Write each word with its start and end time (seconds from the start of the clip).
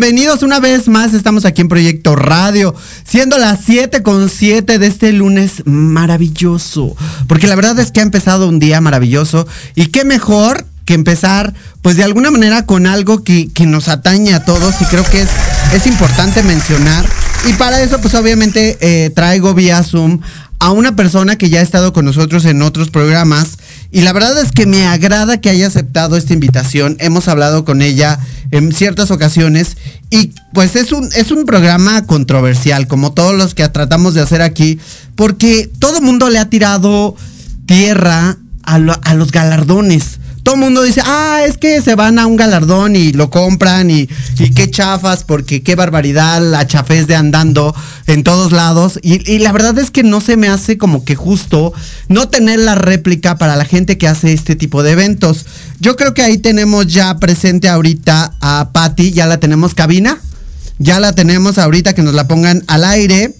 Bienvenidos 0.00 0.42
una 0.42 0.60
vez 0.60 0.88
más. 0.88 1.12
Estamos 1.12 1.44
aquí 1.44 1.60
en 1.60 1.68
Proyecto 1.68 2.16
Radio, 2.16 2.74
siendo 3.04 3.36
las 3.36 3.60
7 3.66 4.02
con 4.02 4.30
7 4.30 4.78
de 4.78 4.86
este 4.86 5.12
lunes 5.12 5.62
maravilloso. 5.66 6.96
Porque 7.28 7.46
la 7.46 7.54
verdad 7.54 7.78
es 7.78 7.92
que 7.92 8.00
ha 8.00 8.02
empezado 8.02 8.48
un 8.48 8.58
día 8.58 8.80
maravilloso. 8.80 9.46
Y 9.74 9.88
qué 9.88 10.06
mejor 10.06 10.64
que 10.86 10.94
empezar, 10.94 11.52
pues 11.82 11.98
de 11.98 12.04
alguna 12.04 12.30
manera 12.30 12.64
con 12.64 12.86
algo 12.86 13.24
que, 13.24 13.50
nos 13.66 13.88
atañe 13.88 14.32
a 14.32 14.42
todos. 14.42 14.80
Y 14.80 14.86
creo 14.86 15.04
que 15.04 15.20
es, 15.20 15.28
es 15.74 15.86
importante 15.86 16.42
mencionar. 16.44 17.04
Y 17.46 17.52
para 17.52 17.82
eso, 17.82 18.00
pues 18.00 18.14
obviamente 18.14 18.78
eh, 18.80 19.10
traigo 19.10 19.52
vía 19.52 19.82
Zoom 19.82 20.22
a 20.60 20.70
una 20.72 20.96
persona 20.96 21.36
que 21.36 21.50
ya 21.50 21.60
ha 21.60 21.62
estado 21.62 21.92
con 21.92 22.06
nosotros 22.06 22.46
en 22.46 22.62
otros 22.62 22.88
programas 22.88 23.58
y 23.92 24.02
la 24.02 24.12
verdad 24.12 24.38
es 24.38 24.52
que 24.52 24.66
me 24.66 24.86
agrada 24.86 25.40
que 25.40 25.50
haya 25.50 25.66
aceptado 25.66 26.16
esta 26.16 26.32
invitación. 26.32 26.96
Hemos 27.00 27.26
hablado 27.26 27.64
con 27.64 27.82
ella 27.82 28.20
en 28.52 28.72
ciertas 28.72 29.10
ocasiones 29.10 29.76
y 30.10 30.32
pues 30.52 30.76
es 30.76 30.92
un, 30.92 31.08
es 31.16 31.32
un 31.32 31.44
programa 31.44 32.06
controversial, 32.06 32.86
como 32.86 33.12
todos 33.12 33.34
los 33.34 33.54
que 33.54 33.68
tratamos 33.68 34.14
de 34.14 34.20
hacer 34.20 34.42
aquí, 34.42 34.78
porque 35.16 35.68
todo 35.80 36.00
mundo 36.00 36.30
le 36.30 36.38
ha 36.38 36.48
tirado 36.48 37.16
tierra 37.66 38.38
a, 38.62 38.74
a 38.74 39.14
los 39.14 39.32
galardones 39.32 40.19
todo 40.42 40.54
el 40.54 40.60
mundo 40.60 40.82
dice, 40.82 41.02
ah, 41.04 41.42
es 41.46 41.58
que 41.58 41.82
se 41.82 41.94
van 41.94 42.18
a 42.18 42.26
un 42.26 42.36
galardón 42.36 42.96
y 42.96 43.12
lo 43.12 43.30
compran 43.30 43.90
y, 43.90 44.08
qué 44.54 44.70
chafas, 44.70 45.24
porque 45.24 45.62
qué 45.62 45.74
barbaridad, 45.74 46.40
la 46.40 46.66
chafés 46.66 47.06
de 47.06 47.14
andando 47.14 47.74
en 48.06 48.24
todos 48.24 48.52
lados. 48.52 48.98
Y, 49.02 49.38
la 49.38 49.52
verdad 49.52 49.78
es 49.78 49.90
que 49.90 50.02
no 50.02 50.20
se 50.20 50.36
me 50.36 50.48
hace 50.48 50.78
como 50.78 51.04
que 51.04 51.14
justo 51.14 51.72
no 52.08 52.28
tener 52.28 52.58
la 52.58 52.74
réplica 52.74 53.38
para 53.38 53.56
la 53.56 53.64
gente 53.64 53.98
que 53.98 54.08
hace 54.08 54.32
este 54.32 54.56
tipo 54.56 54.82
de 54.82 54.92
eventos. 54.92 55.46
Yo 55.78 55.96
creo 55.96 56.14
que 56.14 56.22
ahí 56.22 56.38
tenemos 56.38 56.86
ya 56.86 57.18
presente 57.18 57.68
ahorita 57.68 58.34
a 58.40 58.70
Patty, 58.72 59.12
ya 59.12 59.26
la 59.26 59.38
tenemos 59.38 59.74
cabina, 59.74 60.20
ya 60.78 61.00
la 61.00 61.12
tenemos 61.12 61.58
ahorita 61.58 61.94
que 61.94 62.02
nos 62.02 62.14
la 62.14 62.28
pongan 62.28 62.64
al 62.66 62.84
aire. 62.84 63.34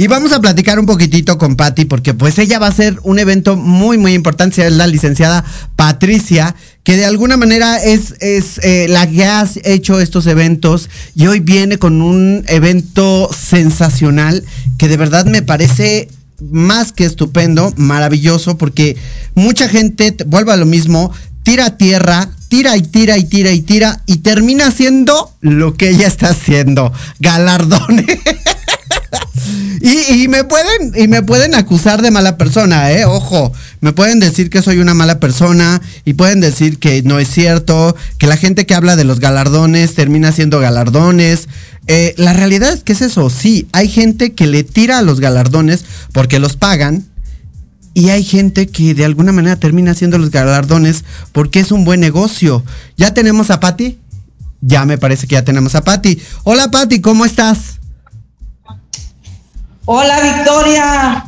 Y 0.00 0.06
vamos 0.06 0.32
a 0.32 0.40
platicar 0.40 0.78
un 0.78 0.86
poquitito 0.86 1.36
con 1.36 1.56
Patti 1.56 1.84
porque 1.84 2.14
pues 2.14 2.38
ella 2.38 2.58
va 2.58 2.68
a 2.68 2.72
ser 2.72 2.98
un 3.02 3.18
evento 3.18 3.58
muy 3.58 3.98
muy 3.98 4.14
importante, 4.14 4.66
es 4.66 4.72
la 4.72 4.86
licenciada 4.86 5.44
Patricia, 5.76 6.56
que 6.84 6.96
de 6.96 7.04
alguna 7.04 7.36
manera 7.36 7.76
es, 7.76 8.14
es 8.20 8.60
eh, 8.62 8.86
la 8.88 9.06
que 9.06 9.26
ha 9.26 9.46
hecho 9.62 10.00
estos 10.00 10.26
eventos. 10.26 10.88
Y 11.14 11.26
hoy 11.26 11.40
viene 11.40 11.76
con 11.76 12.00
un 12.00 12.44
evento 12.48 13.28
sensacional 13.30 14.42
que 14.78 14.88
de 14.88 14.96
verdad 14.96 15.26
me 15.26 15.42
parece 15.42 16.08
más 16.50 16.92
que 16.92 17.04
estupendo, 17.04 17.74
maravilloso, 17.76 18.56
porque 18.56 18.96
mucha 19.34 19.68
gente, 19.68 20.16
vuelve 20.24 20.54
a 20.54 20.56
lo 20.56 20.64
mismo, 20.64 21.12
tira 21.42 21.76
tierra, 21.76 22.30
tira 22.48 22.74
y 22.78 22.80
tira 22.80 23.18
y 23.18 23.24
tira 23.24 23.52
y 23.52 23.60
tira 23.60 24.00
y 24.06 24.16
termina 24.16 24.68
haciendo 24.68 25.30
lo 25.42 25.74
que 25.74 25.90
ella 25.90 26.06
está 26.06 26.30
haciendo, 26.30 26.90
galardones. 27.18 28.06
y, 29.80 30.28
me 30.28 30.44
pueden, 30.44 30.92
y 30.94 31.08
me 31.08 31.22
pueden 31.22 31.54
acusar 31.54 32.02
de 32.02 32.10
mala 32.10 32.36
persona, 32.36 32.92
eh, 32.92 33.04
ojo. 33.04 33.52
Me 33.80 33.92
pueden 33.92 34.20
decir 34.20 34.50
que 34.50 34.62
soy 34.62 34.78
una 34.78 34.94
mala 34.94 35.20
persona 35.20 35.80
y 36.04 36.14
pueden 36.14 36.40
decir 36.40 36.78
que 36.78 37.02
no 37.02 37.18
es 37.18 37.28
cierto, 37.28 37.96
que 38.18 38.26
la 38.26 38.36
gente 38.36 38.66
que 38.66 38.74
habla 38.74 38.96
de 38.96 39.04
los 39.04 39.20
galardones 39.20 39.94
termina 39.94 40.32
siendo 40.32 40.60
galardones. 40.60 41.48
Eh, 41.86 42.14
la 42.18 42.32
realidad 42.32 42.72
es 42.72 42.82
que 42.82 42.92
es 42.92 43.02
eso, 43.02 43.30
sí, 43.30 43.68
hay 43.72 43.88
gente 43.88 44.34
que 44.34 44.46
le 44.46 44.64
tira 44.64 44.98
a 44.98 45.02
los 45.02 45.18
galardones 45.18 45.84
porque 46.12 46.38
los 46.38 46.56
pagan, 46.56 47.06
y 47.92 48.10
hay 48.10 48.22
gente 48.22 48.68
que 48.68 48.94
de 48.94 49.04
alguna 49.04 49.32
manera 49.32 49.56
termina 49.56 49.90
haciendo 49.90 50.16
los 50.18 50.30
galardones 50.30 51.04
porque 51.32 51.58
es 51.58 51.72
un 51.72 51.84
buen 51.84 51.98
negocio. 51.98 52.62
¿Ya 52.96 53.12
tenemos 53.14 53.50
a 53.50 53.58
Patti? 53.58 53.98
Ya 54.60 54.84
me 54.84 54.96
parece 54.96 55.26
que 55.26 55.34
ya 55.34 55.44
tenemos 55.44 55.74
a 55.74 55.82
Patti. 55.82 56.20
Hola 56.44 56.70
Patti, 56.70 57.00
¿cómo 57.00 57.24
estás? 57.24 57.79
Hola 59.92 60.20
Victoria. 60.20 61.24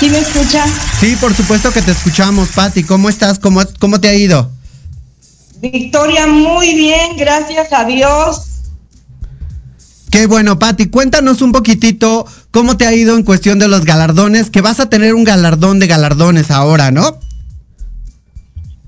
¿Sí 0.00 0.08
me 0.08 0.20
escucha? 0.20 0.64
Sí, 0.98 1.16
por 1.16 1.34
supuesto 1.34 1.70
que 1.70 1.82
te 1.82 1.90
escuchamos, 1.90 2.48
Patti. 2.48 2.82
¿Cómo 2.82 3.10
estás? 3.10 3.38
¿Cómo, 3.38 3.60
¿Cómo 3.78 4.00
te 4.00 4.08
ha 4.08 4.14
ido? 4.14 4.50
Victoria, 5.60 6.26
muy 6.26 6.74
bien, 6.74 7.18
gracias 7.18 7.74
a 7.74 7.84
Dios. 7.84 8.46
Qué 10.10 10.26
bueno, 10.26 10.58
Patti. 10.58 10.88
Cuéntanos 10.88 11.42
un 11.42 11.52
poquitito 11.52 12.26
cómo 12.50 12.78
te 12.78 12.86
ha 12.86 12.94
ido 12.94 13.18
en 13.18 13.22
cuestión 13.22 13.58
de 13.58 13.68
los 13.68 13.84
galardones, 13.84 14.48
que 14.48 14.62
vas 14.62 14.80
a 14.80 14.88
tener 14.88 15.14
un 15.14 15.24
galardón 15.24 15.78
de 15.78 15.88
galardones 15.88 16.50
ahora, 16.50 16.90
¿no? 16.90 17.18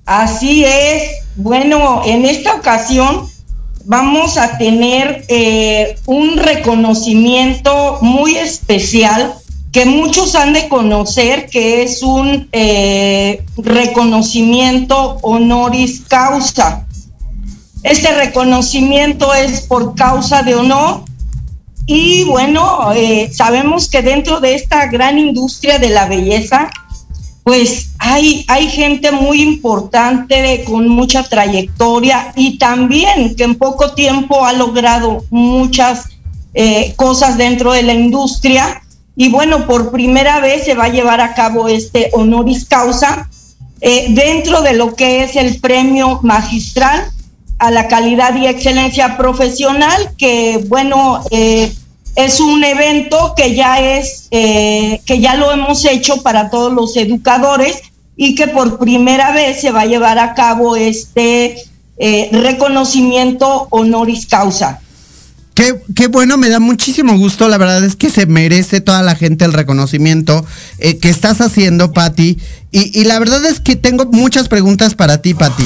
Así 0.06 0.64
es. 0.64 1.02
Bueno, 1.36 2.00
en 2.06 2.24
esta 2.24 2.54
ocasión 2.54 3.28
vamos 3.84 4.36
a 4.36 4.56
tener 4.58 5.24
eh, 5.28 5.96
un 6.06 6.36
reconocimiento 6.36 7.98
muy 8.00 8.36
especial 8.36 9.34
que 9.72 9.86
muchos 9.86 10.34
han 10.36 10.52
de 10.52 10.68
conocer, 10.68 11.46
que 11.46 11.82
es 11.82 12.02
un 12.02 12.48
eh, 12.52 13.42
reconocimiento 13.56 15.18
honoris 15.22 16.02
causa. 16.06 16.86
Este 17.82 18.14
reconocimiento 18.14 19.34
es 19.34 19.62
por 19.62 19.94
causa 19.94 20.42
de 20.42 20.54
honor 20.54 21.02
y 21.86 22.24
bueno, 22.24 22.92
eh, 22.94 23.30
sabemos 23.32 23.88
que 23.88 24.00
dentro 24.00 24.40
de 24.40 24.54
esta 24.54 24.86
gran 24.86 25.18
industria 25.18 25.78
de 25.78 25.90
la 25.90 26.06
belleza, 26.06 26.70
pues 27.44 27.90
hay, 27.98 28.44
hay 28.48 28.68
gente 28.68 29.12
muy 29.12 29.42
importante 29.42 30.64
con 30.64 30.88
mucha 30.88 31.22
trayectoria 31.22 32.32
y 32.34 32.56
también 32.56 33.36
que 33.36 33.44
en 33.44 33.56
poco 33.56 33.92
tiempo 33.92 34.46
ha 34.46 34.54
logrado 34.54 35.24
muchas 35.30 36.06
eh, 36.54 36.94
cosas 36.96 37.36
dentro 37.36 37.72
de 37.72 37.82
la 37.82 37.92
industria. 37.92 38.82
Y 39.14 39.28
bueno, 39.28 39.66
por 39.66 39.92
primera 39.92 40.40
vez 40.40 40.64
se 40.64 40.74
va 40.74 40.84
a 40.84 40.88
llevar 40.88 41.20
a 41.20 41.34
cabo 41.34 41.68
este 41.68 42.10
honoris 42.14 42.64
causa 42.64 43.28
eh, 43.82 44.06
dentro 44.10 44.62
de 44.62 44.72
lo 44.72 44.94
que 44.94 45.22
es 45.22 45.36
el 45.36 45.60
premio 45.60 46.20
magistral 46.22 47.10
a 47.58 47.70
la 47.70 47.88
calidad 47.88 48.34
y 48.36 48.46
excelencia 48.46 49.18
profesional, 49.18 50.14
que 50.16 50.64
bueno, 50.68 51.22
eh, 51.30 51.74
es 52.16 52.40
un 52.40 52.62
evento 52.62 53.34
que 53.36 53.54
ya 53.54 53.80
es, 53.80 54.28
eh, 54.30 55.00
que 55.06 55.20
ya 55.20 55.34
lo 55.34 55.52
hemos 55.52 55.84
hecho 55.84 56.22
para 56.22 56.50
todos 56.50 56.72
los 56.72 56.96
educadores 56.96 57.82
y 58.16 58.34
que 58.34 58.46
por 58.46 58.78
primera 58.78 59.32
vez 59.32 59.60
se 59.60 59.72
va 59.72 59.82
a 59.82 59.86
llevar 59.86 60.18
a 60.18 60.34
cabo 60.34 60.76
este 60.76 61.56
eh, 61.98 62.28
reconocimiento 62.32 63.66
honoris 63.70 64.26
causa. 64.26 64.80
Qué, 65.54 65.76
qué, 65.94 66.08
bueno, 66.08 66.36
me 66.36 66.48
da 66.48 66.58
muchísimo 66.58 67.16
gusto. 67.16 67.48
La 67.48 67.58
verdad 67.58 67.84
es 67.84 67.94
que 67.94 68.10
se 68.10 68.26
merece 68.26 68.80
toda 68.80 69.02
la 69.02 69.14
gente 69.14 69.44
el 69.44 69.52
reconocimiento 69.52 70.44
eh, 70.78 70.98
que 70.98 71.08
estás 71.08 71.40
haciendo, 71.40 71.92
Patti. 71.92 72.38
Y, 72.72 73.04
la 73.04 73.20
verdad 73.20 73.44
es 73.46 73.60
que 73.60 73.76
tengo 73.76 74.06
muchas 74.06 74.48
preguntas 74.48 74.96
para 74.96 75.22
ti, 75.22 75.32
Patti. 75.32 75.64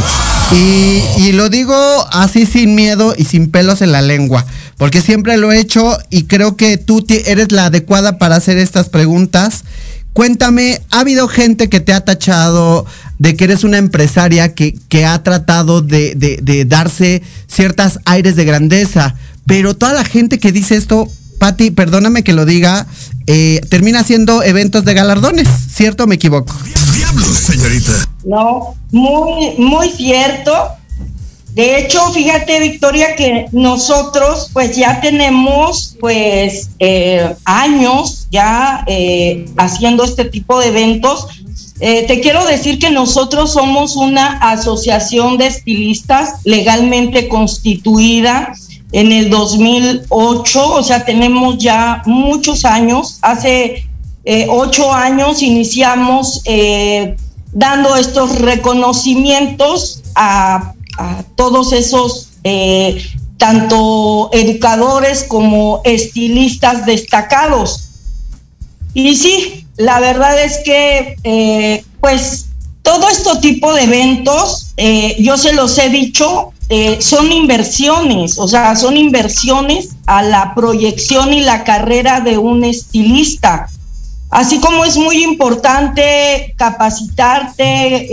Y, 0.52 1.33
lo 1.33 1.49
digo 1.49 1.75
así 2.12 2.45
sin 2.45 2.75
miedo 2.75 3.14
y 3.16 3.25
sin 3.25 3.50
pelos 3.50 3.80
en 3.80 3.92
la 3.92 4.02
lengua, 4.02 4.45
porque 4.76 5.00
siempre 5.00 5.38
lo 5.38 5.50
he 5.50 5.59
hecho 5.59 5.97
y 6.11 6.25
creo 6.25 6.57
que 6.57 6.76
tú 6.76 7.07
eres 7.09 7.50
la 7.50 7.66
adecuada 7.66 8.18
para 8.18 8.37
hacer 8.37 8.59
estas 8.59 8.90
preguntas. 8.90 9.64
Cuéntame, 10.12 10.83
¿ha 10.90 11.00
habido 11.00 11.28
gente 11.28 11.71
que 11.71 11.80
te 11.80 11.95
ha 11.95 12.04
tachado 12.04 12.85
de 13.18 13.37
que 13.37 13.45
eres 13.45 13.64
una 13.64 13.78
empresaria 13.78 14.54
que, 14.54 15.07
ha 15.07 15.23
tratado 15.23 15.80
de, 15.80 16.14
de, 16.14 16.40
de 16.42 16.66
darse 16.66 17.23
ciertas 17.47 18.00
aires 18.04 18.37
de 18.37 18.45
grandeza? 18.45 19.14
Pero 19.48 19.74
toda 19.74 19.94
la 19.94 20.04
gente 20.04 20.38
que 20.38 20.52
dice 20.52 20.76
esto 20.76 21.08
Patti, 21.38 21.70
perdóname 21.70 22.22
que 22.22 22.32
lo 22.32 22.44
diga, 22.44 22.86
eh, 23.26 23.60
termina 23.70 24.00
haciendo 24.00 24.42
eventos 24.42 24.84
de 24.84 24.94
galardones, 24.94 25.48
¿cierto 25.72 26.04
o 26.04 26.06
me 26.06 26.16
equivoco? 26.16 26.54
Diablos, 26.94 27.28
señorita. 27.28 27.92
No, 28.24 28.74
muy, 28.90 29.54
muy 29.56 29.88
cierto. 29.90 30.52
De 31.54 31.78
hecho, 31.78 32.12
fíjate, 32.12 32.60
Victoria, 32.60 33.16
que 33.16 33.46
nosotros 33.52 34.50
pues 34.52 34.76
ya 34.76 35.00
tenemos 35.00 35.96
pues 35.98 36.70
eh, 36.78 37.34
años 37.44 38.28
ya 38.30 38.84
eh, 38.86 39.46
haciendo 39.56 40.04
este 40.04 40.24
tipo 40.24 40.60
de 40.60 40.68
eventos. 40.68 41.26
Eh, 41.80 42.04
te 42.06 42.20
quiero 42.20 42.44
decir 42.44 42.78
que 42.78 42.90
nosotros 42.90 43.52
somos 43.52 43.96
una 43.96 44.38
asociación 44.38 45.38
de 45.38 45.46
estilistas 45.46 46.40
legalmente 46.44 47.28
constituida 47.28 48.52
en 48.92 49.12
el 49.12 49.30
2008, 49.30 50.73
o 50.73 50.83
sea, 50.83 51.04
tenemos 51.04 51.59
ya 51.59 52.02
muchos 52.07 52.64
años. 52.64 53.18
Hace 53.23 53.87
ocho 54.49 54.92
años 54.92 55.42
iniciamos 55.42 56.42
dando 57.52 57.97
estos 57.97 58.38
reconocimientos 58.40 60.02
a 60.14 60.75
todos 61.37 61.73
esos, 61.73 62.30
eh, 62.45 63.02
tanto 63.37 64.30
educadores 64.33 65.25
como 65.25 65.80
estilistas 65.85 66.87
destacados. 66.87 67.88
Y 68.95 69.16
sí, 69.16 69.66
la 69.76 70.00
verdad 70.00 70.42
es 70.42 70.59
que, 70.64 71.16
eh, 71.23 71.85
pues, 72.00 72.47
todo 72.83 73.09
este 73.09 73.37
tipo 73.40 73.73
de 73.75 73.85
eventos, 73.85 74.73
eh, 74.76 75.16
yo 75.21 75.37
se 75.37 75.52
los 75.52 75.78
he 75.78 75.88
dicho, 75.88 76.52
son 77.00 77.32
inversiones, 77.32 78.38
o 78.38 78.46
sea, 78.46 78.76
son 78.76 78.96
inversiones 78.96 79.96
a 80.06 80.22
la 80.22 80.54
proyección 80.54 81.32
y 81.32 81.40
la 81.40 81.64
carrera 81.64 82.20
de 82.20 82.37
un 82.37 82.64
estilista. 82.64 83.68
Así 84.30 84.60
como 84.60 84.84
es 84.84 84.96
muy 84.96 85.25
importante 85.25 86.54
capacitarte, 86.56 88.06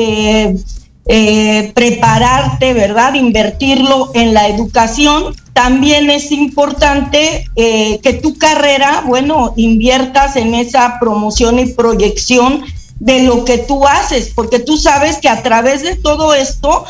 eh, 1.08 1.72
prepararte, 1.76 2.74
¿verdad? 2.74 3.14
Invertirlo 3.14 4.10
en 4.16 4.34
la 4.34 4.48
educación. 4.48 5.36
También 5.54 6.10
es 6.10 6.32
importante 6.32 7.46
eh, 7.56 8.00
que 8.02 8.14
tu 8.14 8.38
carrera, 8.38 9.04
bueno, 9.06 9.54
inviertas 9.56 10.36
en 10.36 10.56
esa 10.56 10.98
promoción 11.00 11.60
y 11.60 11.68
proyección 11.68 12.64
de 13.00 13.22
lo 13.24 13.46
que 13.46 13.60
tú 13.60 13.86
haces, 13.86 14.32
porque 14.34 14.60
tú 14.60 14.78
sabes 14.78 15.18
que 15.18 15.30
a 15.30 15.44
través 15.44 15.84
de 15.84 15.96
todo 15.96 16.34
esto, 16.34 16.86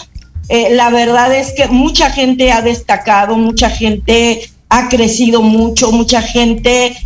eh, 0.49 0.69
la 0.71 0.89
verdad 0.89 1.35
es 1.35 1.53
que 1.53 1.67
mucha 1.67 2.09
gente 2.11 2.51
ha 2.51 2.61
destacado, 2.61 3.37
mucha 3.37 3.69
gente 3.69 4.49
ha 4.69 4.89
crecido 4.89 5.41
mucho, 5.41 5.91
mucha 5.91 6.21
gente 6.21 6.97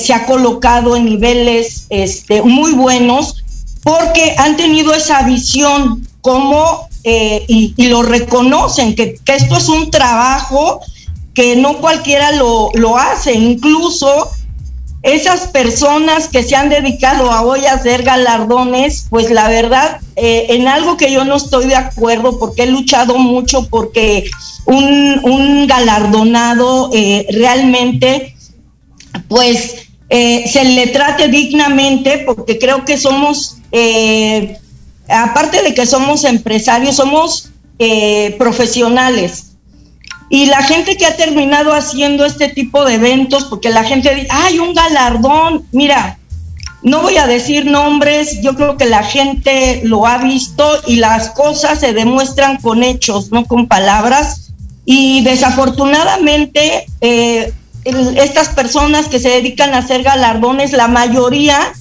se 0.00 0.14
ha 0.14 0.26
colocado 0.26 0.94
en 0.94 1.04
niveles 1.06 1.86
este, 1.90 2.40
muy 2.42 2.72
buenos 2.72 3.42
porque 3.82 4.34
han 4.38 4.56
tenido 4.56 4.94
esa 4.94 5.22
visión 5.22 6.06
como, 6.20 6.88
eh, 7.04 7.44
y, 7.48 7.74
lo 7.88 8.02
reconocen, 8.02 8.94
que, 8.94 9.16
esto 9.26 9.56
es 9.56 9.68
un 9.68 9.90
trabajo 9.90 10.80
que 11.34 11.56
no 11.56 11.78
cualquiera 11.78 12.32
lo, 12.32 12.70
hace, 12.96 13.34
incluso 13.34 14.30
esas 15.02 15.48
personas 15.48 16.28
que 16.28 16.42
se 16.42 16.54
han 16.54 16.68
dedicado 16.68 17.30
a 17.32 17.42
hoy 17.42 17.66
a 17.66 17.74
hacer 17.74 18.02
galardones, 18.02 19.06
pues 19.10 19.30
la 19.30 19.48
verdad, 19.48 20.00
eh, 20.16 20.46
en 20.50 20.68
algo 20.68 20.96
que 20.96 21.10
yo 21.12 21.24
no 21.24 21.36
estoy 21.36 21.66
de 21.66 21.76
acuerdo, 21.76 22.38
porque 22.38 22.64
he 22.64 22.66
luchado 22.66 23.18
mucho 23.18 23.68
porque 23.68 24.30
un, 24.66 25.66
galardonado 25.66 26.90
eh, 26.92 27.26
realmente, 27.30 28.36
pues 29.28 29.88
se 30.08 30.64
le 30.64 30.88
trate 30.88 31.28
dignamente, 31.28 32.22
porque 32.26 32.58
creo 32.58 32.84
que 32.84 32.98
somos 32.98 33.56
aparte 35.08 35.62
de 35.62 35.74
que 35.74 35.86
somos 35.86 36.24
empresarios, 36.24 36.96
somos 36.96 37.50
eh, 37.78 38.34
profesionales. 38.38 39.51
Y 40.32 40.46
la 40.46 40.62
gente 40.62 40.96
que 40.96 41.04
ha 41.04 41.14
terminado 41.14 41.74
haciendo 41.74 42.24
este 42.24 42.48
tipo 42.48 42.86
de 42.86 42.94
eventos, 42.94 43.44
porque 43.44 43.68
la 43.68 43.84
gente 43.84 44.14
dice, 44.14 44.28
hay 44.30 44.58
un 44.60 44.72
galardón, 44.72 45.66
mira, 45.72 46.18
no 46.82 47.02
voy 47.02 47.18
a 47.18 47.26
decir 47.26 47.66
nombres, 47.66 48.40
yo 48.40 48.54
creo 48.54 48.78
que 48.78 48.86
la 48.86 49.02
gente 49.02 49.82
lo 49.84 50.06
ha 50.06 50.16
visto 50.16 50.66
y 50.86 50.96
las 50.96 51.32
cosas 51.32 51.80
se 51.80 51.92
demuestran 51.92 52.56
con 52.62 52.82
hechos, 52.82 53.30
no 53.30 53.44
con 53.44 53.68
palabras. 53.68 54.54
Y 54.86 55.22
desafortunadamente, 55.22 56.86
eh, 57.02 57.52
estas 57.84 58.48
personas 58.48 59.08
que 59.08 59.20
se 59.20 59.28
dedican 59.28 59.74
a 59.74 59.78
hacer 59.80 60.02
galardones, 60.02 60.72
la 60.72 60.88
mayoría 60.88 61.74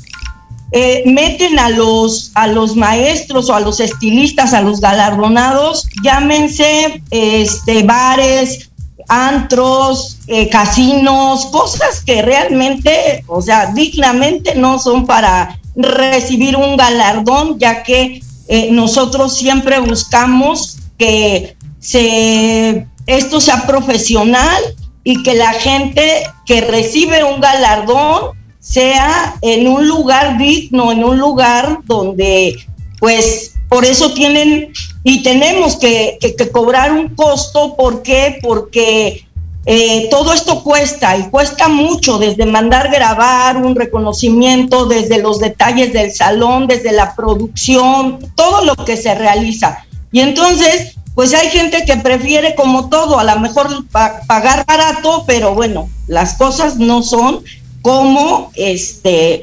eh, 0.71 1.03
meten 1.05 1.59
a 1.59 1.69
los, 1.69 2.31
a 2.33 2.47
los 2.47 2.75
maestros 2.75 3.49
o 3.49 3.55
a 3.55 3.59
los 3.59 3.79
estilistas, 3.79 4.53
a 4.53 4.61
los 4.61 4.79
galardonados, 4.79 5.87
llámense 6.03 7.03
este, 7.11 7.83
bares, 7.83 8.71
antros, 9.09 10.19
eh, 10.27 10.47
casinos, 10.47 11.47
cosas 11.47 12.01
que 12.01 12.21
realmente, 12.21 13.25
o 13.27 13.41
sea, 13.41 13.73
dignamente 13.73 14.55
no 14.55 14.79
son 14.79 15.05
para 15.05 15.59
recibir 15.75 16.55
un 16.55 16.77
galardón, 16.77 17.59
ya 17.59 17.83
que 17.83 18.21
eh, 18.47 18.69
nosotros 18.71 19.35
siempre 19.35 19.79
buscamos 19.79 20.77
que 20.97 21.57
se, 21.79 22.87
esto 23.07 23.41
sea 23.41 23.67
profesional 23.67 24.61
y 25.03 25.21
que 25.23 25.35
la 25.35 25.51
gente 25.53 26.23
que 26.45 26.61
recibe 26.61 27.23
un 27.23 27.41
galardón 27.41 28.40
sea 28.61 29.35
en 29.41 29.67
un 29.67 29.87
lugar 29.87 30.37
digno, 30.37 30.91
en 30.91 31.03
un 31.03 31.17
lugar 31.17 31.79
donde, 31.85 32.55
pues, 32.99 33.55
por 33.67 33.83
eso 33.83 34.13
tienen 34.13 34.71
y 35.03 35.23
tenemos 35.23 35.77
que, 35.77 36.19
cobrar 36.53 36.93
un 36.93 37.09
costo. 37.15 37.75
¿Por 37.75 38.03
qué? 38.03 38.37
Porque 38.41 39.25
eh, 39.65 40.07
todo 40.11 40.33
esto 40.33 40.63
cuesta 40.63 41.17
y 41.17 41.23
cuesta 41.29 41.67
mucho, 41.67 42.19
desde 42.19 42.45
mandar 42.45 42.91
grabar 42.91 43.57
un 43.57 43.75
reconocimiento, 43.75 44.85
desde 44.85 45.21
los 45.21 45.39
detalles 45.39 45.91
del 45.91 46.11
salón, 46.11 46.67
desde 46.67 46.91
la 46.91 47.15
producción, 47.15 48.19
todo 48.35 48.63
lo 48.63 48.75
que 48.75 48.95
se 48.95 49.15
realiza. 49.15 49.85
Y 50.11 50.19
entonces, 50.19 50.95
pues 51.15 51.33
hay 51.33 51.49
gente 51.49 51.83
que 51.85 51.97
prefiere 51.97 52.53
como 52.53 52.89
todo, 52.89 53.17
a 53.17 53.23
lo 53.23 53.39
mejor 53.39 53.85
pagar 53.89 54.65
barato, 54.67 55.23
pero 55.25 55.55
bueno, 55.55 55.89
las 56.07 56.35
cosas 56.35 56.77
no 56.77 57.01
son 57.01 57.43
como 57.81 58.51
este, 58.55 59.41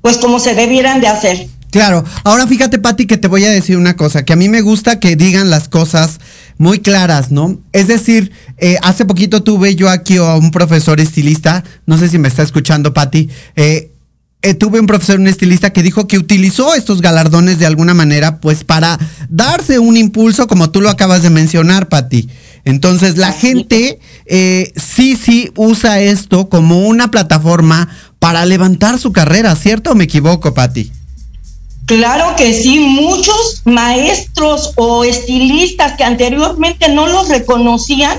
pues 0.00 0.18
como 0.18 0.38
se 0.38 0.54
debieran 0.54 1.00
de 1.00 1.08
hacer. 1.08 1.48
Claro, 1.70 2.02
ahora 2.24 2.46
fíjate 2.46 2.78
Patti 2.78 3.06
que 3.06 3.18
te 3.18 3.28
voy 3.28 3.44
a 3.44 3.50
decir 3.50 3.76
una 3.76 3.94
cosa, 3.94 4.24
que 4.24 4.32
a 4.32 4.36
mí 4.36 4.48
me 4.48 4.62
gusta 4.62 5.00
que 5.00 5.16
digan 5.16 5.50
las 5.50 5.68
cosas 5.68 6.18
muy 6.56 6.78
claras, 6.78 7.30
¿no? 7.30 7.58
Es 7.72 7.88
decir, 7.88 8.32
eh, 8.56 8.78
hace 8.82 9.04
poquito 9.04 9.42
tuve 9.42 9.74
yo 9.74 9.90
aquí 9.90 10.16
a 10.16 10.34
un 10.36 10.50
profesor 10.50 10.98
estilista, 10.98 11.64
no 11.84 11.98
sé 11.98 12.08
si 12.08 12.18
me 12.18 12.28
está 12.28 12.42
escuchando 12.42 12.94
Patti, 12.94 13.28
eh, 13.54 13.92
eh, 14.40 14.54
tuve 14.54 14.80
un 14.80 14.86
profesor, 14.86 15.18
un 15.18 15.26
estilista 15.26 15.70
que 15.70 15.82
dijo 15.82 16.06
que 16.06 16.16
utilizó 16.16 16.74
estos 16.74 17.02
galardones 17.02 17.58
de 17.58 17.66
alguna 17.66 17.92
manera, 17.92 18.40
pues 18.40 18.64
para 18.64 18.96
darse 19.28 19.78
un 19.78 19.96
impulso, 19.96 20.46
como 20.46 20.70
tú 20.70 20.80
lo 20.80 20.90
acabas 20.90 21.22
de 21.22 21.30
mencionar, 21.30 21.88
Patti. 21.88 22.28
Entonces 22.64 23.16
la 23.16 23.32
gente 23.32 23.98
eh, 24.26 24.72
sí, 24.76 25.16
sí 25.16 25.50
usa 25.56 26.00
esto 26.00 26.48
como 26.48 26.86
una 26.86 27.10
plataforma 27.10 27.88
para 28.18 28.44
levantar 28.44 28.98
su 28.98 29.12
carrera, 29.12 29.54
¿cierto 29.56 29.92
o 29.92 29.94
me 29.94 30.04
equivoco, 30.04 30.54
Patti? 30.54 30.92
Claro 31.86 32.36
que 32.36 32.52
sí, 32.52 32.80
muchos 32.80 33.62
maestros 33.64 34.72
o 34.76 35.04
estilistas 35.04 35.96
que 35.96 36.04
anteriormente 36.04 36.90
no 36.90 37.06
los 37.06 37.30
reconocían, 37.30 38.18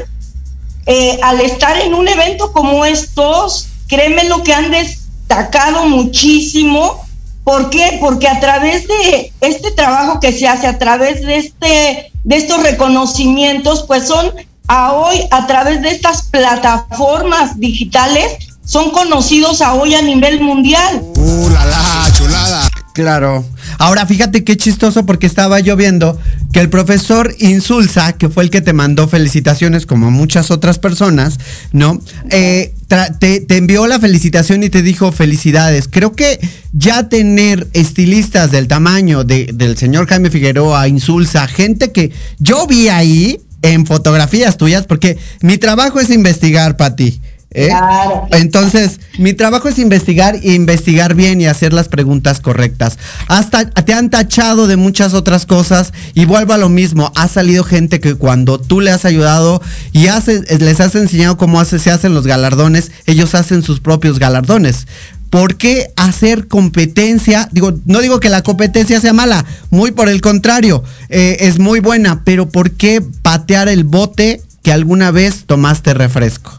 eh, 0.87 1.19
al 1.21 1.39
estar 1.41 1.77
en 1.79 1.93
un 1.93 2.07
evento 2.07 2.51
como 2.51 2.83
estos, 2.83 3.67
créeme 3.87 4.23
lo 4.23 4.43
que 4.43 4.55
han 4.55 4.71
destacado 4.71 5.85
muchísimo. 5.85 7.05
¿Por 7.49 7.71
qué? 7.71 7.97
Porque 7.99 8.27
a 8.27 8.39
través 8.39 8.87
de 8.87 9.33
este 9.41 9.71
trabajo 9.71 10.19
que 10.19 10.31
se 10.31 10.47
hace, 10.47 10.67
a 10.67 10.77
través 10.77 11.21
de 11.21 11.37
este 11.37 12.11
de 12.23 12.35
estos 12.35 12.61
reconocimientos, 12.61 13.85
pues 13.87 14.07
son 14.07 14.31
a 14.67 14.93
hoy 14.93 15.27
a 15.31 15.47
través 15.47 15.81
de 15.81 15.89
estas 15.89 16.21
plataformas 16.21 17.59
digitales, 17.59 18.37
son 18.63 18.91
conocidos 18.91 19.63
a 19.63 19.73
hoy 19.73 19.95
a 19.95 20.03
nivel 20.03 20.41
mundial. 20.41 21.01
¡Uh, 21.15 21.49
la, 21.49 21.65
la! 21.65 22.13
Claro. 22.93 23.45
Ahora 23.77 24.05
fíjate 24.05 24.43
qué 24.43 24.57
chistoso 24.57 25.05
porque 25.05 25.27
estaba 25.27 25.59
yo 25.59 25.75
viendo 25.75 26.19
que 26.51 26.59
el 26.59 26.69
profesor 26.69 27.33
Insulza, 27.39 28.13
que 28.13 28.29
fue 28.29 28.43
el 28.43 28.49
que 28.49 28.61
te 28.61 28.73
mandó 28.73 29.07
felicitaciones 29.07 29.85
como 29.85 30.11
muchas 30.11 30.51
otras 30.51 30.79
personas, 30.79 31.39
¿no? 31.71 32.01
Eh, 32.31 32.73
te, 33.19 33.45
envió 33.57 33.85
la 33.87 33.99
felicitación 33.99 34.63
y 34.63 34.69
te 34.69 34.81
dijo 34.81 35.11
felicidades. 35.11 35.87
Creo 35.87 36.13
que 36.13 36.39
ya 36.73 37.07
tener 37.07 37.67
estilistas 37.73 38.51
del 38.51 38.67
tamaño 38.67 39.23
del 39.23 39.77
señor 39.77 40.07
Jaime 40.07 40.31
Figueroa, 40.31 40.87
Insulza, 40.87 41.47
gente 41.47 41.91
que 41.91 42.11
yo 42.39 42.65
vi 42.65 42.89
ahí 42.89 43.39
en 43.61 43.85
fotografías 43.85 44.57
tuyas, 44.57 44.85
porque 44.85 45.17
mi 45.41 45.57
trabajo 45.57 45.99
es 45.99 46.09
investigar, 46.09 46.77
Pati. 46.77 47.21
¿Eh? 47.51 47.69
Entonces, 48.31 48.99
mi 49.17 49.33
trabajo 49.33 49.69
es 49.69 49.79
investigar 49.79 50.35
e 50.35 50.53
investigar 50.53 51.15
bien 51.15 51.41
y 51.41 51.47
hacer 51.47 51.73
las 51.73 51.87
preguntas 51.87 52.41
correctas. 52.41 52.97
Hasta 53.27 53.69
te 53.69 53.93
han 53.93 54.09
tachado 54.09 54.67
de 54.67 54.77
muchas 54.77 55.13
otras 55.13 55.45
cosas 55.45 55.93
y 56.13 56.25
vuelvo 56.25 56.53
a 56.53 56.57
lo 56.57 56.69
mismo. 56.69 57.11
Ha 57.15 57.27
salido 57.27 57.63
gente 57.63 57.99
que 57.99 58.15
cuando 58.15 58.59
tú 58.59 58.81
le 58.81 58.91
has 58.91 59.05
ayudado 59.05 59.61
y 59.91 60.07
les 60.59 60.79
has 60.79 60.95
enseñado 60.95 61.37
cómo 61.37 61.63
se 61.65 61.91
hacen 61.91 62.13
los 62.13 62.25
galardones, 62.25 62.91
ellos 63.05 63.35
hacen 63.35 63.63
sus 63.63 63.79
propios 63.79 64.19
galardones. 64.19 64.87
¿Por 65.29 65.57
qué 65.57 65.91
hacer 65.95 66.47
competencia? 66.47 67.49
Digo, 67.51 67.73
no 67.85 68.01
digo 68.01 68.19
que 68.19 68.29
la 68.29 68.41
competencia 68.41 68.99
sea 68.99 69.13
mala, 69.13 69.45
muy 69.69 69.91
por 69.91 70.09
el 70.09 70.21
contrario, 70.21 70.83
eh, 71.09 71.37
es 71.41 71.59
muy 71.59 71.81
buena, 71.81 72.23
pero 72.23 72.49
¿por 72.49 72.71
qué 72.71 73.03
patear 73.21 73.69
el 73.69 73.83
bote 73.83 74.41
que 74.63 74.71
alguna 74.71 75.11
vez 75.11 75.43
tomaste 75.45 75.93
refresco? 75.93 76.58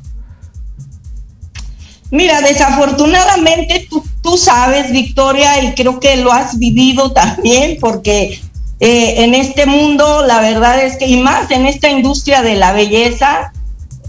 Mira, 2.11 2.41
desafortunadamente 2.41 3.89
tú, 4.23 4.37
sabes, 4.37 4.91
Victoria, 4.91 5.63
y 5.63 5.75
creo 5.75 6.01
que 6.01 6.17
lo 6.17 6.33
has 6.33 6.59
vivido 6.59 7.13
también, 7.13 7.79
porque 7.81 8.41
eh, 8.81 9.25
en 9.25 9.35
este 9.35 9.67
mundo, 9.67 10.25
la 10.27 10.41
verdad 10.41 10.83
es 10.83 10.97
que, 10.97 11.07
y 11.07 11.19
más 11.19 11.51
en 11.51 11.67
esta 11.67 11.89
industria 11.89 12.43
de 12.43 12.57
la 12.57 12.73
belleza, 12.73 13.53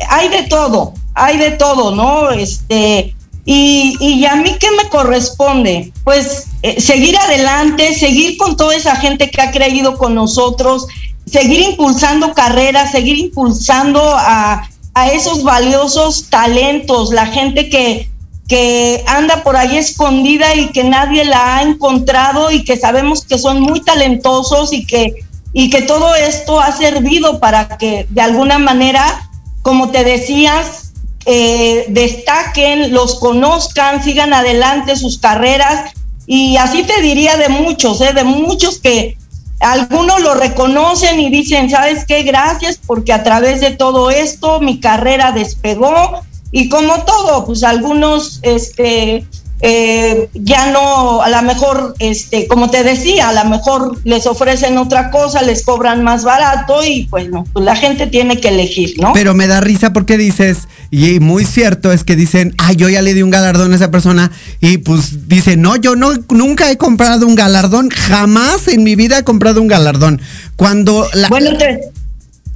hay 0.09 0.29
de 0.29 0.43
todo, 0.43 0.93
hay 1.13 1.37
de 1.37 1.51
todo, 1.51 1.95
¿no? 1.95 2.31
Este, 2.31 3.15
y, 3.45 3.97
y 3.99 4.25
a 4.25 4.35
mí 4.35 4.55
qué 4.59 4.67
me 4.71 4.89
corresponde? 4.89 5.91
Pues 6.03 6.47
eh, 6.63 6.79
seguir 6.79 7.17
adelante, 7.17 7.93
seguir 7.95 8.37
con 8.37 8.55
toda 8.55 8.75
esa 8.75 8.95
gente 8.95 9.29
que 9.29 9.41
ha 9.41 9.51
creído 9.51 9.97
con 9.97 10.13
nosotros, 10.13 10.87
seguir 11.25 11.61
impulsando 11.61 12.33
carreras, 12.33 12.91
seguir 12.91 13.17
impulsando 13.17 14.01
a, 14.15 14.67
a 14.93 15.09
esos 15.09 15.43
valiosos 15.43 16.29
talentos, 16.29 17.11
la 17.11 17.27
gente 17.27 17.69
que, 17.69 18.09
que 18.47 19.03
anda 19.07 19.43
por 19.43 19.55
ahí 19.55 19.77
escondida 19.77 20.55
y 20.55 20.69
que 20.71 20.83
nadie 20.83 21.23
la 21.23 21.57
ha 21.57 21.61
encontrado 21.61 22.51
y 22.51 22.63
que 22.63 22.77
sabemos 22.77 23.25
que 23.25 23.37
son 23.37 23.61
muy 23.61 23.81
talentosos 23.81 24.73
y 24.73 24.85
que, 24.85 25.13
y 25.53 25.69
que 25.69 25.81
todo 25.81 26.13
esto 26.15 26.59
ha 26.59 26.71
servido 26.71 27.39
para 27.39 27.77
que 27.77 28.05
de 28.09 28.21
alguna 28.21 28.59
manera, 28.59 29.29
como 29.61 29.89
te 29.89 30.03
decías, 30.03 30.91
eh, 31.25 31.85
destaquen, 31.89 32.93
los 32.93 33.19
conozcan, 33.19 34.03
sigan 34.03 34.33
adelante 34.33 34.95
sus 34.95 35.17
carreras. 35.17 35.91
Y 36.27 36.57
así 36.57 36.83
te 36.83 37.01
diría 37.01 37.37
de 37.37 37.49
muchos, 37.49 38.01
¿eh? 38.01 38.13
de 38.13 38.23
muchos 38.23 38.79
que, 38.79 39.17
algunos 39.61 40.21
lo 40.21 40.33
reconocen 40.33 41.19
y 41.19 41.29
dicen, 41.29 41.69
¿sabes 41.69 42.05
qué? 42.05 42.23
Gracias 42.23 42.79
porque 42.85 43.13
a 43.13 43.23
través 43.23 43.61
de 43.61 43.71
todo 43.71 44.09
esto 44.09 44.59
mi 44.59 44.79
carrera 44.79 45.31
despegó 45.31 46.21
y 46.51 46.67
como 46.67 47.03
todo, 47.05 47.45
pues 47.45 47.63
algunos 47.63 48.39
este, 48.41 49.25
eh, 49.63 50.29
ya 50.33 50.71
no, 50.71 51.21
a 51.21 51.29
lo 51.29 51.41
mejor, 51.43 51.93
este, 51.99 52.47
como 52.47 52.71
te 52.71 52.83
decía, 52.83 53.29
a 53.29 53.43
lo 53.43 53.49
mejor 53.49 53.99
les 54.03 54.25
ofrecen 54.25 54.77
otra 54.77 55.11
cosa, 55.11 55.43
les 55.43 55.63
cobran 55.63 56.03
más 56.03 56.23
barato 56.23 56.83
y 56.83 57.05
pues 57.05 57.29
no, 57.29 57.43
pues 57.53 57.63
la 57.63 57.75
gente 57.75 58.07
tiene 58.07 58.39
que 58.39 58.49
elegir, 58.49 58.95
¿no? 58.99 59.13
Pero 59.13 59.35
me 59.35 59.45
da 59.45 59.61
risa 59.61 59.93
porque 59.93 60.17
dices, 60.17 60.67
y 60.89 61.19
muy 61.19 61.45
cierto 61.45 61.91
es 61.91 62.03
que 62.03 62.15
dicen, 62.15 62.55
ay, 62.57 62.75
yo 62.75 62.89
ya 62.89 63.03
le 63.03 63.13
di 63.13 63.21
un 63.21 63.29
galardón 63.29 63.71
a 63.73 63.75
esa 63.75 63.91
persona 63.91 64.31
y 64.61 64.79
pues 64.79 65.27
dice, 65.27 65.57
no, 65.57 65.75
yo 65.75 65.95
no, 65.95 66.11
nunca 66.29 66.71
he 66.71 66.77
comprado 66.77 67.27
un 67.27 67.35
galardón, 67.35 67.89
jamás 67.91 68.67
en 68.67 68.83
mi 68.83 68.95
vida 68.95 69.19
he 69.19 69.23
comprado 69.23 69.61
un 69.61 69.67
galardón. 69.67 70.21
Cuando 70.55 71.07
la... 71.13 71.27
Bueno, 71.29 71.55
te... 71.57 71.91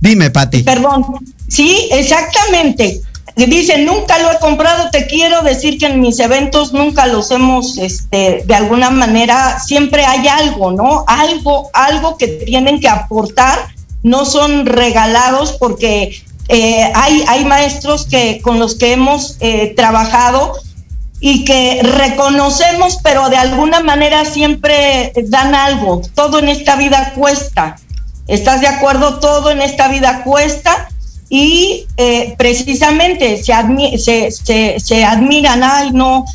Dime, 0.01 0.31
Pati. 0.31 0.63
Perdón. 0.63 1.05
Sí, 1.47 1.87
exactamente 1.91 3.01
dice, 3.35 3.79
nunca 3.79 4.17
lo 4.19 4.31
he 4.31 4.39
comprado, 4.39 4.89
te 4.91 5.07
quiero 5.07 5.41
decir 5.41 5.77
que 5.77 5.87
en 5.87 5.99
mis 5.99 6.19
eventos 6.19 6.71
nunca 6.71 7.05
los 7.05 7.31
hemos, 7.31 7.77
este, 7.77 8.43
de 8.45 8.55
alguna 8.55 8.89
manera, 8.89 9.59
siempre 9.59 10.05
hay 10.05 10.27
algo, 10.27 10.71
¿no? 10.71 11.03
Algo, 11.07 11.69
algo 11.73 12.17
que 12.17 12.27
tienen 12.27 12.79
que 12.79 12.87
aportar, 12.87 13.59
no 14.03 14.23
son 14.23 14.65
regalados 14.65 15.53
porque 15.53 16.23
eh, 16.47 16.91
hay, 16.93 17.25
hay 17.27 17.43
maestros 17.43 18.05
que, 18.05 18.39
con 18.41 18.59
los 18.59 18.75
que 18.75 18.93
hemos 18.93 19.35
eh, 19.41 19.73
trabajado 19.75 20.53
y 21.19 21.43
que 21.43 21.81
reconocemos, 21.81 22.99
pero 23.03 23.29
de 23.29 23.37
alguna 23.37 23.81
manera 23.81 24.23
siempre 24.23 25.11
dan 25.25 25.55
algo. 25.55 26.01
Todo 26.13 26.39
en 26.39 26.49
esta 26.49 26.75
vida 26.75 27.13
cuesta. 27.15 27.77
¿Estás 28.27 28.61
de 28.61 28.67
acuerdo? 28.67 29.19
Todo 29.19 29.49
en 29.49 29.61
esta 29.61 29.87
vida 29.87 30.23
cuesta 30.23 30.87
y 31.29 31.87
eh, 31.97 32.35
precisamente 32.37 33.41
se, 33.43 34.31
se, 34.31 34.79
se, 34.79 35.03
admiran, 35.03 35.63
ay 35.63 35.91
no, 35.91 36.25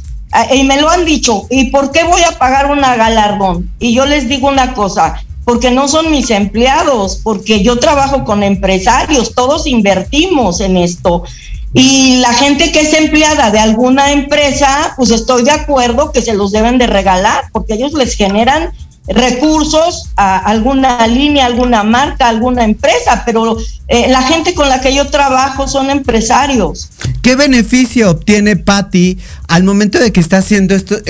eh, 0.51 0.57
y 0.57 0.65
me 0.65 0.81
lo 0.81 0.89
han 0.89 1.05
dicho, 1.05 1.47
¿y 1.51 1.71
por 1.71 1.93
qué 1.93 2.05
voy 2.05 2.23
a 2.23 2.39
pagar 2.39 2.71
una 2.71 2.97
galardón? 2.97 3.71
Y 3.79 3.95
yo 3.95 4.07
les 4.07 4.29
digo 4.29 4.49
una 4.49 4.75
cosa, 4.75 5.23
porque 5.45 5.71
no 5.71 5.89
son 5.89 6.11
mis 6.11 6.31
empleados, 6.31 7.21
porque 7.23 7.63
yo 7.63 7.79
trabajo 7.79 8.25
con 8.25 8.43
empresarios, 8.43 9.35
todos 9.35 9.67
invertimos 9.67 10.61
en 10.61 10.77
esto. 10.77 11.25
Y 11.73 12.17
la 12.17 12.33
gente 12.33 12.73
que 12.73 12.81
es 12.81 12.93
empleada 12.95 13.51
de 13.53 13.61
alguna 13.61 14.11
empresa, 14.13 14.93
pues 14.97 15.11
estoy 15.11 15.45
de 15.45 15.53
acuerdo 15.53 16.11
que 16.11 16.21
se 16.21 16.35
los 16.35 16.51
deben 16.51 16.79
de 16.79 16.89
regalar, 16.89 17.45
porque 17.53 17.75
ellos 17.75 17.93
les 17.93 18.17
generan 18.17 18.73
recursos 19.11 20.09
a 20.17 20.39
alguna 20.39 21.07
línea, 21.07 21.47
alguna 21.47 21.83
marca, 21.83 22.29
alguna 22.29 22.65
empresa, 22.65 23.23
pero 23.27 23.59
eh, 23.89 24.09
la 24.09 24.23
gente 24.23 24.55
con 24.55 24.69
la 24.69 24.81
que 24.81 24.95
yo 24.95 25.09
trabajo 25.09 25.67
son 25.67 25.91
empresarios. 25.91 26.91
¿Qué 27.23 27.37
beneficio 27.37 28.11
obtiene 28.11 28.57
Patty 28.57 29.19
al 29.49 29.65
momento 29.65 29.99
de 29.99 30.13
que 30.13 30.21
está 30.21 30.39
haciendo 30.39 30.75
estos, 30.75 31.03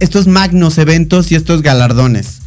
estos 0.00 0.26
magnos 0.26 0.78
eventos 0.78 1.30
y 1.30 1.36
estos 1.36 1.62
galardones? 1.62 2.40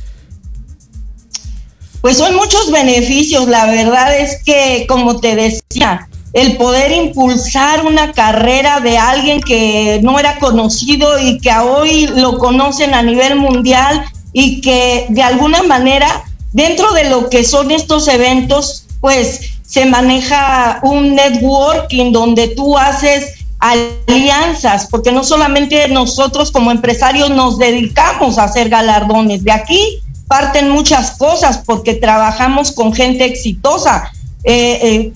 Pues 2.01 2.17
son 2.17 2.35
muchos 2.35 2.71
beneficios, 2.71 3.47
la 3.47 3.65
verdad 3.65 4.17
es 4.17 4.41
que, 4.43 4.85
como 4.87 5.19
te 5.19 5.35
decía, 5.35 6.07
el 6.31 6.55
poder 6.57 6.91
impulsar 6.91 7.85
una 7.85 8.13
carrera 8.13 8.79
de 8.79 8.97
alguien 8.97 9.41
que 9.41 9.99
no 10.03 10.19
era 10.19 10.37
conocido 10.39 11.19
y 11.19 11.39
que 11.39 11.51
hoy 11.51 12.07
lo 12.07 12.37
conocen 12.37 12.93
a 12.93 13.01
nivel 13.01 13.35
mundial 13.35 14.05
y 14.33 14.61
que 14.61 15.07
de 15.09 15.21
alguna 15.21 15.63
manera 15.63 16.23
dentro 16.51 16.91
de 16.93 17.09
lo 17.09 17.29
que 17.29 17.43
son 17.43 17.71
estos 17.71 18.07
eventos, 18.07 18.85
pues 19.01 19.41
se 19.63 19.85
maneja 19.85 20.79
un 20.83 21.15
networking 21.15 22.11
donde 22.11 22.49
tú 22.49 22.77
haces 22.77 23.35
alianzas, 23.59 24.87
porque 24.89 25.11
no 25.11 25.23
solamente 25.23 25.87
nosotros 25.89 26.51
como 26.51 26.71
empresarios 26.71 27.29
nos 27.29 27.57
dedicamos 27.57 28.37
a 28.37 28.45
hacer 28.45 28.69
galardones, 28.69 29.43
de 29.43 29.51
aquí 29.51 30.01
parten 30.27 30.69
muchas 30.69 31.11
cosas 31.11 31.61
porque 31.65 31.95
trabajamos 31.95 32.71
con 32.71 32.93
gente 32.93 33.25
exitosa. 33.25 34.11
Eh, 34.43 34.79
eh, 34.81 35.13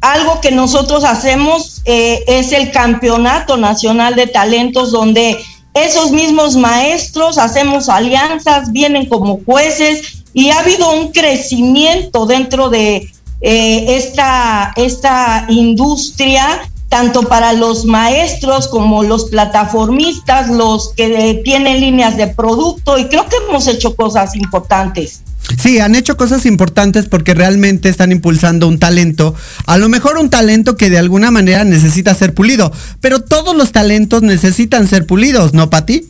algo 0.00 0.40
que 0.40 0.50
nosotros 0.50 1.04
hacemos 1.04 1.80
eh, 1.84 2.22
es 2.26 2.52
el 2.52 2.70
Campeonato 2.70 3.56
Nacional 3.56 4.14
de 4.14 4.26
Talentos, 4.26 4.92
donde 4.92 5.38
esos 5.76 6.10
mismos 6.10 6.56
maestros 6.56 7.38
hacemos 7.38 7.88
alianzas, 7.88 8.72
vienen 8.72 9.06
como 9.06 9.40
jueces 9.44 10.24
y 10.32 10.50
ha 10.50 10.60
habido 10.60 10.90
un 10.92 11.12
crecimiento 11.12 12.26
dentro 12.26 12.70
de 12.70 13.10
eh, 13.40 13.96
esta, 13.96 14.72
esta 14.76 15.46
industria, 15.48 16.68
tanto 16.88 17.22
para 17.24 17.52
los 17.52 17.84
maestros 17.84 18.68
como 18.68 19.02
los 19.02 19.26
plataformistas, 19.26 20.48
los 20.48 20.94
que 20.94 21.40
tienen 21.44 21.80
líneas 21.80 22.16
de 22.16 22.28
producto 22.28 22.98
y 22.98 23.08
creo 23.08 23.26
que 23.28 23.36
hemos 23.36 23.66
hecho 23.66 23.94
cosas 23.94 24.34
importantes. 24.34 25.22
Sí, 25.58 25.78
han 25.78 25.94
hecho 25.94 26.16
cosas 26.16 26.44
importantes 26.44 27.06
porque 27.06 27.34
realmente 27.34 27.88
están 27.88 28.12
impulsando 28.12 28.68
un 28.68 28.78
talento, 28.78 29.34
a 29.66 29.78
lo 29.78 29.88
mejor 29.88 30.18
un 30.18 30.28
talento 30.28 30.76
que 30.76 30.90
de 30.90 30.98
alguna 30.98 31.30
manera 31.30 31.64
necesita 31.64 32.14
ser 32.14 32.34
pulido, 32.34 32.72
pero 33.00 33.20
todos 33.20 33.54
los 33.56 33.72
talentos 33.72 34.22
necesitan 34.22 34.88
ser 34.88 35.06
pulidos, 35.06 35.54
¿no, 35.54 35.70
Pati? 35.70 36.08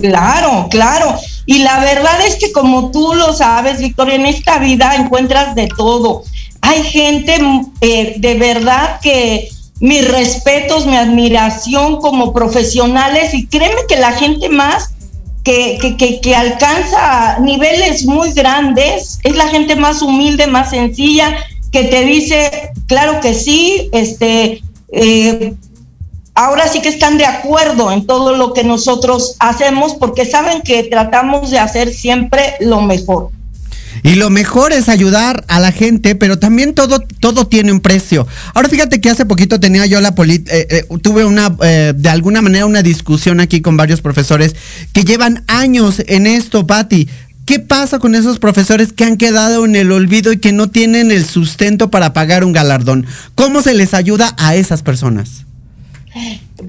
Claro, 0.00 0.68
claro. 0.70 1.16
Y 1.46 1.58
la 1.58 1.78
verdad 1.80 2.26
es 2.26 2.36
que 2.36 2.52
como 2.52 2.90
tú 2.90 3.14
lo 3.14 3.32
sabes, 3.32 3.78
Victoria, 3.78 4.16
en 4.16 4.26
esta 4.26 4.58
vida 4.58 4.96
encuentras 4.96 5.54
de 5.54 5.68
todo. 5.68 6.24
Hay 6.62 6.82
gente 6.82 7.38
eh, 7.80 8.14
de 8.18 8.34
verdad 8.34 8.98
que 9.00 9.48
mis 9.80 10.08
respetos, 10.08 10.86
mi 10.86 10.96
admiración 10.96 12.00
como 12.00 12.32
profesionales 12.32 13.34
y 13.34 13.46
créeme 13.46 13.82
que 13.88 13.96
la 13.96 14.12
gente 14.12 14.48
más 14.48 14.90
que, 15.44 16.20
que, 16.22 16.34
alcanza 16.34 17.38
niveles 17.38 18.06
muy 18.06 18.32
grandes, 18.32 19.20
es 19.22 19.36
la 19.36 19.48
gente 19.48 19.76
más 19.76 20.00
humilde, 20.00 20.46
más 20.46 20.70
sencilla, 20.70 21.36
que 21.70 21.84
te 21.84 22.02
dice, 22.04 22.72
claro 22.86 23.20
que 23.20 23.34
sí, 23.34 23.90
este, 23.92 24.62
eh, 24.90 25.54
ahora 26.34 26.66
sí 26.66 26.80
que 26.80 26.88
están 26.88 27.18
de 27.18 27.26
acuerdo 27.26 27.92
en 27.92 28.06
todo 28.06 28.36
lo 28.36 28.54
que 28.54 28.64
nosotros 28.64 29.36
hacemos 29.38 29.94
porque 29.94 30.24
saben 30.24 30.62
que 30.62 30.84
tratamos 30.84 31.50
de 31.50 31.58
hacer 31.58 31.92
siempre 31.92 32.54
lo 32.60 32.80
mejor. 32.80 33.30
Y 34.02 34.16
lo 34.16 34.30
mejor 34.30 34.72
es 34.72 34.88
ayudar 34.88 35.44
a 35.48 35.60
la 35.60 35.72
gente, 35.72 36.14
pero 36.14 36.38
también 36.38 36.74
todo, 36.74 37.00
todo 37.20 37.46
tiene 37.46 37.72
un 37.72 37.80
precio. 37.80 38.26
Ahora 38.54 38.68
fíjate 38.68 39.00
que 39.00 39.10
hace 39.10 39.24
poquito 39.24 39.60
tenía 39.60 39.86
yo 39.86 40.00
la 40.00 40.14
eh, 40.18 40.44
eh, 40.48 40.84
tuve 41.02 41.24
una, 41.24 41.54
eh, 41.62 41.92
de 41.96 42.08
alguna 42.08 42.42
manera 42.42 42.66
una 42.66 42.82
discusión 42.82 43.40
aquí 43.40 43.60
con 43.60 43.76
varios 43.76 44.00
profesores 44.00 44.54
que 44.92 45.04
llevan 45.04 45.44
años 45.46 46.02
en 46.06 46.26
esto, 46.26 46.66
Patti. 46.66 47.08
¿Qué 47.46 47.58
pasa 47.60 47.98
con 47.98 48.14
esos 48.14 48.38
profesores 48.38 48.92
que 48.92 49.04
han 49.04 49.18
quedado 49.18 49.66
en 49.66 49.76
el 49.76 49.92
olvido 49.92 50.32
y 50.32 50.38
que 50.38 50.52
no 50.52 50.70
tienen 50.70 51.10
el 51.10 51.26
sustento 51.26 51.90
para 51.90 52.14
pagar 52.14 52.42
un 52.42 52.52
galardón? 52.52 53.06
¿Cómo 53.34 53.60
se 53.60 53.74
les 53.74 53.92
ayuda 53.92 54.34
a 54.38 54.54
esas 54.54 54.82
personas? 54.82 55.44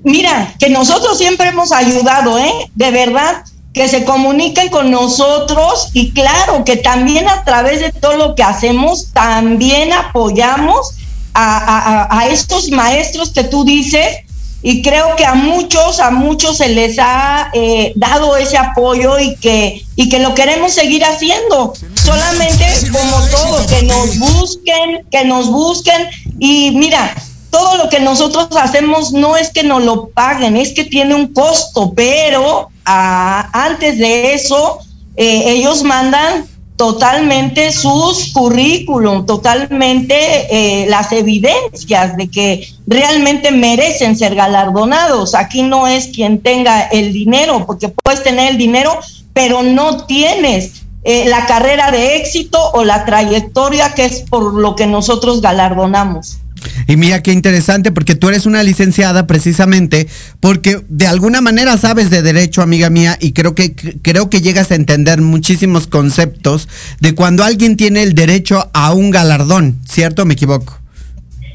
Mira, 0.04 0.54
que 0.60 0.70
nosotros 0.70 1.18
siempre 1.18 1.50
hemos 1.50 1.72
ayudado, 1.72 2.40
¿eh? 2.40 2.52
De 2.74 2.92
verdad, 2.92 3.44
que 3.76 3.90
se 3.90 4.06
comuniquen 4.06 4.70
con 4.70 4.90
nosotros 4.90 5.90
y 5.92 6.12
claro, 6.12 6.64
que 6.64 6.78
también 6.78 7.28
a 7.28 7.44
través 7.44 7.82
de 7.82 7.92
todo 7.92 8.16
lo 8.16 8.34
que 8.34 8.42
hacemos, 8.42 9.12
también 9.12 9.92
apoyamos 9.92 10.96
a, 11.34 12.28
estos 12.30 12.70
maestros 12.70 13.32
que 13.32 13.44
tú 13.44 13.66
dices 13.66 14.20
y 14.64 14.82
creo 14.82 15.18
que 15.18 15.26
a 15.26 15.36
muchos, 15.36 16.00
a 16.00 16.10
muchos 16.10 16.58
se 16.58 16.70
les 16.70 16.98
ha 17.00 17.52
eh, 17.54 17.92
dado 17.98 18.38
ese 18.38 18.58
apoyo 18.58 19.20
y 19.20 19.36
que, 19.36 19.84
y 19.98 20.08
que 20.08 20.20
lo 20.20 20.34
queremos 20.34 20.72
seguir 20.72 21.04
haciendo. 21.04 21.74
Solamente 21.96 22.66
como 22.94 23.28
todo, 23.28 23.68
que 23.68 23.84
nos 23.84 24.18
busquen, 24.18 25.06
que 25.12 25.26
nos 25.26 25.50
busquen 25.50 26.08
y 26.40 26.72
mira, 26.72 27.14
todo 27.50 27.76
lo 27.76 27.90
que 27.90 28.00
nosotros 28.00 28.48
hacemos 28.56 29.12
no 29.12 29.36
es 29.36 29.50
que 29.50 29.64
nos 29.64 29.84
lo 29.84 30.08
paguen, 30.12 30.56
es 30.56 30.72
que 30.72 30.86
tiene 30.86 31.14
un 31.14 31.34
costo, 31.34 31.92
pero 31.94 32.70
ah, 32.86 33.50
antes 33.54 33.98
de 33.98 34.34
eso, 34.34 34.80
eh, 35.16 35.44
ellos 35.48 35.84
mandan 35.84 36.46
totalmente 36.76 37.72
sus 37.72 38.34
currículum, 38.34 39.26
totalmente 39.26 40.16
eh, 40.52 40.88
las 40.90 41.12
evidencias 41.12 42.18
de 42.18 42.30
que 42.30 42.68
realmente 42.86 43.52
merecen 43.52 44.18
ser 44.18 44.36
galardonados. 44.36 45.36
Aquí 45.36 45.62
no 45.64 45.88
es 45.88 46.08
quien 46.08 46.42
tenga 46.42 46.82
el 46.82 47.14
dinero, 47.14 47.66
porque 47.66 47.90
puedes 47.90 48.24
tener 48.24 48.52
el 48.52 48.58
dinero, 48.58 49.00
pero 49.34 49.64
no 49.64 50.06
tienes 50.06 50.84
eh, 51.04 51.26
la 51.30 51.46
carrera 51.46 51.92
de 51.92 52.18
éxito 52.18 52.60
o 52.74 52.84
la 52.84 53.06
trayectoria 53.06 53.94
que 53.94 54.06
es 54.06 54.22
por 54.22 54.56
lo 54.56 54.76
que 54.76 54.88
nosotros 54.88 55.40
galardonamos. 55.40 56.40
Y 56.88 56.98
mira 56.98 57.24
qué 57.24 57.32
interesante, 57.32 57.92
porque 57.92 58.16
tú 58.16 58.30
eres 58.30 58.46
una 58.46 58.64
licenciada 58.64 59.28
precisamente, 59.28 60.08
porque 60.40 60.82
de 60.88 61.08
alguna 61.08 61.42
manera 61.42 61.78
sabes 61.78 62.10
de 62.10 62.22
derecho, 62.22 62.62
amiga 62.62 62.90
mía, 62.90 63.18
y 63.20 63.32
creo 63.32 63.56
que, 63.56 63.76
creo 63.76 64.30
que 64.30 64.42
llegas 64.42 64.72
a 64.72 64.76
entender 64.76 65.22
muchísimos 65.22 65.88
conceptos 65.88 66.68
de 67.00 67.16
cuando 67.16 67.44
alguien 67.44 67.78
tiene 67.78 68.04
el 68.04 68.14
derecho 68.14 68.70
a 68.74 68.94
un 68.94 69.12
galardón, 69.12 69.82
¿cierto? 69.90 70.26
¿Me 70.26 70.34
equivoco? 70.34 70.80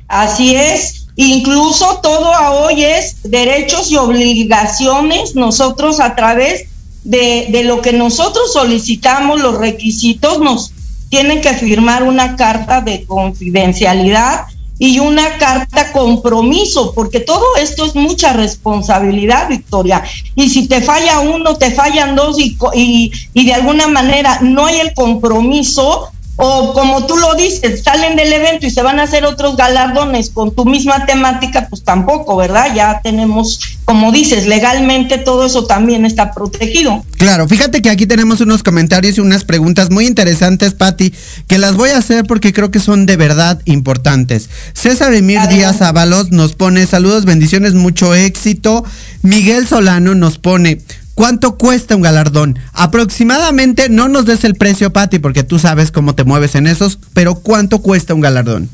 Así 0.08 0.54
es. 0.56 1.06
Incluso 1.16 2.00
todo 2.02 2.34
a 2.34 2.52
hoy 2.52 2.82
es 2.82 3.16
derechos 3.22 3.90
y 3.90 3.96
obligaciones. 3.96 5.34
Nosotros 5.34 6.00
a 6.00 6.16
través 6.16 6.66
de, 7.04 7.48
de 7.50 7.64
lo 7.64 7.82
que 7.82 7.92
nosotros 7.92 8.52
solicitamos, 8.52 9.40
los 9.40 9.58
requisitos, 9.58 10.40
nos 10.40 10.72
tienen 11.10 11.40
que 11.40 11.52
firmar 11.54 12.04
una 12.04 12.36
carta 12.36 12.80
de 12.80 13.04
confidencialidad 13.04 14.46
y 14.82 14.98
una 14.98 15.36
carta 15.36 15.92
compromiso, 15.92 16.94
porque 16.94 17.20
todo 17.20 17.44
esto 17.60 17.84
es 17.84 17.94
mucha 17.94 18.32
responsabilidad, 18.32 19.46
Victoria. 19.50 20.02
Y 20.34 20.48
si 20.48 20.68
te 20.68 20.80
falla 20.80 21.20
uno, 21.20 21.56
te 21.56 21.70
fallan 21.70 22.16
dos 22.16 22.38
y, 22.40 22.56
y, 22.72 23.12
y 23.34 23.44
de 23.44 23.52
alguna 23.52 23.88
manera 23.88 24.38
no 24.40 24.64
hay 24.64 24.80
el 24.80 24.94
compromiso, 24.94 26.10
o 26.42 26.72
como 26.72 27.06
tú 27.06 27.16
lo 27.16 27.34
dices, 27.34 27.82
salen 27.82 28.16
del 28.16 28.32
evento 28.32 28.66
y 28.66 28.70
se 28.70 28.82
van 28.82 28.98
a 28.98 29.02
hacer 29.02 29.24
otros 29.24 29.56
galardones 29.56 30.30
con 30.30 30.54
tu 30.54 30.64
misma 30.64 31.04
temática, 31.04 31.66
pues 31.68 31.82
tampoco, 31.84 32.36
¿verdad? 32.36 32.74
Ya 32.74 33.00
tenemos, 33.02 33.60
como 33.84 34.10
dices, 34.10 34.46
legalmente 34.46 35.18
todo 35.18 35.44
eso 35.44 35.66
también 35.66 36.06
está 36.06 36.32
protegido. 36.32 37.04
Claro, 37.18 37.46
fíjate 37.46 37.82
que 37.82 37.90
aquí 37.90 38.06
tenemos 38.06 38.40
unos 38.40 38.62
comentarios 38.62 39.18
y 39.18 39.20
unas 39.20 39.44
preguntas 39.44 39.90
muy 39.90 40.06
interesantes, 40.06 40.72
Patti, 40.72 41.12
que 41.46 41.58
las 41.58 41.76
voy 41.76 41.90
a 41.90 41.98
hacer 41.98 42.24
porque 42.24 42.54
creo 42.54 42.70
que 42.70 42.80
son 42.80 43.04
de 43.04 43.16
verdad 43.16 43.60
importantes. 43.66 44.48
César 44.72 45.12
Emir 45.12 45.46
Díaz 45.48 45.82
Ábalos 45.82 46.30
nos 46.30 46.54
pone 46.54 46.86
saludos, 46.86 47.26
bendiciones, 47.26 47.74
mucho 47.74 48.14
éxito. 48.14 48.84
Miguel 49.22 49.68
Solano 49.68 50.14
nos 50.14 50.38
pone, 50.38 50.80
¿Cuánto 51.20 51.58
cuesta 51.58 51.96
un 51.96 52.00
galardón? 52.00 52.58
Aproximadamente, 52.72 53.90
no 53.90 54.08
nos 54.08 54.24
des 54.24 54.42
el 54.44 54.54
precio, 54.54 54.90
Patti, 54.90 55.18
porque 55.18 55.42
tú 55.42 55.58
sabes 55.58 55.92
cómo 55.92 56.14
te 56.14 56.24
mueves 56.24 56.54
en 56.54 56.66
esos, 56.66 56.98
pero 57.12 57.34
¿cuánto 57.34 57.82
cuesta 57.82 58.14
un 58.14 58.22
galardón? 58.22 58.70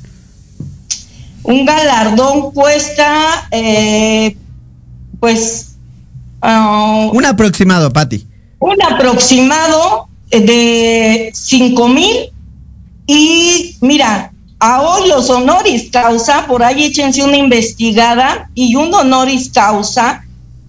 Un 1.42 1.66
galardón 1.66 2.52
cuesta, 2.52 3.48
eh, 3.50 4.36
pues... 5.18 5.72
Ah, 6.40 7.10
un 7.12 7.24
aproximado, 7.24 7.92
Patti. 7.92 8.24
Un 8.60 8.80
aproximado 8.80 10.06
de 10.30 11.32
5 11.34 11.88
mil 11.88 12.30
y 13.08 13.76
mira, 13.80 14.30
a 14.60 14.82
hoy 14.82 15.08
los 15.08 15.28
honoris 15.30 15.90
causa, 15.90 16.46
por 16.46 16.62
ahí 16.62 16.84
échense 16.84 17.24
una 17.24 17.38
investigada 17.38 18.48
y 18.54 18.76
un 18.76 18.94
honoris 18.94 19.50
causa 19.52 20.25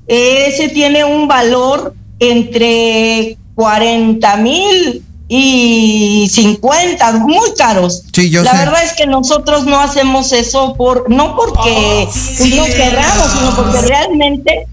ese 0.08 0.70
tiene 0.70 1.04
un 1.04 1.28
valor 1.28 1.94
entre 2.20 3.38
40 3.56 4.38
mil 4.38 5.04
y 5.28 6.30
50, 6.32 7.12
muy 7.14 7.54
caros. 7.58 8.04
Sí, 8.14 8.30
yo 8.30 8.44
la 8.44 8.54
verdad 8.54 8.84
es 8.84 8.94
que 8.94 9.06
nosotros 9.06 9.66
no 9.66 9.80
hacemos 9.80 10.32
eso 10.32 10.76
por, 10.76 11.10
no 11.10 11.36
porque 11.36 12.08
oh, 12.08 12.46
no 12.56 12.66
queramos, 12.66 13.32
sino 13.32 13.56
porque 13.56 13.82
realmente 13.82 14.68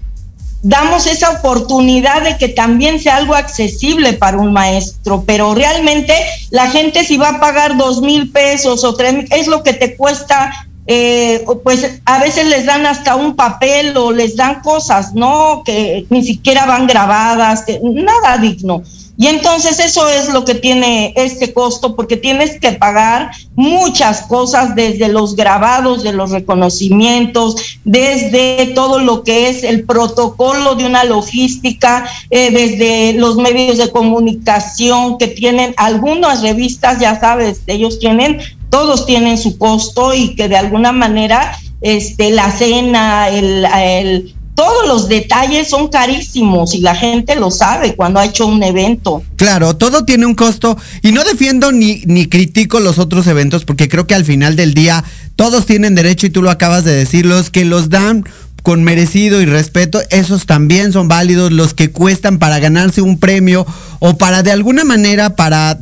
damos 0.61 1.05
esa 1.05 1.29
oportunidad 1.29 2.23
de 2.23 2.37
que 2.37 2.47
también 2.47 2.99
sea 2.99 3.17
algo 3.17 3.35
accesible 3.35 4.13
para 4.13 4.37
un 4.37 4.53
maestro, 4.53 5.23
pero 5.27 5.53
realmente 5.53 6.15
la 6.49 6.71
gente 6.71 7.03
si 7.03 7.17
va 7.17 7.29
a 7.29 7.39
pagar 7.39 7.77
dos 7.77 8.01
mil 8.01 8.31
pesos 8.31 8.83
o 8.83 8.95
tres 8.95 9.25
es 9.29 9.47
lo 9.47 9.61
que 9.61 9.73
te 9.73 9.95
cuesta 9.95 10.51
eh, 10.87 11.45
pues 11.63 11.99
a 12.05 12.19
veces 12.19 12.47
les 12.47 12.65
dan 12.65 12.85
hasta 12.85 13.15
un 13.15 13.35
papel 13.35 13.95
o 13.97 14.11
les 14.11 14.35
dan 14.35 14.61
cosas, 14.61 15.13
¿no? 15.13 15.63
Que 15.65 16.05
ni 16.09 16.23
siquiera 16.23 16.65
van 16.65 16.87
grabadas, 16.87 17.65
nada 17.81 18.37
digno. 18.37 18.83
Y 19.17 19.27
entonces 19.27 19.79
eso 19.79 20.09
es 20.09 20.29
lo 20.29 20.43
que 20.43 20.55
tiene 20.55 21.13
este 21.15 21.53
costo, 21.53 21.95
porque 21.95 22.17
tienes 22.17 22.59
que 22.59 22.73
pagar 22.73 23.31
muchas 23.55 24.23
cosas, 24.23 24.75
desde 24.75 25.07
los 25.07 25.37
grabados 25.37 26.03
de 26.03 26.11
los 26.11 26.31
reconocimientos, 26.31 27.79
desde 27.85 28.73
todo 28.75 28.99
lo 28.99 29.23
que 29.23 29.47
es 29.47 29.63
el 29.63 29.85
protocolo 29.85 30.75
de 30.75 30.85
una 30.85 31.05
logística, 31.05 32.05
eh, 32.29 32.51
desde 32.51 33.13
los 33.13 33.37
medios 33.37 33.77
de 33.77 33.89
comunicación 33.89 35.17
que 35.17 35.27
tienen 35.27 35.73
algunas 35.77 36.41
revistas, 36.41 36.99
ya 36.99 37.17
sabes, 37.17 37.61
ellos 37.67 37.99
tienen 37.99 38.39
todos 38.75 39.05
tienen 39.05 39.37
su 39.37 39.57
costo 39.57 40.13
y 40.13 40.35
que 40.35 40.49
de 40.49 40.57
alguna 40.57 40.91
manera 40.91 41.57
este, 41.79 42.31
la 42.31 42.51
cena, 42.51 43.29
el, 43.29 44.35
todos 44.53 44.85
los 44.85 45.07
detalles 45.07 45.69
son 45.69 45.87
carísimos 45.87 46.75
y 46.75 46.81
la 46.81 46.93
gente 46.93 47.37
lo 47.37 47.51
sabe 47.51 47.95
cuando 47.95 48.19
ha 48.19 48.25
hecho 48.25 48.45
un 48.45 48.61
evento. 48.63 49.23
Claro, 49.37 49.77
todo 49.77 50.03
tiene 50.03 50.25
un 50.25 50.35
costo 50.35 50.77
y 51.01 51.13
no 51.13 51.23
defiendo 51.23 51.71
ni, 51.71 52.01
ni 52.05 52.25
critico 52.25 52.81
los 52.81 52.99
otros 52.99 53.27
eventos 53.27 53.63
porque 53.63 53.87
creo 53.87 54.07
que 54.07 54.13
al 54.13 54.25
final 54.25 54.57
del 54.57 54.73
día 54.73 55.05
todos 55.37 55.65
tienen 55.65 55.95
derecho 55.95 56.27
y 56.27 56.31
tú 56.31 56.41
lo 56.41 56.49
acabas 56.49 56.83
de 56.83 56.97
decir, 56.97 57.25
los 57.25 57.51
que 57.51 57.63
los 57.63 57.87
dan 57.87 58.25
con 58.61 58.83
merecido 58.83 59.41
y 59.41 59.45
respeto, 59.45 60.01
esos 60.09 60.45
también 60.47 60.91
son 60.91 61.07
válidos, 61.07 61.53
los 61.53 61.73
que 61.73 61.91
cuestan 61.91 62.39
para 62.39 62.59
ganarse 62.59 63.01
un 63.01 63.19
premio 63.19 63.65
o 63.99 64.17
para 64.17 64.43
de 64.43 64.51
alguna 64.51 64.83
manera 64.83 65.37
para 65.37 65.79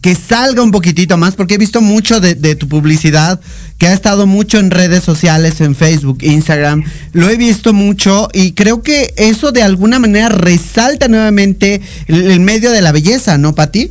que 0.00 0.14
salga 0.14 0.62
un 0.62 0.70
poquitito 0.70 1.16
más, 1.18 1.34
porque 1.34 1.54
he 1.54 1.58
visto 1.58 1.80
mucho 1.80 2.20
de, 2.20 2.54
tu 2.54 2.68
publicidad, 2.68 3.40
que 3.78 3.86
ha 3.86 3.92
estado 3.92 4.26
mucho 4.26 4.58
en 4.58 4.70
redes 4.70 5.04
sociales, 5.04 5.60
en 5.60 5.74
Facebook, 5.74 6.18
Instagram, 6.22 6.84
lo 7.12 7.28
he 7.28 7.36
visto 7.36 7.72
mucho 7.72 8.28
y 8.32 8.52
creo 8.52 8.82
que 8.82 9.12
eso 9.16 9.52
de 9.52 9.62
alguna 9.62 9.98
manera 9.98 10.30
resalta 10.30 11.08
nuevamente 11.08 11.82
el, 12.06 12.40
medio 12.40 12.70
de 12.70 12.80
la 12.80 12.92
belleza, 12.92 13.36
¿no, 13.36 13.54
Pati? 13.54 13.90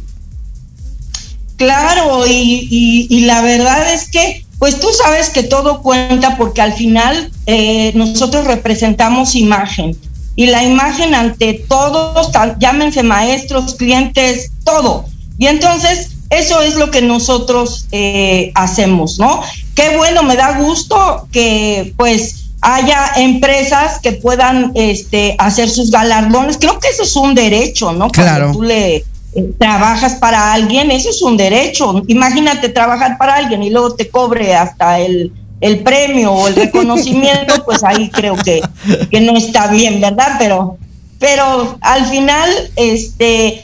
Claro, 1.57 2.25
y, 2.27 3.23
la 3.25 3.41
verdad 3.41 3.93
es 3.93 4.09
que, 4.09 4.45
pues 4.57 4.79
tú 4.79 4.87
sabes 4.91 5.29
que 5.29 5.43
todo 5.43 5.81
cuenta 5.83 6.35
porque 6.35 6.61
al 6.61 6.73
final 6.73 7.31
eh, 7.45 7.91
nosotros 7.93 8.45
representamos 8.45 9.35
imagen. 9.35 9.95
Y 10.35 10.47
la 10.47 10.63
imagen 10.63 11.13
ante 11.13 11.63
todos, 11.67 12.31
llámense 12.57 13.03
maestros, 13.03 13.75
clientes, 13.75 14.51
todo 14.63 15.05
y 15.41 15.47
entonces, 15.47 16.12
eso 16.30 16.62
es 16.62 16.75
lo 16.75 16.91
que 16.91 17.01
nosotros 17.01 17.88
eh, 17.91 18.51
hacemos, 18.54 19.17
¿no? 19.17 19.41
Qué 19.73 19.97
bueno, 19.97 20.21
me 20.21 20.36
da 20.36 20.60
gusto 20.60 21.27
que 21.32 21.95
pues 21.97 22.51
haya 22.62 23.13
empresas 23.15 23.97
que 23.97 24.12
puedan 24.12 24.71
este, 24.75 25.36
hacer 25.39 25.67
sus 25.71 25.89
galardones. 25.89 26.60
Creo 26.60 26.77
que 26.77 26.89
eso 26.89 27.01
es 27.01 27.15
un 27.15 27.34
derecho, 27.34 27.91
¿no? 27.91 28.10
Claro. 28.10 28.51
Cuando 28.51 28.60
tú 28.60 28.63
le, 28.65 28.97
eh, 28.97 29.04
trabajas 29.58 30.13
para 30.17 30.54
alguien, 30.54 30.91
eso 30.91 31.10
es 31.10 31.23
un 31.23 31.38
derecho. 31.38 32.04
Imagínate 32.06 32.69
trabajar 32.69 33.17
para 33.17 33.38
alguien 33.38 33.63
y 33.63 33.71
luego 33.71 33.95
te 33.95 34.10
cobre 34.10 34.54
hasta 34.54 34.99
el, 34.99 35.34
el 35.60 35.80
premio 35.80 36.34
o 36.34 36.47
el 36.49 36.56
reconocimiento, 36.56 37.63
pues 37.65 37.84
ahí 37.84 38.12
creo 38.12 38.36
que, 38.36 38.62
que 39.10 39.21
no 39.21 39.36
está 39.36 39.69
bien, 39.69 40.01
¿verdad? 40.01 40.36
Pero, 40.38 40.77
pero 41.17 41.80
al 41.82 42.06
final, 42.06 42.47
este, 42.75 43.63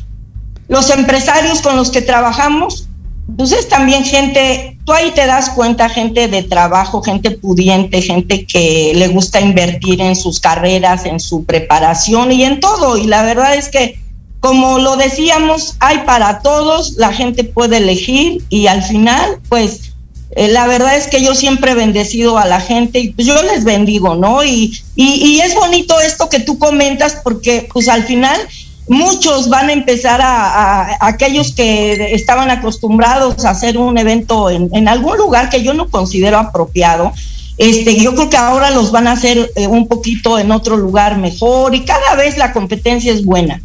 los 0.68 0.90
empresarios 0.90 1.62
con 1.62 1.76
los 1.76 1.92
que 1.92 2.02
trabajamos, 2.02 2.88
pues 3.36 3.52
es 3.52 3.68
también 3.68 4.04
gente, 4.04 4.78
tú 4.86 4.94
ahí 4.94 5.12
te 5.12 5.26
das 5.26 5.50
cuenta, 5.50 5.90
gente 5.90 6.28
de 6.28 6.44
trabajo, 6.44 7.02
gente 7.02 7.32
pudiente, 7.32 8.02
gente 8.02 8.46
que 8.46 8.94
le 8.96 9.10
gusta 9.10 9.42
invertir 9.42 10.02
en 10.02 10.16
sus 10.16 10.40
carreras, 10.40 11.06
en 11.06 11.20
su 11.20 11.44
preparación 11.44 12.32
y 12.32 12.44
en 12.44 12.60
todo. 12.60 12.98
Y 12.98 13.06
la 13.06 13.24
verdad 13.24 13.56
es 13.56 13.70
que 13.70 14.00
como 14.40 14.80
lo 14.80 14.96
decíamos, 14.96 15.76
hay 15.80 16.00
para 16.00 16.40
todos, 16.40 16.94
la 16.94 17.12
gente 17.12 17.44
puede 17.44 17.78
elegir 17.78 18.44
y 18.50 18.68
al 18.68 18.84
final, 18.84 19.40
pues 19.50 19.94
eh, 20.32 20.48
la 20.48 20.68
verdad 20.68 20.96
es 20.96 21.08
que 21.08 21.22
yo 21.24 21.34
siempre 21.34 21.72
he 21.72 21.76
bendecido 21.76 22.38
a 22.38 22.46
la 22.46 22.62
gente 22.62 23.00
y 23.00 23.10
pues 23.10 23.28
yo 23.28 23.42
les 23.42 23.64
bendigo, 23.64 24.16
¿no? 24.16 24.44
Y, 24.44 24.80
y, 24.96 25.40
es 25.40 25.56
bonito 25.56 26.00
esto 26.00 26.30
que 26.30 26.40
tú 26.40 26.60
comentas 26.60 27.18
porque 27.24 27.68
pues 27.74 27.88
al 27.88 28.04
final 28.04 28.40
muchos 28.88 29.50
van 29.50 29.70
a 29.70 29.74
empezar 29.74 30.22
a, 30.22 31.06
aquellos 31.06 31.52
que 31.54 32.14
estaban 32.14 32.50
acostumbrados 32.50 33.46
a 33.46 33.52
hacer 33.52 33.78
un 33.78 33.98
evento 33.98 34.50
en, 34.50 34.70
en, 34.74 34.88
algún 34.88 35.18
lugar 35.18 35.50
que 35.50 35.64
yo 35.64 35.74
no 35.74 35.90
considero 35.90 36.38
apropiado. 36.38 37.12
Este, 37.58 38.00
yo 38.00 38.14
creo 38.14 38.30
que 38.30 38.38
ahora 38.38 38.70
los 38.70 38.92
van 38.92 39.08
a 39.08 39.14
hacer 39.14 39.52
eh, 39.56 39.68
un 39.68 39.88
poquito 39.88 40.38
en 40.38 40.52
otro 40.52 40.78
lugar 40.78 41.18
mejor 41.18 41.74
y 41.74 41.86
cada 41.86 42.16
vez 42.16 42.38
la 42.38 42.54
competencia 42.54 43.12
es 43.12 43.26
buena. 43.26 43.62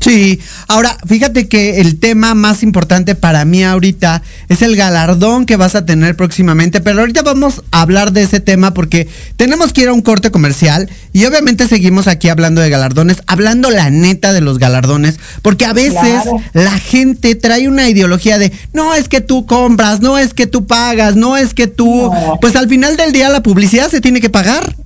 Sí, 0.00 0.40
ahora 0.68 0.96
fíjate 1.06 1.48
que 1.48 1.80
el 1.80 1.98
tema 1.98 2.34
más 2.34 2.62
importante 2.62 3.14
para 3.14 3.44
mí 3.44 3.64
ahorita 3.64 4.22
es 4.48 4.62
el 4.62 4.76
galardón 4.76 5.46
que 5.46 5.56
vas 5.56 5.74
a 5.74 5.84
tener 5.84 6.16
próximamente, 6.16 6.80
pero 6.80 7.00
ahorita 7.00 7.22
vamos 7.22 7.62
a 7.70 7.80
hablar 7.80 8.12
de 8.12 8.22
ese 8.22 8.40
tema 8.40 8.74
porque 8.74 9.08
tenemos 9.36 9.72
que 9.72 9.82
ir 9.82 9.88
a 9.88 9.92
un 9.92 10.02
corte 10.02 10.30
comercial 10.30 10.88
y 11.12 11.24
obviamente 11.24 11.66
seguimos 11.66 12.06
aquí 12.06 12.28
hablando 12.28 12.60
de 12.60 12.70
galardones, 12.70 13.22
hablando 13.26 13.70
la 13.70 13.90
neta 13.90 14.32
de 14.32 14.40
los 14.40 14.58
galardones, 14.58 15.18
porque 15.42 15.64
a 15.64 15.72
veces 15.72 16.22
la 16.52 16.78
gente 16.78 17.34
trae 17.34 17.66
una 17.68 17.88
ideología 17.88 18.38
de, 18.38 18.52
no 18.72 18.94
es 18.94 19.08
que 19.08 19.20
tú 19.20 19.46
compras, 19.46 20.00
no 20.00 20.18
es 20.18 20.34
que 20.34 20.46
tú 20.46 20.66
pagas, 20.66 21.16
no 21.16 21.36
es 21.36 21.54
que 21.54 21.66
tú, 21.66 22.10
pues 22.40 22.54
al 22.54 22.68
final 22.68 22.96
del 22.96 23.12
día 23.12 23.28
la 23.30 23.42
publicidad 23.42 23.90
se 23.90 24.00
tiene 24.00 24.20
que 24.20 24.30
pagar. 24.30 24.76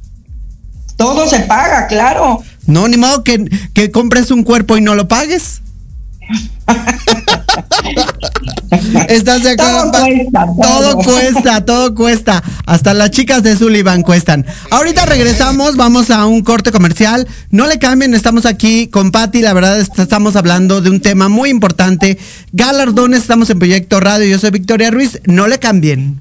Todo 0.97 1.27
se 1.27 1.41
paga, 1.41 1.87
claro. 1.87 2.43
No, 2.67 2.89
ni 2.89 2.97
modo 2.97 3.25
que, 3.25 3.45
que 3.75 3.91
compres 3.91 4.31
un 4.31 4.45
cuerpo 4.45 4.77
y 4.77 4.81
no 4.81 4.95
lo 4.95 5.09
pagues. 5.09 5.63
¿Estás 9.09 9.43
de 9.43 9.51
acuerdo? 9.51 9.91
Todo 9.91 10.13
cuesta, 10.13 10.47
todo. 10.47 11.03
cuesta, 11.03 11.65
todo 11.65 11.95
cuesta. 11.95 12.43
Hasta 12.67 12.95
las 12.95 13.11
chicas 13.11 13.43
de 13.43 13.57
Sullivan 13.57 14.03
cuestan. 14.03 14.47
Ahorita 14.71 15.07
regresamos, 15.07 15.77
vamos 15.77 16.11
a 16.11 16.27
un 16.27 16.43
corte 16.43 16.71
comercial. 16.71 17.27
No 17.51 17.67
le 17.67 17.79
cambien, 17.79 18.15
estamos 18.15 18.47
aquí 18.47 18.89
con 18.89 19.11
Patti. 19.11 19.41
La 19.41 19.53
verdad, 19.53 19.81
estamos 19.81 20.37
hablando 20.37 20.81
de 20.81 20.91
un 20.91 21.01
tema 21.01 21.29
muy 21.29 21.51
importante. 21.51 22.19
Galardones, 22.53 23.23
estamos 23.23 23.51
en 23.51 23.59
Proyecto 23.59 24.01
Radio. 24.01 24.27
Yo 24.27 24.39
soy 24.39 24.51
Victoria 24.51 24.91
Ruiz. 24.91 25.21
No 25.27 25.49
le 25.49 25.59
cambien. 25.59 26.21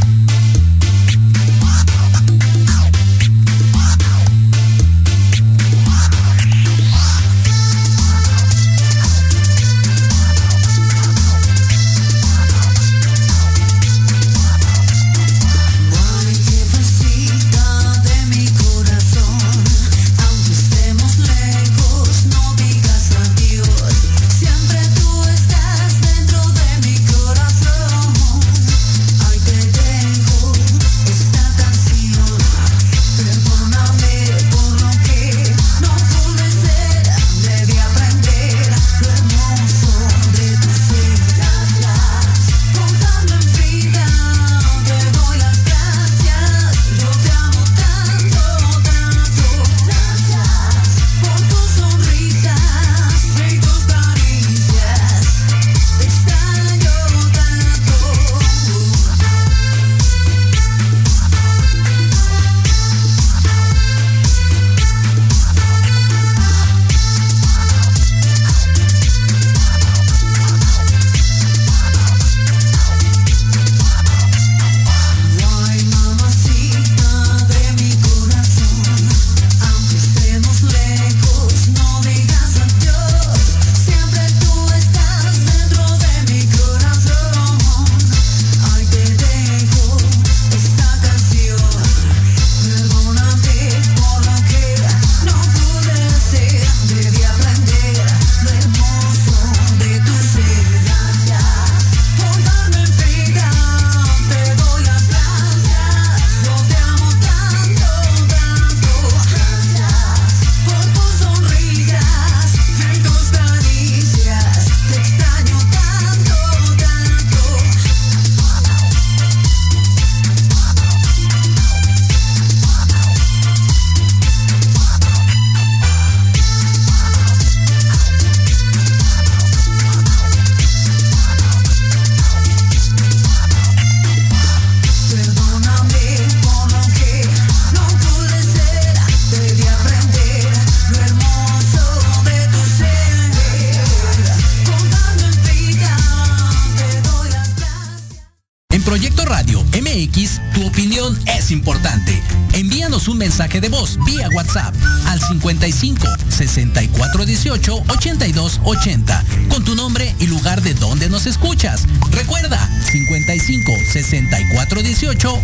64 157.51 157.81
18 157.81 157.83
82 157.89 158.61
80 158.63 159.23
con 159.49 159.63
tu 159.63 159.75
nombre 159.75 160.15
y 160.19 160.27
lugar 160.27 160.61
de 160.61 160.73
donde 160.73 161.09
nos 161.09 161.25
escuchas. 161.25 161.85
Recuerda 162.11 162.57
55 162.89 163.71
64 163.91 164.81
18 164.81 165.41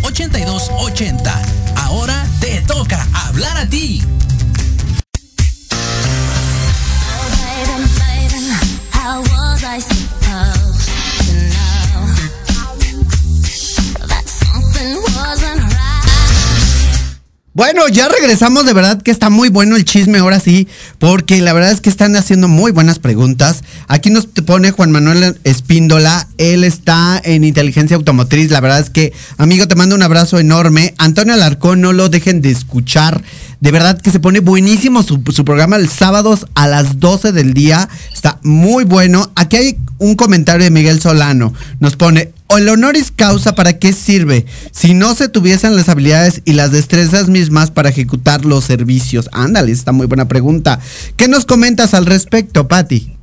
ya 17.88 18.08
regresamos, 18.08 18.66
de 18.66 18.72
verdad 18.72 19.02
que 19.02 19.10
está 19.10 19.30
muy 19.30 19.48
bueno 19.48 19.76
el 19.76 19.84
chisme 19.84 20.18
ahora 20.18 20.40
sí, 20.40 20.68
porque 20.98 21.40
la 21.40 21.52
verdad 21.52 21.72
es 21.72 21.80
que 21.80 21.90
están 21.90 22.16
haciendo 22.16 22.48
muy 22.48 22.70
buenas 22.72 22.98
preguntas. 22.98 23.62
Aquí 23.88 24.10
nos 24.10 24.26
pone 24.26 24.70
Juan 24.70 24.90
Manuel 24.90 25.38
Espíndola, 25.44 26.28
él 26.38 26.64
está 26.64 27.20
en 27.24 27.44
inteligencia 27.44 27.96
automotriz, 27.96 28.50
la 28.50 28.60
verdad 28.60 28.80
es 28.80 28.90
que, 28.90 29.12
amigo, 29.36 29.66
te 29.68 29.74
mando 29.74 29.94
un 29.94 30.02
abrazo 30.02 30.38
enorme. 30.38 30.94
Antonio 30.98 31.34
Alarcón, 31.34 31.80
no 31.80 31.92
lo 31.92 32.08
dejen 32.08 32.40
de 32.40 32.50
escuchar, 32.50 33.22
de 33.60 33.70
verdad 33.70 34.00
que 34.00 34.10
se 34.10 34.20
pone 34.20 34.40
buenísimo 34.40 35.02
su, 35.02 35.22
su 35.32 35.44
programa 35.44 35.76
el 35.76 35.88
sábados 35.88 36.46
a 36.54 36.68
las 36.68 37.00
12 37.00 37.32
del 37.32 37.54
día, 37.54 37.88
está 38.12 38.38
muy 38.42 38.84
bueno. 38.84 39.30
Aquí 39.34 39.56
hay 39.56 39.78
un 39.98 40.14
comentario 40.14 40.64
de 40.64 40.70
Miguel 40.70 41.00
Solano, 41.00 41.52
nos 41.80 41.96
pone, 41.96 42.32
el 42.56 42.68
honoris 42.68 43.12
causa 43.14 43.54
para 43.54 43.78
qué 43.78 43.92
sirve 43.92 44.46
si 44.72 44.94
no 44.94 45.14
se 45.14 45.28
tuviesen 45.28 45.76
las 45.76 45.88
habilidades 45.88 46.40
y 46.46 46.54
las 46.54 46.72
destrezas 46.72 47.28
mismas 47.28 47.70
para 47.70 47.90
ejecutar 47.90 48.44
los 48.44 48.64
servicios? 48.64 49.28
Ándale, 49.32 49.72
está 49.72 49.92
muy 49.92 50.06
buena 50.06 50.28
pregunta. 50.28 50.80
¿Qué 51.16 51.28
nos 51.28 51.44
comentas 51.44 51.92
al 51.92 52.06
respecto, 52.06 52.66
Patti? 52.66 53.14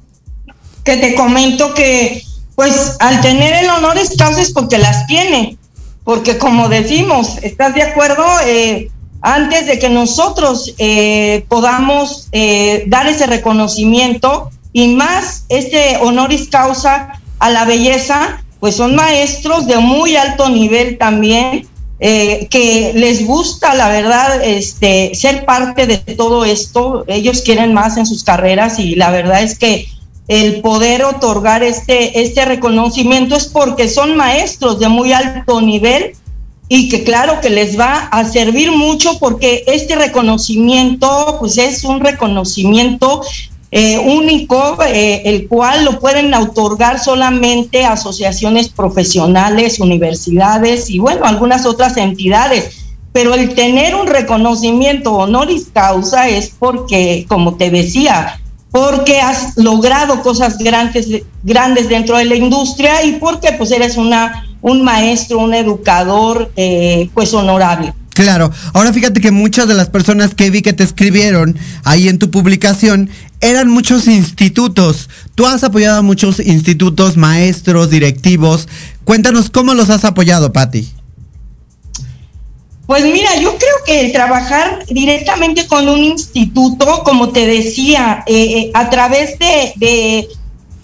Que 0.83 0.97
te 0.97 1.15
comento 1.15 1.73
que, 1.73 2.23
pues, 2.55 2.97
al 2.99 3.21
tener 3.21 3.63
el 3.63 3.69
honoris 3.69 4.15
causa 4.17 4.41
es 4.41 4.51
porque 4.51 4.77
las 4.77 5.07
tiene. 5.07 5.57
Porque 6.03 6.38
como 6.38 6.69
decimos, 6.69 7.39
¿estás 7.41 7.73
de 7.73 7.81
acuerdo? 7.81 8.23
Eh, 8.45 8.91
antes 9.21 9.65
de 9.65 9.79
que 9.79 9.89
nosotros 9.89 10.75
eh, 10.77 11.45
podamos 11.49 12.27
eh, 12.31 12.83
dar 12.85 13.07
ese 13.07 13.25
reconocimiento 13.25 14.51
y 14.71 14.89
más 14.89 15.45
este 15.49 15.97
honoris 15.97 16.47
causa 16.49 17.19
a 17.39 17.49
la 17.49 17.65
belleza, 17.65 18.43
pues 18.65 18.78
son 18.78 18.95
maestros 18.95 19.67
de 19.67 19.78
muy 19.78 20.15
alto 20.15 20.49
nivel 20.49 20.97
también, 20.97 21.67
eh, 21.99 22.47
que 22.49 22.93
les 22.95 23.23
gusta, 23.23 23.75
la 23.75 23.89
verdad, 23.89 24.43
este, 24.43 25.13
ser 25.13 25.45
parte 25.45 25.86
de 25.86 25.99
todo 25.99 26.43
esto. 26.45 27.06
Ellos 27.06 27.43
quieren 27.43 27.75
más 27.75 27.95
en 27.97 28.08
sus 28.08 28.23
carreras 28.23 28.80
y 28.80 28.95
la 28.95 29.12
verdad 29.12 29.43
es 29.43 29.60
que 29.60 29.86
el 30.28 30.62
poder 30.62 31.04
otorgar 31.04 31.62
este, 31.62 32.23
este 32.23 32.43
reconocimiento 32.43 33.36
es 33.36 33.45
porque 33.45 33.88
son 33.88 34.15
maestros 34.15 34.80
de 34.80 34.88
muy 34.88 35.13
alto 35.13 35.62
nivel 35.62 36.13
y 36.67 36.89
que 36.89 37.04
claro 37.04 37.41
que 37.41 37.51
les 37.51 37.80
va 37.80 38.08
a 38.08 38.25
servir 38.25 38.71
mucho 38.71 39.19
porque 39.19 39.63
este 39.67 39.95
reconocimiento 39.95 41.38
pues 41.39 41.60
es 41.60 41.84
un 41.84 41.99
reconocimiento 41.99 43.21
eh, 43.71 43.97
único, 43.97 44.78
eh, 44.84 45.23
el 45.25 45.47
cual 45.47 45.86
lo 45.86 45.99
pueden 45.99 46.34
otorgar 46.34 46.99
solamente 46.99 47.86
asociaciones 47.86 48.69
profesionales, 48.69 49.80
universidades 49.80 50.89
y 50.89 50.99
bueno, 50.99 51.25
algunas 51.25 51.65
otras 51.65 51.97
entidades. 51.97 52.84
Pero 53.12 53.34
el 53.34 53.56
tener 53.56 53.95
un 53.95 54.08
reconocimiento 54.08 55.13
honoris 55.13 55.67
causa 55.73 56.28
es 56.28 56.51
porque, 56.58 57.25
como 57.30 57.56
te 57.56 57.69
decía, 57.69 58.39
porque 58.71 59.21
has 59.21 59.56
logrado 59.56 60.21
cosas 60.21 60.58
grandes, 60.58 61.08
grandes 61.43 61.88
dentro 61.88 62.17
de 62.17 62.25
la 62.25 62.36
industria 62.36 63.04
y 63.04 63.13
porque 63.13 63.54
pues 63.54 63.71
eres 63.71 63.95
una, 63.95 64.45
un 64.62 64.84
maestro, 64.84 65.39
un 65.39 65.54
educador 65.54 66.51
eh, 66.58 67.10
pues 67.13 67.34
honorable. 67.34 67.93
Claro, 68.15 68.49
ahora 68.71 68.93
fíjate 68.93 69.19
que 69.19 69.32
muchas 69.32 69.67
de 69.67 69.73
las 69.73 69.89
personas 69.89 70.34
que 70.34 70.49
vi 70.49 70.62
que 70.62 70.71
te 70.71 70.86
escribieron 70.86 71.60
ahí 71.84 72.08
en 72.08 72.17
tu 72.17 72.32
publicación 72.32 73.10
eran 73.41 73.67
muchos 73.67 74.08
institutos. 74.08 75.10
Tú 75.36 75.45
has 75.45 75.65
apoyado 75.65 75.99
a 75.99 76.01
muchos 76.01 76.39
institutos, 76.39 77.17
maestros, 77.17 77.89
directivos. 77.89 78.69
Cuéntanos 79.04 79.49
cómo 79.49 79.73
los 79.73 79.89
has 79.89 80.06
apoyado, 80.06 80.54
Patti. 80.54 80.89
Pues 82.88 83.04
mira, 83.04 83.36
yo 83.36 83.58
creo 83.58 83.75
que 83.86 83.99
el 83.99 84.13
trabajar 84.13 84.86
directamente 84.86 85.67
con 85.67 85.89
un 85.89 86.01
instituto, 86.01 87.04
como 87.04 87.34
te 87.34 87.45
decía, 87.45 88.23
eh, 88.28 88.43
eh, 88.43 88.71
a 88.75 88.89
través 88.89 89.38
de, 89.39 89.73
de, 89.75 90.30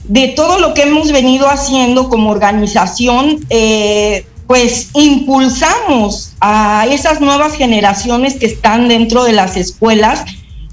de, 0.03 0.27
todo 0.29 0.59
lo 0.59 0.73
que 0.73 0.81
hemos 0.81 1.13
venido 1.13 1.47
haciendo 1.47 2.09
como 2.09 2.29
organización, 2.31 3.45
eh, 3.49 4.25
pues 4.51 4.89
impulsamos 4.95 6.33
a 6.41 6.85
esas 6.91 7.21
nuevas 7.21 7.53
generaciones 7.53 8.35
que 8.35 8.47
están 8.47 8.89
dentro 8.89 9.23
de 9.23 9.31
las 9.31 9.55
escuelas. 9.55 10.25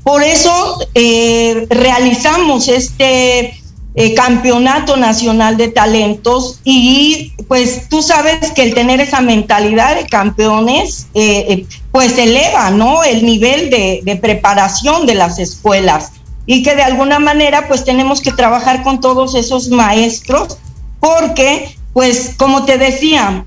Por 0.02 0.24
eso 0.24 0.80
eh, 0.96 1.64
realizamos 1.70 2.66
este 2.66 3.54
eh, 3.94 4.14
campeonato 4.16 4.96
nacional 4.96 5.56
de 5.56 5.68
talentos 5.68 6.58
y 6.64 7.34
pues 7.46 7.88
tú 7.88 8.02
sabes 8.02 8.50
que 8.50 8.64
el 8.64 8.74
tener 8.74 9.00
esa 9.00 9.20
mentalidad 9.20 9.94
de 9.94 10.08
campeones 10.08 11.06
eh, 11.14 11.64
pues 11.92 12.18
eleva 12.18 12.70
no 12.70 13.04
el 13.04 13.24
nivel 13.24 13.70
de, 13.70 14.00
de 14.02 14.16
preparación 14.16 15.06
de 15.06 15.14
las 15.14 15.38
escuelas 15.38 16.10
y 16.46 16.64
que 16.64 16.74
de 16.74 16.82
alguna 16.82 17.20
manera 17.20 17.68
pues 17.68 17.84
tenemos 17.84 18.22
que 18.22 18.32
trabajar 18.32 18.82
con 18.82 19.00
todos 19.00 19.36
esos 19.36 19.68
maestros 19.68 20.58
porque 20.98 21.77
pues 21.98 22.34
como 22.36 22.64
te 22.64 22.78
decía, 22.78 23.44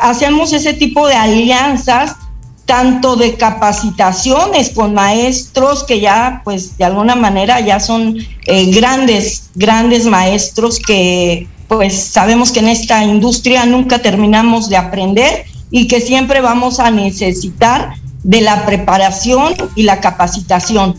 hacemos 0.00 0.54
ese 0.54 0.72
tipo 0.72 1.06
de 1.06 1.14
alianzas, 1.14 2.16
tanto 2.64 3.16
de 3.16 3.34
capacitaciones 3.34 4.70
con 4.70 4.94
maestros 4.94 5.84
que 5.84 6.00
ya, 6.00 6.40
pues 6.42 6.78
de 6.78 6.86
alguna 6.86 7.16
manera 7.16 7.60
ya 7.60 7.80
son 7.80 8.16
eh, 8.46 8.70
grandes, 8.70 9.50
grandes 9.54 10.06
maestros 10.06 10.78
que 10.78 11.46
pues 11.68 12.02
sabemos 12.02 12.50
que 12.50 12.60
en 12.60 12.68
esta 12.68 13.04
industria 13.04 13.66
nunca 13.66 13.98
terminamos 13.98 14.70
de 14.70 14.78
aprender 14.78 15.44
y 15.70 15.86
que 15.86 16.00
siempre 16.00 16.40
vamos 16.40 16.80
a 16.80 16.90
necesitar 16.90 17.92
de 18.22 18.40
la 18.40 18.64
preparación 18.64 19.52
y 19.74 19.82
la 19.82 20.00
capacitación. 20.00 20.96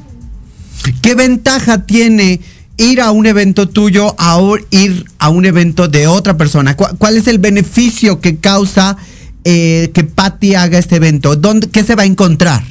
¿Qué 1.01 1.15
ventaja 1.15 1.87
tiene 1.87 2.39
ir 2.77 3.01
a 3.01 3.11
un 3.11 3.25
evento 3.25 3.69
tuyo 3.69 4.15
a 4.17 4.39
ir 4.71 5.05
a 5.19 5.29
un 5.29 5.45
evento 5.45 5.87
de 5.87 6.07
otra 6.07 6.37
persona? 6.37 6.75
¿Cuál, 6.75 7.17
es 7.17 7.27
el 7.27 7.39
beneficio 7.39 8.19
que 8.19 8.37
causa 8.37 8.97
eh, 9.43 9.91
que 9.93 10.03
Patty 10.03 10.55
haga 10.55 10.77
este 10.77 10.97
evento? 10.97 11.35
¿Dónde, 11.35 11.69
¿Qué 11.69 11.83
se 11.83 11.95
va 11.95 12.03
a 12.03 12.05
encontrar? 12.05 12.63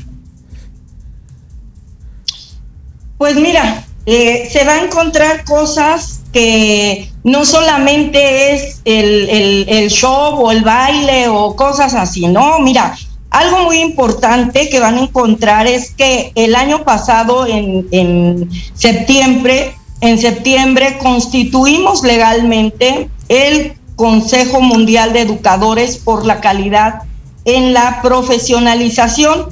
Pues 3.19 3.37
mira, 3.37 3.87
eh, 4.07 4.49
se 4.51 4.65
va 4.65 4.75
a 4.75 4.85
encontrar 4.85 5.45
cosas 5.45 6.21
que 6.33 7.09
no 7.23 7.45
solamente 7.45 8.55
es 8.55 8.81
el, 8.85 9.29
el, 9.29 9.69
el, 9.69 9.91
show 9.91 10.45
o 10.45 10.51
el 10.51 10.63
baile 10.63 11.29
o 11.29 11.55
cosas 11.55 11.95
así, 11.95 12.27
no, 12.27 12.59
mira, 12.59 12.97
algo 13.31 13.63
muy 13.65 13.81
importante 13.81 14.69
que 14.69 14.81
van 14.81 14.97
a 14.97 15.03
encontrar 15.03 15.67
es 15.67 15.93
que 15.93 16.33
el 16.35 16.55
año 16.55 16.85
pasado, 16.85 17.47
en, 17.47 17.87
en 17.91 18.51
septiembre, 18.75 19.75
en 20.03 20.19
septiembre 20.19 20.99
constituimos 21.01 22.03
legalmente 22.03 23.09
el 23.29 23.75
Consejo 23.95 24.61
Mundial 24.61 25.13
de 25.13 25.21
Educadores 25.21 25.97
por 25.97 26.27
la 26.27 26.41
Calidad 26.41 27.03
en 27.45 27.73
la 27.73 28.03
Profesionalización. 28.03 29.47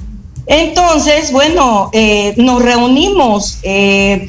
Entonces, 0.46 1.30
bueno, 1.30 1.90
eh, 1.92 2.34
nos 2.36 2.60
reunimos 2.62 3.58
eh, 3.62 4.28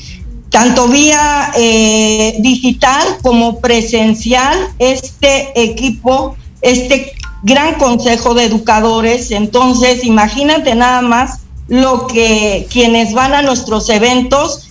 tanto 0.52 0.88
vía 0.88 1.52
eh, 1.58 2.36
digital 2.40 3.04
como 3.24 3.60
presencial, 3.60 4.56
este 4.78 5.52
equipo, 5.56 6.36
este 6.62 7.14
gran 7.42 7.76
consejo 7.80 8.36
de 8.36 8.44
educadores. 8.44 9.32
Entonces, 9.32 10.04
imagínate 10.04 10.76
nada 10.76 11.02
más 11.02 11.40
lo 11.68 12.06
que 12.06 12.68
quienes 12.70 13.16
van 13.16 13.34
a 13.34 13.42
nuestros 13.42 13.90
eventos 13.90 14.68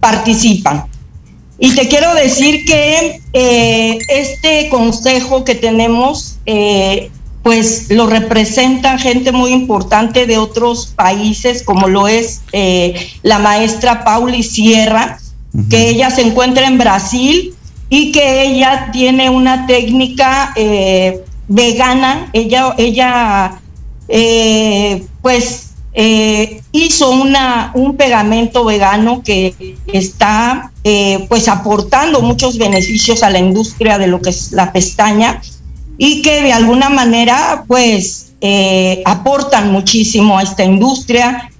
participan. 0.00 0.84
Y 1.58 1.74
te 1.74 1.88
quiero 1.88 2.14
decir 2.14 2.64
que 2.64 3.20
eh, 3.32 3.98
este 4.08 4.68
consejo 4.68 5.44
que 5.44 5.56
tenemos, 5.56 6.38
eh, 6.46 7.10
pues 7.42 7.90
lo 7.90 8.06
representa 8.06 8.96
gente 8.98 9.32
muy 9.32 9.50
importante 9.50 10.26
de 10.26 10.38
otros 10.38 10.92
países, 10.94 11.64
como 11.64 11.88
lo 11.88 12.06
es 12.06 12.42
eh, 12.52 13.10
la 13.22 13.40
maestra 13.40 14.04
Pauli 14.04 14.42
Sierra, 14.42 15.18
uh 15.52 15.58
-huh. 15.58 15.68
que 15.68 15.88
ella 15.88 16.10
se 16.10 16.22
encuentra 16.22 16.66
en 16.66 16.78
Brasil 16.78 17.54
y 17.90 18.12
que 18.12 18.42
ella 18.42 18.90
tiene 18.92 19.30
una 19.30 19.66
técnica 19.66 20.54
vegana, 21.48 22.28
ella, 22.34 22.74
ella 22.76 23.60
pues 25.22 25.67
eh, 25.94 26.60
hizo 26.70 27.10
una, 27.10 27.72
un 27.74 27.96
pegamento 27.96 28.64
vegano 28.64 29.22
que 29.22 29.76
está 29.92 30.70
eh, 30.84 31.24
pues 31.28 31.48
aportando 31.48 32.20
muchos 32.20 32.58
beneficios 32.58 33.22
a 33.22 33.30
la 33.30 33.38
industria 33.38 33.98
de 33.98 34.06
lo 34.06 34.20
que 34.20 34.30
es 34.30 34.52
la 34.52 34.72
pestaña 34.72 35.40
y 35.96 36.22
que 36.22 36.42
de 36.42 36.52
alguna 36.52 36.90
manera 36.90 37.64
pues 37.66 38.32
eh, 38.40 39.02
aportan 39.06 39.72
muchísimo 39.72 40.38
a 40.38 40.42
esta 40.42 40.62
industria. 40.62 41.50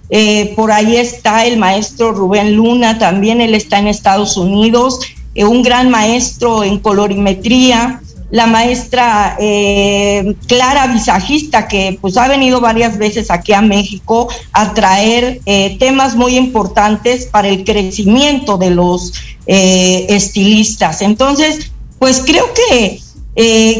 por 0.56 0.72
ahí 0.72 0.96
está 0.96 1.44
el 1.44 1.58
maestro 1.58 2.12
Rubén 2.12 2.54
Luna, 2.54 2.98
también 2.98 3.40
él 3.40 3.54
está 3.54 3.78
en 3.78 3.88
Estados 3.88 4.36
Unidos, 4.36 5.00
un 5.36 5.62
gran 5.62 5.90
maestro 5.90 6.64
en 6.64 6.78
colorimetría 6.78 8.00
la 8.30 8.46
maestra 8.46 9.36
eh, 9.40 10.34
Clara 10.46 10.86
Visajista, 10.88 11.66
que 11.66 11.98
pues 12.00 12.16
ha 12.16 12.28
venido 12.28 12.60
varias 12.60 12.98
veces 12.98 13.30
aquí 13.30 13.52
a 13.52 13.62
México 13.62 14.28
a 14.52 14.74
traer 14.74 15.40
eh, 15.46 15.76
temas 15.78 16.14
muy 16.14 16.36
importantes 16.36 17.26
para 17.26 17.48
el 17.48 17.64
crecimiento 17.64 18.58
de 18.58 18.70
los 18.70 19.14
eh, 19.46 20.06
estilistas. 20.10 21.00
Entonces, 21.00 21.72
pues 21.98 22.22
creo 22.24 22.44
que 22.52 23.00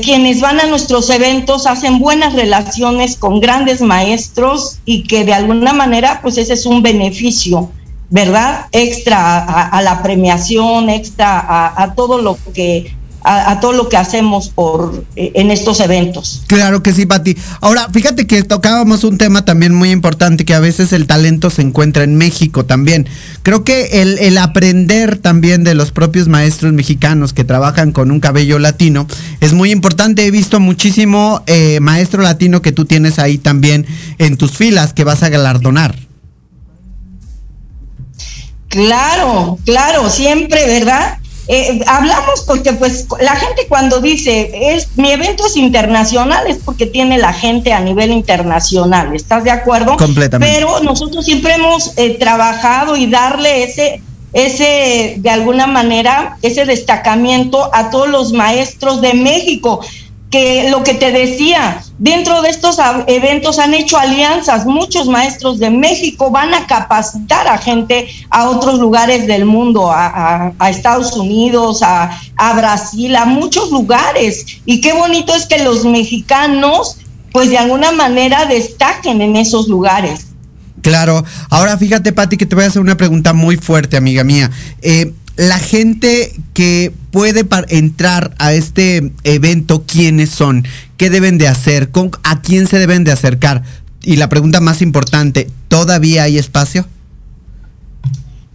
quienes 0.05 0.41
van 0.41 0.61
a 0.61 0.67
nuestros 0.67 1.11
eventos 1.11 1.67
hacen 1.67 1.99
buenas 1.99 2.35
relaciones 2.35 3.17
con 3.17 3.41
grandes 3.41 3.81
maestros 3.81 4.79
y 4.85 5.03
que 5.03 5.25
de 5.25 5.35
alguna 5.35 5.73
manera, 5.73 6.21
pues 6.23 6.39
ese 6.39 6.53
es 6.53 6.65
un 6.65 6.81
beneficio. 6.81 7.69
¿Verdad? 8.11 8.67
Extra 8.73 9.67
a, 9.67 9.83
la 9.83 10.03
premiación, 10.03 10.89
extra 10.89 11.41
a, 11.41 11.83
a 11.83 11.95
todo 11.95 12.23
lo 12.23 12.39
que 12.55 12.97
a, 13.23 13.61
todo 13.61 13.73
lo 13.73 13.89
que 13.89 13.97
hacemos 13.97 14.49
por 14.49 15.05
eh, 15.17 15.33
en 15.35 15.51
estos 15.51 15.81
eventos. 15.81 16.43
Claro 16.47 16.83
que 16.83 16.93
sí, 16.93 17.07
Pati. 17.07 17.37
Ahora, 17.61 17.89
fíjate 17.93 18.27
que 18.27 18.43
tocábamos 18.43 19.05
un 19.05 19.19
tema 19.19 19.45
también 19.45 19.75
muy 19.75 19.91
importante, 19.91 20.45
que 20.45 20.55
a 20.55 20.61
veces 20.61 20.93
el 20.93 21.07
talento 21.07 21.51
se 21.51 21.63
encuentra 21.63 22.05
en 22.05 22.17
México 22.17 22.65
también. 22.65 23.09
Creo 23.43 23.65
que 23.65 24.03
el, 24.03 24.39
aprender 24.39 25.19
también 25.19 25.65
de 25.65 25.75
los 25.75 25.91
propios 25.91 26.29
maestros 26.29 26.73
mexicanos 26.73 27.33
que 27.33 27.45
trabajan 27.45 27.93
con 27.93 28.11
un 28.11 28.21
cabello 28.21 28.59
latino 28.59 29.07
es 29.41 29.53
muy 29.53 29.73
importante. 29.73 30.27
He 30.27 30.31
visto 30.31 30.61
muchísimo 30.61 31.43
eh, 31.47 31.81
maestro 31.81 32.23
latino 32.23 32.63
que 32.63 32.73
tú 32.73 32.85
tienes 32.85 33.19
ahí 33.19 33.39
también 33.39 33.87
en 34.19 34.37
tus 34.37 34.53
filas 34.53 34.93
que 34.93 35.05
vas 35.05 35.23
a 35.23 35.29
galardonar. 35.29 35.97
Claro, 38.69 39.59
claro, 39.65 40.11
siempre, 40.11 40.67
¿verdad? 40.67 41.18
Eh, 41.51 41.81
hablamos 41.87 42.43
porque 42.43 42.75
pues 42.75 43.07
la 43.21 43.35
gente 43.35 43.67
cuando 43.71 44.03
dice 44.03 44.75
es 44.75 44.89
mi 44.97 45.11
evento 45.11 45.47
es 45.47 45.57
internacional 45.57 46.47
es 46.47 46.59
porque 46.63 46.85
tiene 46.85 47.17
la 47.17 47.33
gente 47.33 47.73
a 47.73 47.81
nivel 47.81 48.11
internacional, 48.11 49.17
¿estás 49.17 49.45
de 49.45 49.51
acuerdo? 49.51 49.97
Completamente. 49.97 50.55
Pero 50.55 50.81
nosotros 50.81 51.25
siempre 51.25 51.55
hemos 51.55 51.97
eh, 51.97 52.19
trabajado 52.19 52.97
y 52.97 53.07
darle 53.07 53.65
ese 53.65 54.03
ese 54.35 55.15
de 55.17 55.31
alguna 55.31 55.67
manera 55.67 56.37
ese 56.43 56.67
destacamiento 56.67 57.71
a 57.73 57.89
todos 57.89 58.11
los 58.11 58.35
maestros 58.35 59.01
de 59.01 59.15
México 59.15 59.81
que 60.31 60.69
lo 60.71 60.83
que 60.85 60.95
te 60.95 61.11
decía, 61.11 61.83
dentro 61.99 62.43
de 62.43 62.51
estos 62.51 62.77
eventos 63.07 63.59
han 63.59 63.73
hecho 63.73 63.97
alianzas, 63.97 64.67
muchos 64.67 65.09
maestros 65.09 65.59
de 65.59 65.71
México 65.71 66.31
van 66.31 66.53
a 66.53 66.67
capacitar 66.67 67.49
a 67.49 67.57
gente 67.57 68.09
a 68.29 68.51
otros 68.51 68.79
lugares 68.79 69.27
del 69.27 69.47
mundo, 69.47 69.91
a, 69.91 70.53
Estados 70.69 71.17
Unidos, 71.17 71.81
a, 71.83 72.11
Brasil, 72.55 73.17
a 73.17 73.25
muchos 73.25 73.71
lugares. 73.71 74.45
Y 74.67 74.81
qué 74.83 74.93
bonito 74.93 75.35
es 75.35 75.47
que 75.47 75.65
los 75.65 75.85
mexicanos, 75.85 76.99
pues 77.33 77.49
de 77.49 77.57
alguna 77.57 77.93
manera 77.93 78.45
destaquen 78.45 79.23
en 79.23 79.37
esos 79.37 79.67
lugares. 79.69 80.27
Claro, 80.83 81.25
ahora 81.51 81.77
fíjate 81.77 82.13
Pati 82.13 82.37
que 82.37 82.47
te 82.47 82.55
voy 82.55 82.65
a 82.65 82.69
hacer 82.69 82.81
una 82.81 82.97
pregunta 82.97 83.33
muy 83.33 83.57
fuerte, 83.57 83.97
amiga 83.97 84.25
mía. 84.25 84.51
Eh, 84.83 85.13
la 85.39 85.61
gente 85.61 86.35
que 86.53 86.93
puede 87.13 87.47
entrar 87.69 88.35
a 88.41 88.53
este 88.53 89.13
evento, 89.23 89.85
¿quiénes 89.87 90.31
son? 90.31 90.67
¿Qué 90.97 91.11
deben 91.11 91.39
de 91.39 91.47
hacer? 91.47 91.91
¿A 92.25 92.43
quién 92.43 92.67
se 92.67 92.81
deben 92.81 93.05
de 93.05 93.13
acercar? 93.13 93.63
Y 94.03 94.17
la 94.17 94.29
pregunta 94.29 94.61
más 94.61 94.83
importante, 94.83 95.49
¿todavía 95.69 96.25
hay 96.25 96.39
espacio? 96.39 96.89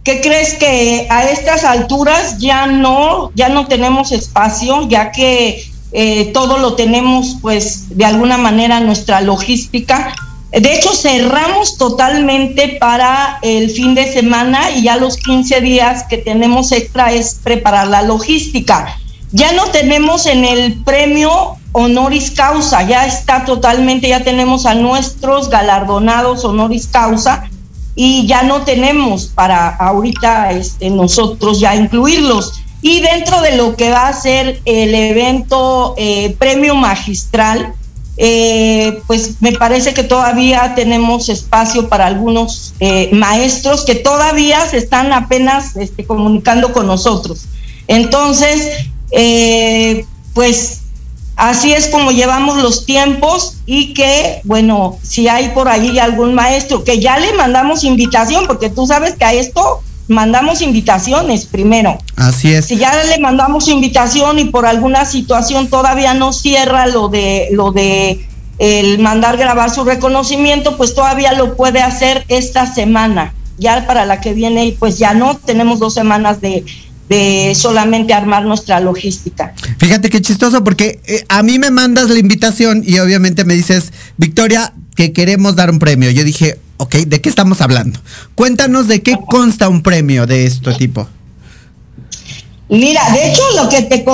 ¿Qué 0.04 0.20
crees 0.20 0.54
que 0.54 1.06
a 1.08 1.24
estas 1.30 1.64
alturas 1.64 2.36
ya 2.36 2.66
no, 2.66 3.32
ya 3.34 3.48
no 3.48 3.66
tenemos 3.66 4.12
espacio, 4.12 4.86
ya 4.86 5.10
que 5.10 5.64
eh, 5.92 6.32
todo 6.34 6.58
lo 6.58 6.74
tenemos, 6.74 7.38
pues, 7.40 7.96
de 7.96 8.04
alguna 8.04 8.36
manera 8.36 8.80
nuestra 8.80 9.22
logística 9.22 10.14
de 10.60 10.74
hecho, 10.74 10.94
cerramos 10.94 11.76
totalmente 11.76 12.76
para 12.80 13.38
el 13.42 13.70
fin 13.70 13.94
de 13.94 14.12
semana 14.12 14.70
y 14.70 14.82
ya 14.84 14.96
los 14.96 15.16
15 15.16 15.60
días 15.60 16.04
que 16.04 16.18
tenemos 16.18 16.70
extra 16.70 17.12
es 17.12 17.40
preparar 17.42 17.88
la 17.88 18.02
logística. 18.02 18.96
Ya 19.32 19.52
no 19.52 19.66
tenemos 19.66 20.26
en 20.26 20.44
el 20.44 20.84
premio 20.84 21.56
honoris 21.72 22.30
causa, 22.30 22.84
ya 22.84 23.04
está 23.04 23.44
totalmente, 23.44 24.08
ya 24.08 24.22
tenemos 24.22 24.64
a 24.64 24.74
nuestros 24.74 25.50
galardonados 25.50 26.44
honoris 26.44 26.86
causa 26.86 27.50
y 27.96 28.26
ya 28.28 28.44
no 28.44 28.62
tenemos 28.62 29.26
para 29.26 29.70
ahorita 29.70 30.52
este, 30.52 30.88
nosotros 30.88 31.58
ya 31.58 31.74
incluirlos. 31.74 32.52
Y 32.80 33.00
dentro 33.00 33.40
de 33.40 33.56
lo 33.56 33.74
que 33.74 33.90
va 33.90 34.06
a 34.06 34.12
ser 34.12 34.60
el 34.66 34.94
evento 34.94 35.94
eh, 35.96 36.36
premio 36.38 36.76
magistral, 36.76 37.74
eh, 38.16 39.02
pues 39.06 39.40
me 39.40 39.52
parece 39.52 39.92
que 39.92 40.04
todavía 40.04 40.74
tenemos 40.76 41.28
espacio 41.28 41.88
para 41.88 42.06
algunos 42.06 42.74
eh, 42.78 43.10
maestros 43.12 43.84
que 43.84 43.96
todavía 43.96 44.68
se 44.68 44.78
están 44.78 45.12
apenas 45.12 45.76
este, 45.76 46.04
comunicando 46.04 46.72
con 46.72 46.86
nosotros. 46.86 47.46
Entonces, 47.88 48.68
eh, 49.10 50.06
pues 50.32 50.82
así 51.36 51.72
es 51.72 51.88
como 51.88 52.12
llevamos 52.12 52.62
los 52.62 52.86
tiempos 52.86 53.56
y 53.66 53.94
que, 53.94 54.40
bueno, 54.44 54.98
si 55.02 55.26
hay 55.26 55.48
por 55.48 55.68
ahí 55.68 55.98
algún 55.98 56.34
maestro 56.34 56.84
que 56.84 57.00
ya 57.00 57.18
le 57.18 57.32
mandamos 57.34 57.82
invitación, 57.82 58.46
porque 58.46 58.70
tú 58.70 58.86
sabes 58.86 59.16
que 59.16 59.24
a 59.24 59.32
esto 59.32 59.82
mandamos 60.08 60.62
invitaciones 60.62 61.46
primero. 61.46 61.98
Así 62.16 62.52
es. 62.52 62.66
Si 62.66 62.76
ya 62.76 62.92
le 63.04 63.18
mandamos 63.18 63.68
invitación 63.68 64.38
y 64.38 64.44
por 64.46 64.66
alguna 64.66 65.04
situación 65.04 65.68
todavía 65.68 66.14
no 66.14 66.32
cierra 66.32 66.86
lo 66.86 67.08
de 67.08 67.48
lo 67.52 67.72
de 67.72 68.26
el 68.58 68.98
mandar 68.98 69.36
grabar 69.36 69.70
su 69.70 69.84
reconocimiento, 69.84 70.76
pues 70.76 70.94
todavía 70.94 71.32
lo 71.32 71.56
puede 71.56 71.80
hacer 71.80 72.24
esta 72.28 72.72
semana. 72.72 73.34
Ya 73.58 73.86
para 73.86 74.04
la 74.04 74.20
que 74.20 74.32
viene, 74.32 74.76
pues 74.78 74.98
ya 74.98 75.14
no, 75.14 75.36
tenemos 75.36 75.78
dos 75.78 75.94
semanas 75.94 76.40
de, 76.40 76.64
de 77.08 77.52
solamente 77.54 78.14
armar 78.14 78.44
nuestra 78.44 78.80
logística. 78.80 79.54
Fíjate 79.78 80.10
qué 80.10 80.20
chistoso, 80.20 80.62
porque 80.64 81.00
eh, 81.06 81.24
a 81.28 81.42
mí 81.42 81.58
me 81.58 81.70
mandas 81.70 82.10
la 82.10 82.18
invitación 82.18 82.82
y 82.86 82.98
obviamente 82.98 83.44
me 83.44 83.54
dices, 83.54 83.92
Victoria, 84.16 84.72
que 84.96 85.12
queremos 85.12 85.56
dar 85.56 85.70
un 85.70 85.78
premio. 85.78 86.10
Yo 86.10 86.24
dije, 86.24 86.58
ok, 86.76 86.94
¿de 87.06 87.20
qué 87.20 87.28
estamos 87.28 87.60
hablando? 87.60 88.00
Cuéntanos 88.34 88.88
de 88.88 89.02
qué 89.02 89.16
consta 89.28 89.68
un 89.68 89.82
premio 89.82 90.26
de 90.26 90.46
este 90.46 90.72
tipo. 90.74 91.06
Mira, 92.68 93.10
de 93.10 93.30
hecho 93.30 93.42
lo 93.56 93.68
que 93.68 93.82
te 93.82 94.04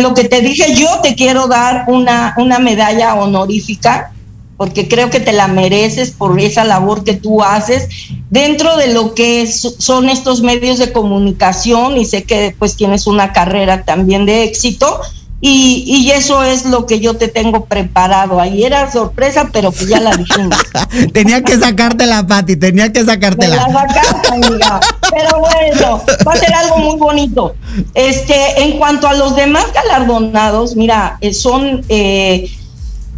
lo 0.00 0.12
que 0.12 0.24
te 0.24 0.40
dije 0.40 0.74
yo 0.74 1.00
te 1.02 1.14
quiero 1.14 1.46
dar 1.46 1.84
una 1.86 2.34
una 2.36 2.58
medalla 2.58 3.14
honorífica 3.14 4.12
porque 4.56 4.86
creo 4.86 5.10
que 5.10 5.20
te 5.20 5.32
la 5.32 5.48
mereces 5.48 6.10
por 6.10 6.38
esa 6.38 6.64
labor 6.64 7.04
que 7.04 7.14
tú 7.14 7.42
haces 7.42 7.88
dentro 8.30 8.76
de 8.76 8.92
lo 8.92 9.14
que 9.14 9.46
son 9.46 10.08
estos 10.08 10.42
medios 10.42 10.78
de 10.78 10.92
comunicación 10.92 11.96
y 11.96 12.04
sé 12.04 12.24
que 12.24 12.54
pues 12.58 12.76
tienes 12.76 13.06
una 13.06 13.32
carrera 13.32 13.84
también 13.84 14.26
de 14.26 14.44
éxito 14.44 15.00
y, 15.44 15.82
y, 15.84 16.12
eso 16.12 16.44
es 16.44 16.66
lo 16.66 16.86
que 16.86 17.00
yo 17.00 17.16
te 17.16 17.26
tengo 17.26 17.64
preparado. 17.64 18.40
Ahí 18.40 18.62
era 18.62 18.92
sorpresa, 18.92 19.50
pero 19.52 19.72
pues 19.72 19.88
ya 19.88 19.98
la 19.98 20.16
dijimos. 20.16 20.56
tenía 21.12 21.42
que 21.42 21.58
sacártela, 21.58 22.24
Pati, 22.24 22.54
tenía 22.54 22.92
que 22.92 23.04
sacártela. 23.04 23.56
la 23.56 23.72
sacaste, 23.72 24.28
amiga. 24.28 24.78
Pero 25.10 25.40
bueno, 25.40 26.00
va 26.24 26.32
a 26.32 26.36
ser 26.36 26.54
algo 26.54 26.78
muy 26.78 26.96
bonito. 26.96 27.56
Este, 27.92 28.62
en 28.62 28.78
cuanto 28.78 29.08
a 29.08 29.14
los 29.14 29.34
demás 29.34 29.66
galardonados, 29.74 30.76
mira, 30.76 31.18
eh, 31.20 31.34
son 31.34 31.84
eh, 31.88 32.48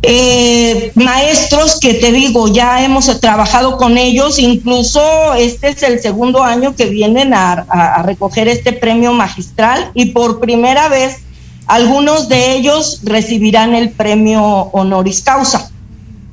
eh, 0.00 0.92
maestros 0.94 1.78
que 1.78 1.92
te 1.92 2.10
digo, 2.10 2.48
ya 2.48 2.82
hemos 2.82 3.20
trabajado 3.20 3.76
con 3.76 3.98
ellos, 3.98 4.38
incluso 4.38 5.34
este 5.34 5.68
es 5.68 5.82
el 5.82 6.00
segundo 6.00 6.42
año 6.42 6.74
que 6.74 6.86
vienen 6.86 7.34
a, 7.34 7.52
a 7.68 8.02
recoger 8.02 8.48
este 8.48 8.72
premio 8.72 9.12
magistral 9.12 9.90
y 9.92 10.06
por 10.06 10.40
primera 10.40 10.88
vez 10.88 11.18
algunos 11.66 12.28
de 12.28 12.54
ellos 12.54 13.00
recibirán 13.02 13.74
el 13.74 13.90
premio 13.90 14.42
honoris 14.42 15.22
causa. 15.22 15.70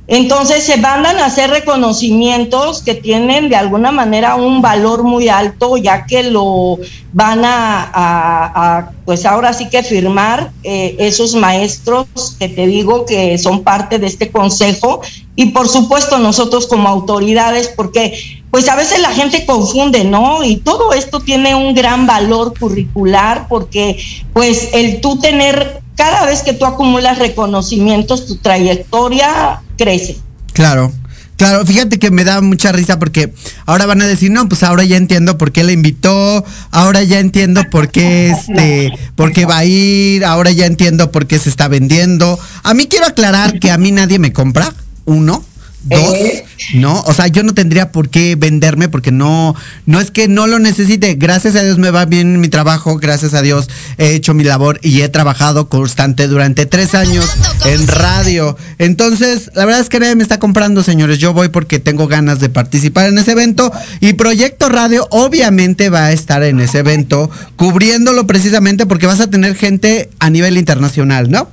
Entonces 0.08 0.64
se 0.64 0.76
mandan 0.76 1.18
a 1.18 1.26
hacer 1.26 1.48
reconocimientos 1.48 2.82
que 2.82 2.94
tienen 2.94 3.48
de 3.48 3.56
alguna 3.56 3.92
manera 3.92 4.34
un 4.34 4.60
valor 4.60 5.04
muy 5.04 5.28
alto, 5.28 5.76
ya 5.76 6.06
que 6.06 6.24
lo 6.24 6.78
van 7.12 7.42
a, 7.44 8.90
pues 9.04 9.24
ahora 9.24 9.52
sí 9.52 9.68
que 9.70 9.82
firmar 9.82 10.50
eh, 10.64 10.96
esos 10.98 11.34
maestros 11.34 12.08
que 12.38 12.48
te 12.48 12.66
digo 12.66 13.06
que 13.06 13.38
son 13.38 13.62
parte 13.62 13.98
de 13.98 14.08
este 14.08 14.30
consejo 14.30 15.00
y 15.36 15.46
por 15.46 15.68
supuesto 15.68 16.18
nosotros 16.18 16.66
como 16.66 16.88
autoridades, 16.88 17.68
porque 17.68 18.41
pues 18.52 18.68
a 18.68 18.76
veces 18.76 19.00
la 19.00 19.10
gente 19.12 19.46
confunde, 19.46 20.04
¿no? 20.04 20.44
Y 20.44 20.58
todo 20.58 20.92
esto 20.92 21.20
tiene 21.20 21.54
un 21.54 21.74
gran 21.74 22.06
valor 22.06 22.52
curricular 22.56 23.46
porque 23.48 23.98
pues 24.34 24.68
el 24.74 25.00
tú 25.00 25.18
tener 25.18 25.80
cada 25.96 26.26
vez 26.26 26.42
que 26.42 26.52
tú 26.52 26.66
acumulas 26.66 27.18
reconocimientos, 27.18 28.26
tu 28.26 28.36
trayectoria 28.36 29.62
crece. 29.78 30.18
Claro. 30.52 30.92
Claro, 31.36 31.64
fíjate 31.64 31.98
que 31.98 32.10
me 32.10 32.24
da 32.24 32.42
mucha 32.42 32.72
risa 32.72 32.98
porque 32.98 33.32
ahora 33.64 33.86
van 33.86 34.02
a 34.02 34.06
decir, 34.06 34.30
no, 34.30 34.46
pues 34.48 34.62
ahora 34.62 34.84
ya 34.84 34.98
entiendo 34.98 35.38
por 35.38 35.50
qué 35.50 35.64
le 35.64 35.72
invitó, 35.72 36.44
ahora 36.70 37.02
ya 37.02 37.20
entiendo 37.20 37.62
por 37.70 37.90
qué 37.90 38.30
este, 38.30 38.92
por 39.16 39.32
qué 39.32 39.46
va 39.46 39.58
a 39.58 39.64
ir, 39.64 40.26
ahora 40.26 40.50
ya 40.50 40.66
entiendo 40.66 41.10
por 41.10 41.26
qué 41.26 41.38
se 41.38 41.48
está 41.48 41.68
vendiendo. 41.68 42.38
A 42.62 42.74
mí 42.74 42.86
quiero 42.86 43.06
aclarar 43.06 43.58
que 43.58 43.70
a 43.70 43.78
mí 43.78 43.90
nadie 43.90 44.18
me 44.18 44.34
compra, 44.34 44.74
uno. 45.06 45.42
Dos, 45.84 46.14
eh. 46.14 46.44
¿no? 46.74 47.00
O 47.02 47.12
sea, 47.12 47.26
yo 47.26 47.42
no 47.42 47.54
tendría 47.54 47.90
por 47.90 48.08
qué 48.08 48.36
venderme 48.36 48.88
porque 48.88 49.10
no, 49.10 49.54
no 49.86 50.00
es 50.00 50.10
que 50.10 50.28
no 50.28 50.46
lo 50.46 50.58
necesite. 50.58 51.14
Gracias 51.14 51.56
a 51.56 51.62
Dios 51.62 51.78
me 51.78 51.90
va 51.90 52.04
bien 52.04 52.40
mi 52.40 52.48
trabajo, 52.48 52.98
gracias 52.98 53.34
a 53.34 53.42
Dios 53.42 53.68
he 53.98 54.14
hecho 54.14 54.34
mi 54.34 54.44
labor 54.44 54.78
y 54.82 55.00
he 55.00 55.08
trabajado 55.08 55.68
constante 55.68 56.28
durante 56.28 56.66
tres 56.66 56.94
años 56.94 57.26
en 57.64 57.86
radio. 57.88 58.56
Entonces, 58.78 59.50
la 59.54 59.64
verdad 59.64 59.80
es 59.80 59.88
que 59.88 60.00
nadie 60.00 60.14
me 60.14 60.22
está 60.22 60.38
comprando, 60.38 60.82
señores. 60.82 61.18
Yo 61.18 61.32
voy 61.32 61.48
porque 61.48 61.78
tengo 61.78 62.06
ganas 62.06 62.40
de 62.40 62.48
participar 62.48 63.08
en 63.08 63.18
ese 63.18 63.32
evento 63.32 63.72
y 64.00 64.12
Proyecto 64.12 64.68
Radio 64.68 65.08
obviamente 65.10 65.90
va 65.90 66.06
a 66.06 66.12
estar 66.12 66.42
en 66.42 66.60
ese 66.60 66.78
evento 66.78 67.30
cubriéndolo 67.56 68.26
precisamente 68.26 68.86
porque 68.86 69.06
vas 69.06 69.20
a 69.20 69.30
tener 69.30 69.54
gente 69.56 70.10
a 70.18 70.30
nivel 70.30 70.56
internacional, 70.56 71.30
¿no? 71.30 71.48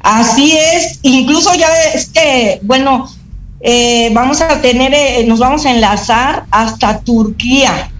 Así 0.00 0.56
es, 0.56 0.98
incluso 1.02 1.54
ya 1.54 1.68
es 1.94 2.08
que, 2.08 2.58
bueno, 2.62 3.08
eh, 3.60 4.10
vamos 4.12 4.40
a 4.40 4.60
tener, 4.62 4.94
eh, 4.94 5.24
nos 5.26 5.38
vamos 5.38 5.66
a 5.66 5.70
enlazar 5.70 6.46
hasta 6.50 7.00
Turquía. 7.00 7.90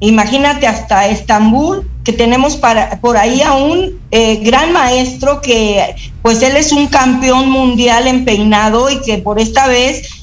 Imagínate 0.00 0.68
hasta 0.68 1.08
Estambul, 1.08 1.90
que 2.04 2.12
tenemos 2.12 2.56
para, 2.56 3.00
por 3.00 3.16
ahí 3.16 3.42
a 3.42 3.54
un 3.54 3.98
eh, 4.12 4.36
gran 4.36 4.72
maestro 4.72 5.40
que, 5.40 5.96
pues 6.22 6.40
él 6.42 6.56
es 6.56 6.70
un 6.70 6.86
campeón 6.86 7.50
mundial 7.50 8.06
en 8.06 8.24
peinado 8.24 8.88
y 8.88 9.00
que 9.00 9.18
por 9.18 9.40
esta 9.40 9.66
vez 9.66 10.14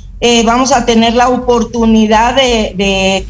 vamos 0.43 0.71
a 0.71 0.87
tener 0.87 1.13
la 1.13 1.29
oportunidad 1.29 2.33
de 2.33 3.27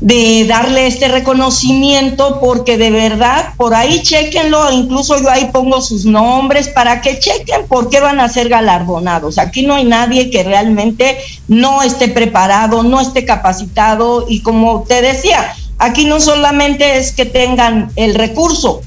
darle 0.00 0.86
este 0.86 1.08
reconocimiento 1.08 2.38
porque 2.40 2.76
de 2.76 2.90
verdad 2.90 3.54
por 3.56 3.74
ahí 3.74 4.02
chequenlo, 4.02 4.70
incluso 4.70 5.20
yo 5.20 5.30
ahí 5.30 5.48
pongo 5.52 5.80
sus 5.80 6.04
nombres 6.04 6.68
para 6.68 7.00
que 7.00 7.18
chequen 7.18 7.66
por 7.66 7.88
qué 7.88 8.00
van 8.00 8.20
a 8.20 8.28
ser 8.28 8.48
galardonados. 8.48 9.38
Aquí 9.38 9.64
no 9.64 9.74
hay 9.74 9.84
nadie 9.84 10.30
que 10.30 10.42
realmente 10.42 11.18
no 11.48 11.82
esté 11.82 12.08
preparado, 12.08 12.82
no 12.82 13.00
esté 13.00 13.24
capacitado 13.24 14.26
y 14.28 14.40
como 14.40 14.84
te 14.86 15.00
decía, 15.00 15.54
aquí 15.78 16.04
no 16.04 16.20
solamente 16.20 16.98
es 16.98 17.12
que 17.12 17.24
tengan 17.24 17.90
el 17.96 18.14
recurso, 18.14 18.82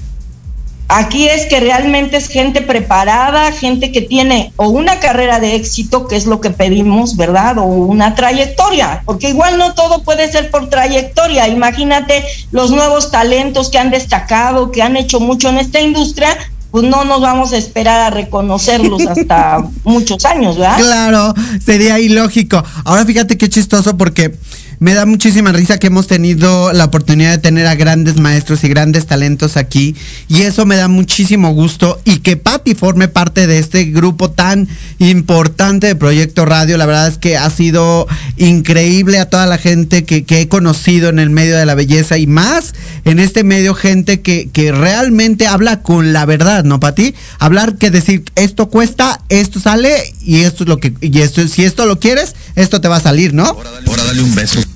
Aquí 0.91 1.29
es 1.29 1.45
que 1.45 1.59
realmente 1.59 2.17
es 2.17 2.27
gente 2.27 2.61
preparada, 2.61 3.51
gente 3.51 3.91
que 3.91 4.01
tiene 4.01 4.51
o 4.55 4.69
una 4.69 4.99
carrera 4.99 5.39
de 5.39 5.53
éxito, 5.53 6.07
que 6.07 6.15
es 6.15 6.25
lo 6.25 6.41
que 6.41 6.49
pedimos, 6.49 7.15
¿verdad? 7.15 7.59
O 7.59 7.65
una 7.65 8.15
trayectoria, 8.15 9.03
porque 9.05 9.29
igual 9.29 9.59
no 9.59 9.75
todo 9.75 10.01
puede 10.01 10.31
ser 10.31 10.49
por 10.49 10.67
trayectoria. 10.69 11.47
Imagínate 11.47 12.23
los 12.51 12.71
nuevos 12.71 13.11
talentos 13.11 13.69
que 13.69 13.77
han 13.77 13.91
destacado, 13.91 14.71
que 14.71 14.81
han 14.81 14.97
hecho 14.97 15.19
mucho 15.19 15.49
en 15.49 15.59
esta 15.59 15.79
industria, 15.79 16.35
pues 16.71 16.83
no 16.83 17.05
nos 17.05 17.21
vamos 17.21 17.53
a 17.53 17.57
esperar 17.57 18.01
a 18.01 18.09
reconocerlos 18.09 19.05
hasta 19.05 19.63
muchos 19.83 20.25
años, 20.25 20.57
¿verdad? 20.57 20.79
Claro, 20.79 21.33
sería 21.63 21.99
ilógico. 21.99 22.63
Ahora 22.83 23.05
fíjate 23.05 23.37
qué 23.37 23.47
chistoso 23.47 23.95
porque 23.95 24.35
me 24.79 24.93
da 24.93 25.05
muchísima 25.05 25.51
risa 25.51 25.77
que 25.77 25.87
hemos 25.87 26.07
tenido 26.07 26.71
la 26.71 26.85
oportunidad 26.85 27.31
de 27.31 27.37
tener 27.37 27.67
a 27.67 27.75
grandes 27.75 28.17
maestros 28.17 28.63
y 28.63 28.69
grandes 28.69 29.05
talentos 29.05 29.57
aquí 29.57 29.95
y 30.29 30.43
eso 30.43 30.65
me 30.65 30.77
da 30.77 30.87
muchísimo 30.87 31.53
gusto 31.53 31.99
y 32.05 32.19
que 32.19 32.37
Patti 32.37 32.75
forme 32.75 33.09
parte 33.09 33.45
de 33.45 33.59
este 33.59 33.85
grupo 33.85 34.31
tan 34.31 34.69
importante 34.99 35.87
de 35.87 35.95
Proyecto 35.95 36.45
Radio. 36.45 36.77
La 36.77 36.85
verdad 36.85 37.09
es 37.09 37.17
que 37.17 37.35
ha 37.37 37.49
sido 37.49 38.07
increíble 38.37 39.19
a 39.19 39.29
toda 39.29 39.45
la 39.47 39.57
gente 39.57 40.05
que, 40.05 40.25
he 40.29 40.47
conocido 40.47 41.09
en 41.09 41.19
el 41.19 41.29
medio 41.29 41.57
de 41.57 41.65
la 41.65 41.75
belleza 41.75 42.17
y 42.17 42.25
más 42.25 42.73
en 43.03 43.19
este 43.19 43.43
medio 43.43 43.73
gente 43.73 44.21
que, 44.21 44.49
que 44.49 44.71
realmente 44.71 45.47
habla 45.47 45.81
con 45.81 46.13
la 46.13 46.25
verdad, 46.25 46.63
¿no, 46.63 46.79
Patti? 46.79 47.13
Hablar 47.39 47.75
que 47.75 47.91
decir 47.91 48.23
esto 48.35 48.69
cuesta, 48.69 49.21
esto 49.27 49.59
sale 49.59 50.13
y 50.21 50.41
esto 50.41 50.63
es 50.63 50.69
lo 50.69 50.77
que, 50.77 50.93
y 51.01 51.19
esto, 51.19 51.45
si 51.49 51.65
esto 51.65 51.85
lo 51.85 51.99
quieres, 51.99 52.35
esto 52.55 52.79
te 52.79 52.87
va 52.87 52.97
a 52.97 53.01
salir, 53.01 53.33
¿no? 53.33 53.43
Ahora 53.43 54.03
dale 54.05 54.21
un 54.21 54.33
beso. 54.35 54.68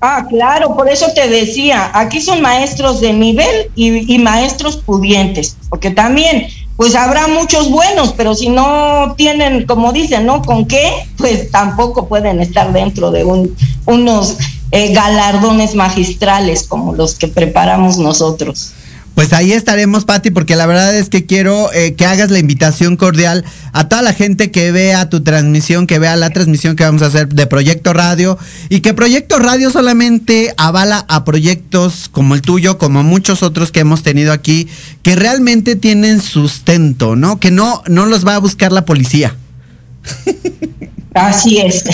Ah, 0.00 0.26
claro, 0.28 0.76
por 0.76 0.88
eso 0.88 1.06
te 1.14 1.28
decía, 1.28 1.90
aquí 1.94 2.20
son 2.20 2.42
maestros 2.42 3.00
de 3.00 3.12
nivel 3.14 3.70
y, 3.74 4.18
maestros 4.18 4.76
pudientes, 4.76 5.56
porque 5.70 5.90
también, 5.90 6.48
pues 6.76 6.94
habrá 6.94 7.26
muchos 7.28 7.70
buenos, 7.70 8.12
pero 8.12 8.34
si 8.34 8.50
no 8.50 9.14
tienen, 9.16 9.64
como 9.64 9.92
dicen, 9.92 10.26
¿no? 10.26 10.42
¿Con 10.42 10.66
qué? 10.66 10.92
Pues 11.16 11.50
tampoco 11.50 12.08
pueden 12.08 12.40
estar 12.40 12.72
dentro 12.74 13.10
de 13.10 13.24
un, 13.24 13.56
unos 13.86 14.36
eh, 14.70 14.92
galardones 14.92 15.74
magistrales 15.74 16.64
como 16.64 16.94
los 16.94 17.14
que 17.14 17.28
preparamos 17.28 17.96
nosotros. 17.96 18.72
Pues 19.16 19.32
ahí 19.32 19.52
estaremos, 19.52 20.04
Patti, 20.04 20.30
porque 20.30 20.56
la 20.56 20.66
verdad 20.66 20.94
es 20.94 21.08
que 21.08 21.24
quiero 21.24 21.72
eh, 21.72 21.94
que 21.94 22.04
hagas 22.04 22.30
la 22.30 22.38
invitación 22.38 22.98
cordial 22.98 23.46
a 23.72 23.88
toda 23.88 24.02
la 24.02 24.12
gente 24.12 24.50
que 24.50 24.72
vea 24.72 25.08
tu 25.08 25.22
transmisión, 25.22 25.86
que 25.86 25.98
vea 25.98 26.16
la 26.16 26.28
transmisión 26.28 26.76
que 26.76 26.84
vamos 26.84 27.00
a 27.00 27.06
hacer 27.06 27.28
de 27.28 27.46
Proyecto 27.46 27.94
Radio 27.94 28.36
y 28.68 28.80
que 28.80 28.92
Proyecto 28.92 29.38
Radio 29.38 29.70
solamente 29.70 30.52
avala 30.58 31.06
a 31.08 31.24
proyectos 31.24 32.10
como 32.12 32.34
el 32.34 32.42
tuyo, 32.42 32.76
como 32.76 33.02
muchos 33.04 33.42
otros 33.42 33.72
que 33.72 33.80
hemos 33.80 34.02
tenido 34.02 34.34
aquí, 34.34 34.68
que 35.00 35.16
realmente 35.16 35.76
tienen 35.76 36.20
sustento, 36.20 37.16
¿no? 37.16 37.40
Que 37.40 37.50
no, 37.50 37.82
no 37.86 38.04
los 38.04 38.26
va 38.26 38.34
a 38.34 38.38
buscar 38.38 38.70
la 38.70 38.84
policía. 38.84 39.34
Así 41.14 41.56
es. 41.56 41.84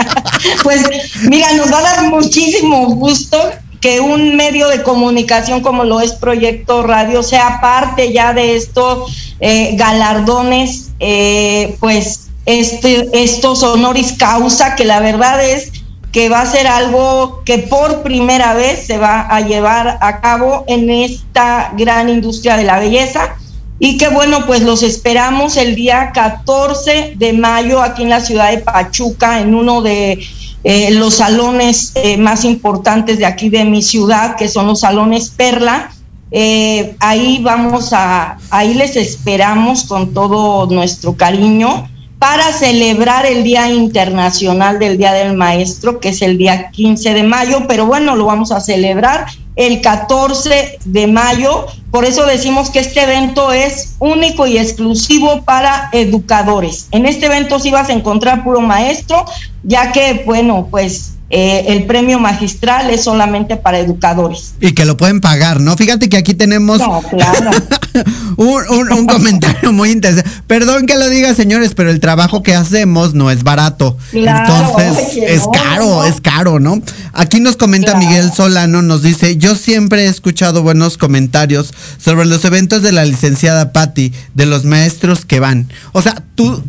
pues 0.62 0.80
mira, 1.28 1.52
nos 1.52 1.70
va 1.70 1.80
a 1.80 1.82
dar 1.82 2.08
muchísimo 2.08 2.86
gusto 2.94 3.36
que 3.82 4.00
un 4.00 4.36
medio 4.36 4.68
de 4.68 4.82
comunicación 4.84 5.60
como 5.60 5.84
lo 5.84 6.00
es 6.00 6.12
Proyecto 6.12 6.84
Radio 6.84 7.22
sea 7.24 7.60
parte 7.60 8.12
ya 8.12 8.32
de 8.32 8.54
estos 8.54 9.34
eh, 9.40 9.74
galardones, 9.74 10.92
eh, 11.00 11.76
pues 11.80 12.30
este, 12.46 13.08
estos 13.24 13.62
honoris 13.64 14.12
causa, 14.12 14.76
que 14.76 14.84
la 14.84 15.00
verdad 15.00 15.44
es 15.44 15.72
que 16.12 16.28
va 16.28 16.42
a 16.42 16.46
ser 16.46 16.68
algo 16.68 17.42
que 17.44 17.58
por 17.58 18.02
primera 18.02 18.54
vez 18.54 18.86
se 18.86 18.98
va 18.98 19.22
a 19.22 19.40
llevar 19.40 19.98
a 20.00 20.20
cabo 20.20 20.64
en 20.68 20.88
esta 20.88 21.72
gran 21.76 22.08
industria 22.08 22.56
de 22.56 22.64
la 22.64 22.78
belleza. 22.78 23.34
Y 23.80 23.96
que 23.96 24.08
bueno, 24.10 24.46
pues 24.46 24.62
los 24.62 24.84
esperamos 24.84 25.56
el 25.56 25.74
día 25.74 26.12
14 26.14 27.14
de 27.16 27.32
mayo 27.32 27.82
aquí 27.82 28.04
en 28.04 28.10
la 28.10 28.20
ciudad 28.20 28.52
de 28.52 28.58
Pachuca, 28.58 29.40
en 29.40 29.56
uno 29.56 29.82
de 29.82 30.24
eh, 30.64 30.92
los 30.92 31.14
salones 31.14 31.92
eh, 31.96 32.16
más 32.16 32.44
importantes 32.44 33.18
de 33.18 33.26
aquí 33.26 33.48
de 33.48 33.64
mi 33.64 33.82
ciudad, 33.82 34.36
que 34.36 34.48
son 34.48 34.66
los 34.66 34.80
salones 34.80 35.30
Perla. 35.30 35.90
Eh, 36.30 36.96
ahí 37.00 37.40
vamos 37.42 37.92
a, 37.92 38.38
ahí 38.50 38.74
les 38.74 38.96
esperamos 38.96 39.84
con 39.84 40.14
todo 40.14 40.66
nuestro 40.66 41.14
cariño 41.14 41.88
para 42.18 42.52
celebrar 42.52 43.26
el 43.26 43.42
Día 43.42 43.68
Internacional 43.68 44.78
del 44.78 44.96
Día 44.96 45.12
del 45.12 45.36
Maestro, 45.36 45.98
que 45.98 46.10
es 46.10 46.22
el 46.22 46.38
día 46.38 46.70
15 46.70 47.14
de 47.14 47.24
mayo, 47.24 47.64
pero 47.66 47.84
bueno, 47.84 48.14
lo 48.14 48.26
vamos 48.26 48.52
a 48.52 48.60
celebrar 48.60 49.26
el 49.56 49.80
14 49.80 50.78
de 50.84 51.06
mayo. 51.06 51.66
Por 51.90 52.04
eso 52.04 52.24
decimos 52.24 52.70
que 52.70 52.78
este 52.78 53.02
evento 53.02 53.52
es 53.52 53.96
único 53.98 54.46
y 54.46 54.58
exclusivo 54.58 55.42
para 55.42 55.90
educadores. 55.92 56.88
En 56.90 57.06
este 57.06 57.26
evento 57.26 57.58
sí 57.58 57.70
vas 57.70 57.88
a 57.88 57.92
encontrar 57.92 58.44
puro 58.44 58.60
maestro, 58.60 59.24
ya 59.62 59.92
que, 59.92 60.22
bueno, 60.24 60.68
pues 60.70 61.11
eh, 61.34 61.72
el 61.72 61.84
premio 61.84 62.18
magistral 62.18 62.90
es 62.90 63.04
solamente 63.04 63.56
para 63.56 63.78
educadores. 63.78 64.52
Y 64.60 64.72
que 64.72 64.84
lo 64.84 64.98
pueden 64.98 65.22
pagar, 65.22 65.62
¿no? 65.62 65.74
Fíjate 65.78 66.10
que 66.10 66.18
aquí 66.18 66.34
tenemos... 66.34 66.78
No, 66.78 67.00
claro. 67.00 67.50
un, 68.36 69.06
comentario 69.06 69.72
muy 69.72 69.92
interesante. 69.92 70.30
Perdón 70.46 70.84
que 70.84 70.94
lo 70.94 71.08
diga, 71.08 71.34
señores, 71.34 71.72
pero 71.74 71.88
el 71.88 72.00
trabajo 72.00 72.42
que 72.42 72.54
hacemos 72.54 73.14
no 73.14 73.30
es 73.30 73.44
barato. 73.44 73.96
Entonces, 74.12 75.16
es 75.16 75.44
caro, 75.50 76.04
es 76.04 76.20
caro, 76.20 76.60
¿no? 76.60 76.82
Aquí 77.14 77.40
nos 77.40 77.56
comenta 77.56 77.96
Miguel 77.96 78.30
Solano, 78.30 78.82
nos 78.82 79.02
dice, 79.02 79.38
yo 79.38 79.54
siempre 79.54 80.04
he 80.04 80.08
escuchado 80.08 80.62
buenos 80.62 80.98
comentarios 80.98 81.72
sobre 81.96 82.26
los 82.26 82.44
eventos 82.44 82.82
de 82.82 82.92
la 82.92 83.06
licenciada 83.06 83.72
Patti, 83.72 84.12
de 84.34 84.44
los 84.44 84.66
maestros 84.66 85.24
que 85.24 85.40
van. 85.40 85.70
O 85.92 86.02
sea, 86.02 86.22
tú, 86.34 86.62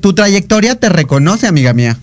tu 0.00 0.12
trayectoria 0.12 0.74
te 0.74 0.88
reconoce, 0.88 1.46
amiga 1.46 1.72
mía. 1.72 1.96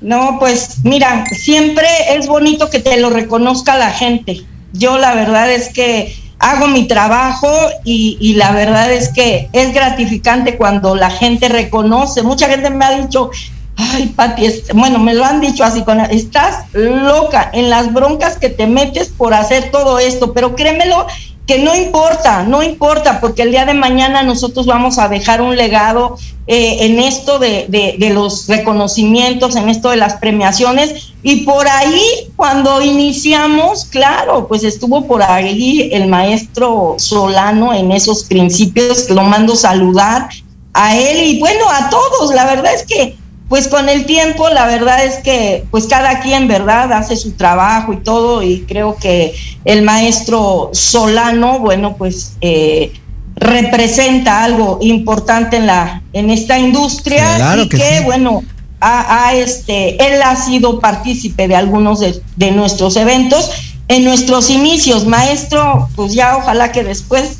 No, 0.00 0.38
pues 0.38 0.78
mira, 0.82 1.24
siempre 1.26 1.86
es 2.10 2.26
bonito 2.26 2.70
que 2.70 2.80
te 2.80 2.98
lo 2.98 3.10
reconozca 3.10 3.76
la 3.76 3.90
gente. 3.90 4.42
Yo 4.72 4.98
la 4.98 5.14
verdad 5.14 5.50
es 5.50 5.72
que 5.72 6.14
hago 6.38 6.68
mi 6.68 6.86
trabajo 6.86 7.48
y, 7.84 8.34
la 8.34 8.52
verdad 8.52 8.90
es 8.90 9.10
que 9.12 9.48
es 9.52 9.74
gratificante 9.74 10.56
cuando 10.56 10.96
la 10.96 11.10
gente 11.10 11.48
reconoce. 11.48 12.22
Mucha 12.22 12.48
gente 12.48 12.70
me 12.70 12.84
ha 12.84 12.98
dicho, 12.98 13.30
ay, 13.76 14.06
Pati, 14.16 14.48
bueno, 14.72 14.98
me 14.98 15.12
lo 15.12 15.24
han 15.24 15.40
dicho 15.40 15.64
así, 15.64 15.82
con, 15.82 16.00
estás 16.00 16.64
loca 16.72 17.50
en 17.52 17.68
las 17.68 17.92
broncas 17.92 18.38
que 18.38 18.48
te 18.48 18.66
metes 18.66 19.08
por 19.08 19.34
hacer 19.34 19.70
todo 19.70 19.98
esto, 19.98 20.32
pero 20.32 20.56
créemelo 20.56 21.06
que 21.46 21.58
no 21.58 21.74
importa, 21.74 22.44
no 22.44 22.62
importa, 22.62 23.20
porque 23.20 23.42
el 23.42 23.50
día 23.50 23.64
de 23.64 23.74
mañana 23.74 24.22
nosotros 24.22 24.66
vamos 24.66 24.98
a 24.98 25.08
dejar 25.08 25.42
un 25.42 25.56
legado 25.56 26.16
eh, 26.46 26.86
en 26.86 26.98
esto 26.98 27.38
de, 27.38 27.66
de, 27.68 28.10
los 28.10 28.46
reconocimientos, 28.46 29.56
en 29.56 29.68
esto 29.68 29.90
de 29.90 29.96
las 29.96 30.14
premiaciones. 30.14 31.12
Y 31.22 31.44
por 31.44 31.68
ahí, 31.68 32.04
cuando 32.36 32.80
iniciamos, 32.82 33.84
claro, 33.84 34.46
pues 34.48 34.64
estuvo 34.64 35.06
por 35.06 35.22
ahí 35.22 35.90
el 35.92 36.08
maestro 36.08 36.94
Solano 36.98 37.74
en 37.74 37.92
esos 37.92 38.24
principios, 38.24 39.10
lo 39.10 39.22
mando 39.22 39.56
saludar 39.56 40.28
a 40.72 40.96
él 40.96 41.24
y 41.24 41.40
bueno, 41.40 41.68
a 41.68 41.90
todos. 41.90 42.34
La 42.34 42.46
verdad 42.46 42.74
es 42.74 42.84
que 42.84 43.16
pues 43.50 43.66
con 43.66 43.88
el 43.88 44.06
tiempo 44.06 44.48
la 44.48 44.64
verdad 44.66 45.04
es 45.04 45.16
que 45.16 45.66
pues 45.72 45.88
cada 45.88 46.20
quien 46.20 46.46
verdad 46.46 46.92
hace 46.92 47.16
su 47.16 47.32
trabajo 47.32 47.92
y 47.92 47.96
todo 47.96 48.44
y 48.44 48.60
creo 48.62 48.94
que 48.94 49.34
el 49.64 49.82
maestro 49.82 50.70
Solano 50.72 51.58
bueno 51.58 51.96
pues 51.96 52.36
eh, 52.40 52.92
representa 53.34 54.44
algo 54.44 54.78
importante 54.80 55.56
en 55.56 55.66
la 55.66 56.00
en 56.12 56.30
esta 56.30 56.60
industria 56.60 57.56
y 57.56 57.68
que, 57.68 58.02
bueno 58.04 58.44
a, 58.80 59.34
este 59.34 59.96
él 59.96 60.22
ha 60.22 60.36
sido 60.36 60.78
partícipe 60.78 61.48
de 61.48 61.56
algunos 61.56 61.98
de, 61.98 62.22
de 62.36 62.52
nuestros 62.52 62.96
eventos 62.96 63.50
en 63.88 64.04
nuestros 64.04 64.48
inicios. 64.48 65.06
Maestro 65.06 65.88
pues 65.96 66.14
ya 66.14 66.36
ojalá 66.36 66.70
que 66.70 66.84
después 66.84 67.38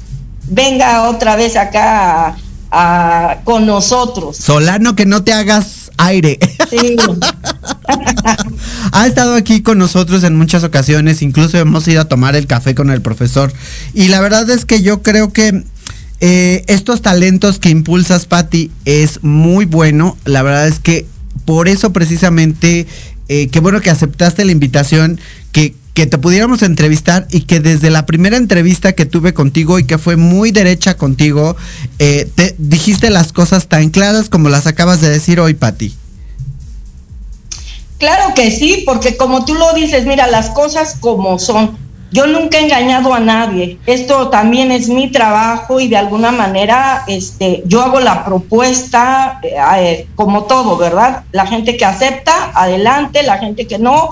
venga 0.48 1.08
otra 1.08 1.36
vez 1.36 1.54
acá 1.56 2.36
con 3.44 3.66
nosotros. 3.66 4.36
Solano, 4.36 4.94
que 4.94 5.06
no 5.06 5.24
te 5.24 5.32
hagas 5.32 5.79
aire. 6.00 6.38
ha 8.92 9.06
estado 9.06 9.34
aquí 9.34 9.62
con 9.62 9.78
nosotros 9.78 10.24
en 10.24 10.36
muchas 10.36 10.64
ocasiones, 10.64 11.22
incluso 11.22 11.58
hemos 11.58 11.86
ido 11.88 12.00
a 12.00 12.06
tomar 12.06 12.36
el 12.36 12.46
café 12.46 12.74
con 12.74 12.90
el 12.90 13.02
profesor. 13.02 13.52
Y 13.94 14.08
la 14.08 14.20
verdad 14.20 14.48
es 14.50 14.64
que 14.64 14.82
yo 14.82 15.02
creo 15.02 15.32
que 15.32 15.64
eh, 16.20 16.64
estos 16.66 17.02
talentos 17.02 17.58
que 17.58 17.70
impulsas, 17.70 18.26
Patti, 18.26 18.70
es 18.84 19.22
muy 19.22 19.64
bueno. 19.64 20.16
La 20.24 20.42
verdad 20.42 20.68
es 20.68 20.80
que 20.80 21.06
por 21.44 21.68
eso 21.68 21.92
precisamente, 21.92 22.86
eh, 23.28 23.48
qué 23.48 23.60
bueno 23.60 23.80
que 23.80 23.90
aceptaste 23.90 24.44
la 24.44 24.52
invitación, 24.52 25.20
que 25.52 25.74
que 25.94 26.06
te 26.06 26.18
pudiéramos 26.18 26.62
entrevistar 26.62 27.26
y 27.30 27.42
que 27.42 27.60
desde 27.60 27.90
la 27.90 28.06
primera 28.06 28.36
entrevista 28.36 28.92
que 28.92 29.06
tuve 29.06 29.34
contigo 29.34 29.78
y 29.78 29.84
que 29.84 29.98
fue 29.98 30.16
muy 30.16 30.52
derecha 30.52 30.96
contigo, 30.96 31.56
eh, 31.98 32.28
te 32.34 32.54
dijiste 32.58 33.10
las 33.10 33.32
cosas 33.32 33.66
tan 33.66 33.90
claras 33.90 34.28
como 34.28 34.48
las 34.48 34.66
acabas 34.66 35.00
de 35.00 35.10
decir 35.10 35.40
hoy, 35.40 35.54
Patti. 35.54 35.94
Claro 37.98 38.32
que 38.34 38.50
sí, 38.50 38.84
porque 38.86 39.16
como 39.16 39.44
tú 39.44 39.54
lo 39.54 39.74
dices, 39.74 40.06
mira, 40.06 40.26
las 40.26 40.50
cosas 40.50 40.96
como 41.00 41.38
son. 41.38 41.76
Yo 42.12 42.26
nunca 42.26 42.58
he 42.58 42.64
engañado 42.64 43.14
a 43.14 43.20
nadie. 43.20 43.78
Esto 43.86 44.30
también 44.30 44.72
es 44.72 44.88
mi 44.88 45.12
trabajo 45.12 45.78
y 45.78 45.88
de 45.88 45.96
alguna 45.96 46.32
manera 46.32 47.04
este, 47.06 47.62
yo 47.66 47.82
hago 47.82 48.00
la 48.00 48.24
propuesta 48.24 49.38
eh, 49.42 49.54
eh, 49.76 50.08
como 50.16 50.44
todo, 50.44 50.76
¿verdad? 50.76 51.24
La 51.30 51.46
gente 51.46 51.76
que 51.76 51.84
acepta, 51.84 52.50
adelante, 52.54 53.22
la 53.22 53.38
gente 53.38 53.66
que 53.66 53.78
no, 53.78 54.10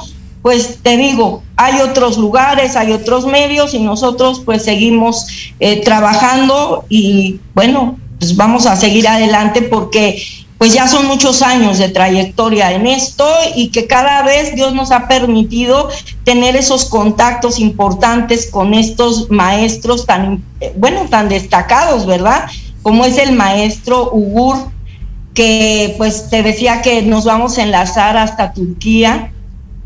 pues 0.48 0.78
te 0.82 0.96
digo, 0.96 1.42
hay 1.56 1.82
otros 1.82 2.16
lugares, 2.16 2.74
hay 2.74 2.92
otros 2.92 3.26
medios 3.26 3.74
y 3.74 3.80
nosotros 3.80 4.40
pues 4.46 4.64
seguimos 4.64 5.26
eh, 5.60 5.82
trabajando 5.82 6.86
y 6.88 7.38
bueno, 7.54 7.98
pues 8.18 8.34
vamos 8.34 8.64
a 8.64 8.74
seguir 8.74 9.06
adelante 9.08 9.60
porque 9.60 10.22
pues 10.56 10.72
ya 10.72 10.88
son 10.88 11.06
muchos 11.06 11.42
años 11.42 11.76
de 11.76 11.90
trayectoria 11.90 12.72
en 12.72 12.86
esto 12.86 13.28
y 13.56 13.68
que 13.68 13.86
cada 13.86 14.22
vez 14.22 14.54
Dios 14.54 14.72
nos 14.72 14.90
ha 14.90 15.06
permitido 15.06 15.90
tener 16.24 16.56
esos 16.56 16.86
contactos 16.86 17.58
importantes 17.58 18.50
con 18.50 18.72
estos 18.72 19.30
maestros 19.30 20.06
tan, 20.06 20.42
bueno, 20.78 21.08
tan 21.10 21.28
destacados, 21.28 22.06
¿verdad? 22.06 22.46
Como 22.80 23.04
es 23.04 23.18
el 23.18 23.32
maestro 23.32 24.08
Ugur, 24.14 24.56
que 25.34 25.94
pues 25.98 26.30
te 26.30 26.42
decía 26.42 26.80
que 26.80 27.02
nos 27.02 27.26
vamos 27.26 27.58
a 27.58 27.64
enlazar 27.64 28.16
hasta 28.16 28.54
Turquía 28.54 29.30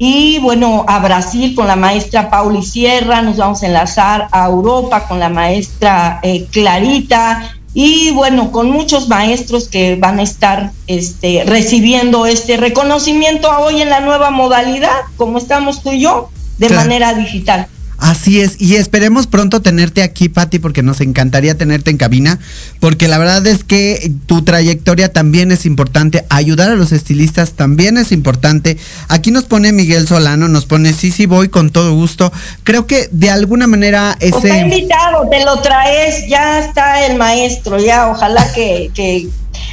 y 0.05 0.40
bueno, 0.40 0.84
a 0.88 0.98
Brasil 0.98 1.55
con 1.55 1.68
la 1.68 1.76
maestra 1.76 2.28
Pauli 2.28 2.64
Sierra, 2.64 3.22
nos 3.22 3.36
vamos 3.36 3.62
a 3.62 3.66
enlazar 3.66 4.26
a 4.32 4.46
Europa 4.46 5.07
con 5.07 5.20
la 5.20 5.28
maestra 5.28 6.18
eh, 6.24 6.46
Clarita 6.50 7.55
y 7.72 8.11
bueno, 8.11 8.50
con 8.50 8.68
muchos 8.68 9.07
maestros 9.07 9.68
que 9.68 9.94
van 9.94 10.18
a 10.18 10.24
estar 10.24 10.72
este, 10.88 11.44
recibiendo 11.46 12.26
este 12.26 12.57
reconocimiento 12.57 13.48
hoy 13.57 13.80
en 13.80 13.90
la 13.90 14.00
nueva 14.00 14.32
modalidad, 14.32 15.03
como 15.16 15.38
estamos 15.38 15.84
tú 15.84 15.92
y 15.92 16.00
yo, 16.00 16.30
de 16.59 16.70
manera 16.70 17.14
digital. 17.14 17.68
Así 18.03 18.40
es, 18.40 18.61
y 18.61 18.74
esperemos 18.74 19.28
pronto 19.28 19.62
tenerte 19.62 20.03
aquí, 20.03 20.28
Patti, 20.28 20.59
porque 20.59 20.82
nos 20.82 21.00
encantaría 21.00 21.57
tenerte 21.57 21.92
en 21.92 21.98
cabina, 21.98 22.40
porque 22.80 23.07
la 23.07 23.16
verdad 23.16 23.46
es 23.46 23.62
que 23.62 24.11
tu 24.26 24.42
trayectoria 24.42 25.12
también 25.12 25.53
es 25.53 25.66
importante, 25.66 26.24
ayudar 26.28 26.72
a 26.72 26.74
los 26.74 26.90
estilistas 26.90 27.53
también 27.53 27.96
es 27.98 28.11
importante. 28.11 28.76
Aquí 29.07 29.30
nos 29.30 29.44
pone 29.44 29.70
Miguel 29.70 30.09
Solano, 30.09 30.48
nos 30.48 30.66
pone, 30.66 30.94
sí, 30.94 31.12
sí, 31.12 31.26
voy 31.26 31.48
con 31.48 31.70
todo 31.70 31.94
gusto. 31.94 32.32
Creo 32.64 32.88
que 32.88 33.09
de 33.12 33.30
alguna 33.30 33.68
manera 33.68 34.16
ese... 34.18 34.48
Está 34.48 34.59
invitado, 34.59 35.28
te 35.30 35.44
lo 35.44 35.61
traes, 35.61 36.28
ya 36.28 36.59
está 36.59 37.07
el 37.07 37.16
maestro, 37.16 37.78
ya 37.78 38.09
ojalá 38.09 38.53
que... 38.53 38.90
que... 38.92 39.28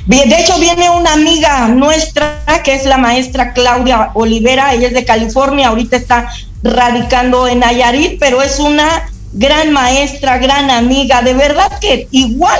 De 0.05 0.39
hecho, 0.39 0.59
viene 0.59 0.89
una 0.89 1.13
amiga 1.13 1.67
nuestra, 1.67 2.43
que 2.63 2.75
es 2.75 2.86
la 2.86 2.97
maestra 2.97 3.53
Claudia 3.53 4.11
Olivera, 4.13 4.73
ella 4.73 4.88
es 4.88 4.93
de 4.93 5.05
California, 5.05 5.69
ahorita 5.69 5.97
está 5.97 6.30
radicando 6.64 7.47
en 7.47 7.60
Nayarit, 7.60 8.20
pero 8.20 8.41
es 8.41 8.60
una 8.60 9.10
gran 9.34 9.72
maestra, 9.72 10.38
gran 10.38 10.70
amiga, 10.70 11.22
de 11.22 11.34
verdad 11.34 11.80
que 11.80 12.07
igual 12.12 12.60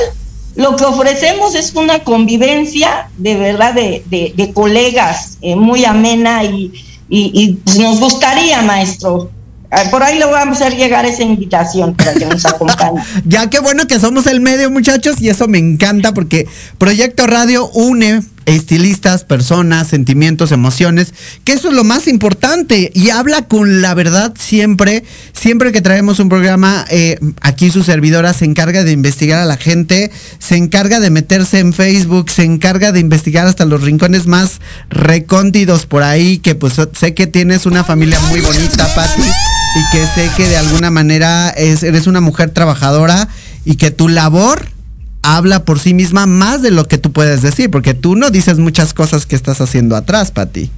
lo 0.56 0.76
que 0.76 0.86
ofrecemos 0.86 1.56
es 1.56 1.74
una 1.76 2.00
convivencia 2.00 3.10
de 3.18 3.38
verdad 3.38 3.74
de, 3.74 4.04
de, 4.10 4.54
colegas 4.54 5.38
eh, 5.42 5.56
muy 5.56 5.86
amena 5.86 6.44
y, 6.44 6.74
y, 7.10 7.54
pues 7.64 7.80
nos 7.80 8.00
gustaría, 8.00 8.62
maestro. 8.62 9.32
Ah, 9.72 9.84
por 9.92 10.02
ahí 10.02 10.18
le 10.18 10.26
vamos 10.26 10.62
a 10.62 10.66
hacer 10.66 10.78
llegar 10.78 11.06
esa 11.06 11.24
invitación 11.24 11.94
para 11.94 12.14
que 12.14 12.26
nos 12.26 12.44
acompañe. 12.46 13.02
ya 13.26 13.50
qué 13.50 13.60
bueno 13.60 13.86
que 13.86 14.00
somos 14.00 14.26
el 14.26 14.42
medio, 14.42 14.72
muchachos, 14.72 15.22
y 15.22 15.30
eso 15.30 15.48
me 15.48 15.60
encanta 15.60 16.14
porque 16.14 16.48
Proyecto 16.78 17.28
Radio 17.28 17.70
une 17.70 18.24
estilistas, 18.46 19.24
personas, 19.24 19.88
sentimientos, 19.88 20.52
emociones, 20.52 21.14
que 21.44 21.54
eso 21.54 21.70
es 21.70 21.74
lo 21.74 21.84
más 21.84 22.08
importante 22.08 22.92
y 22.94 23.10
habla 23.10 23.44
con 23.44 23.82
la 23.82 23.94
verdad 23.94 24.34
siempre, 24.38 25.04
siempre 25.34 25.72
que 25.72 25.82
traemos 25.82 26.20
un 26.20 26.30
programa, 26.30 26.86
eh, 26.90 27.20
aquí 27.42 27.70
su 27.70 27.84
servidora 27.84 28.34
se 28.34 28.46
encarga 28.46 28.84
de 28.84 28.92
investigar 28.92 29.40
a 29.40 29.46
la 29.46 29.58
gente, 29.58 30.12
se 30.40 30.56
encarga 30.56 31.00
de 31.00 31.10
meterse 31.10 31.60
en 31.60 31.74
Facebook, 31.74 32.30
se 32.30 32.44
encarga 32.44 32.92
de 32.92 33.00
investigar 33.00 33.48
hasta 33.48 33.66
los 33.66 33.82
rincones 33.82 34.28
más 34.28 34.60
recóndidos 34.90 35.86
por 35.86 36.04
ahí, 36.04 36.40
que 36.40 36.56
pues 36.56 36.74
sé 36.98 37.14
que 37.14 37.28
tienes 37.28 37.66
una 37.66 37.84
familia 37.84 38.20
muy 38.22 38.42
bonita, 38.42 38.88
Patti, 38.96 39.22
y 39.22 39.92
que 39.92 40.06
sé 40.16 40.30
que 40.36 40.48
de 40.48 40.58
alguna 40.58 40.90
manera 40.90 41.50
eres 41.52 42.08
una 42.08 42.22
mujer 42.22 42.52
trabajadora 42.52 43.28
y 43.66 43.76
que 43.76 43.92
tu 43.92 44.08
labor 44.08 44.79
habla 45.22 45.66
por 45.66 45.80
sí 45.80 45.94
misma 45.94 46.26
más 46.26 46.62
de 46.62 46.72
lo 46.72 46.88
que 46.88 46.98
tú 46.98 47.12
puedes 47.12 47.42
decir, 47.42 47.70
porque 47.70 47.94
tú 47.94 48.16
no 48.16 48.30
dices 48.30 48.58
muchas 48.58 48.94
cosas 48.94 49.26
que 49.26 49.36
estás 49.36 49.62
haciendo 49.62 49.96
atrás, 49.96 50.32
Pati. 50.32 50.70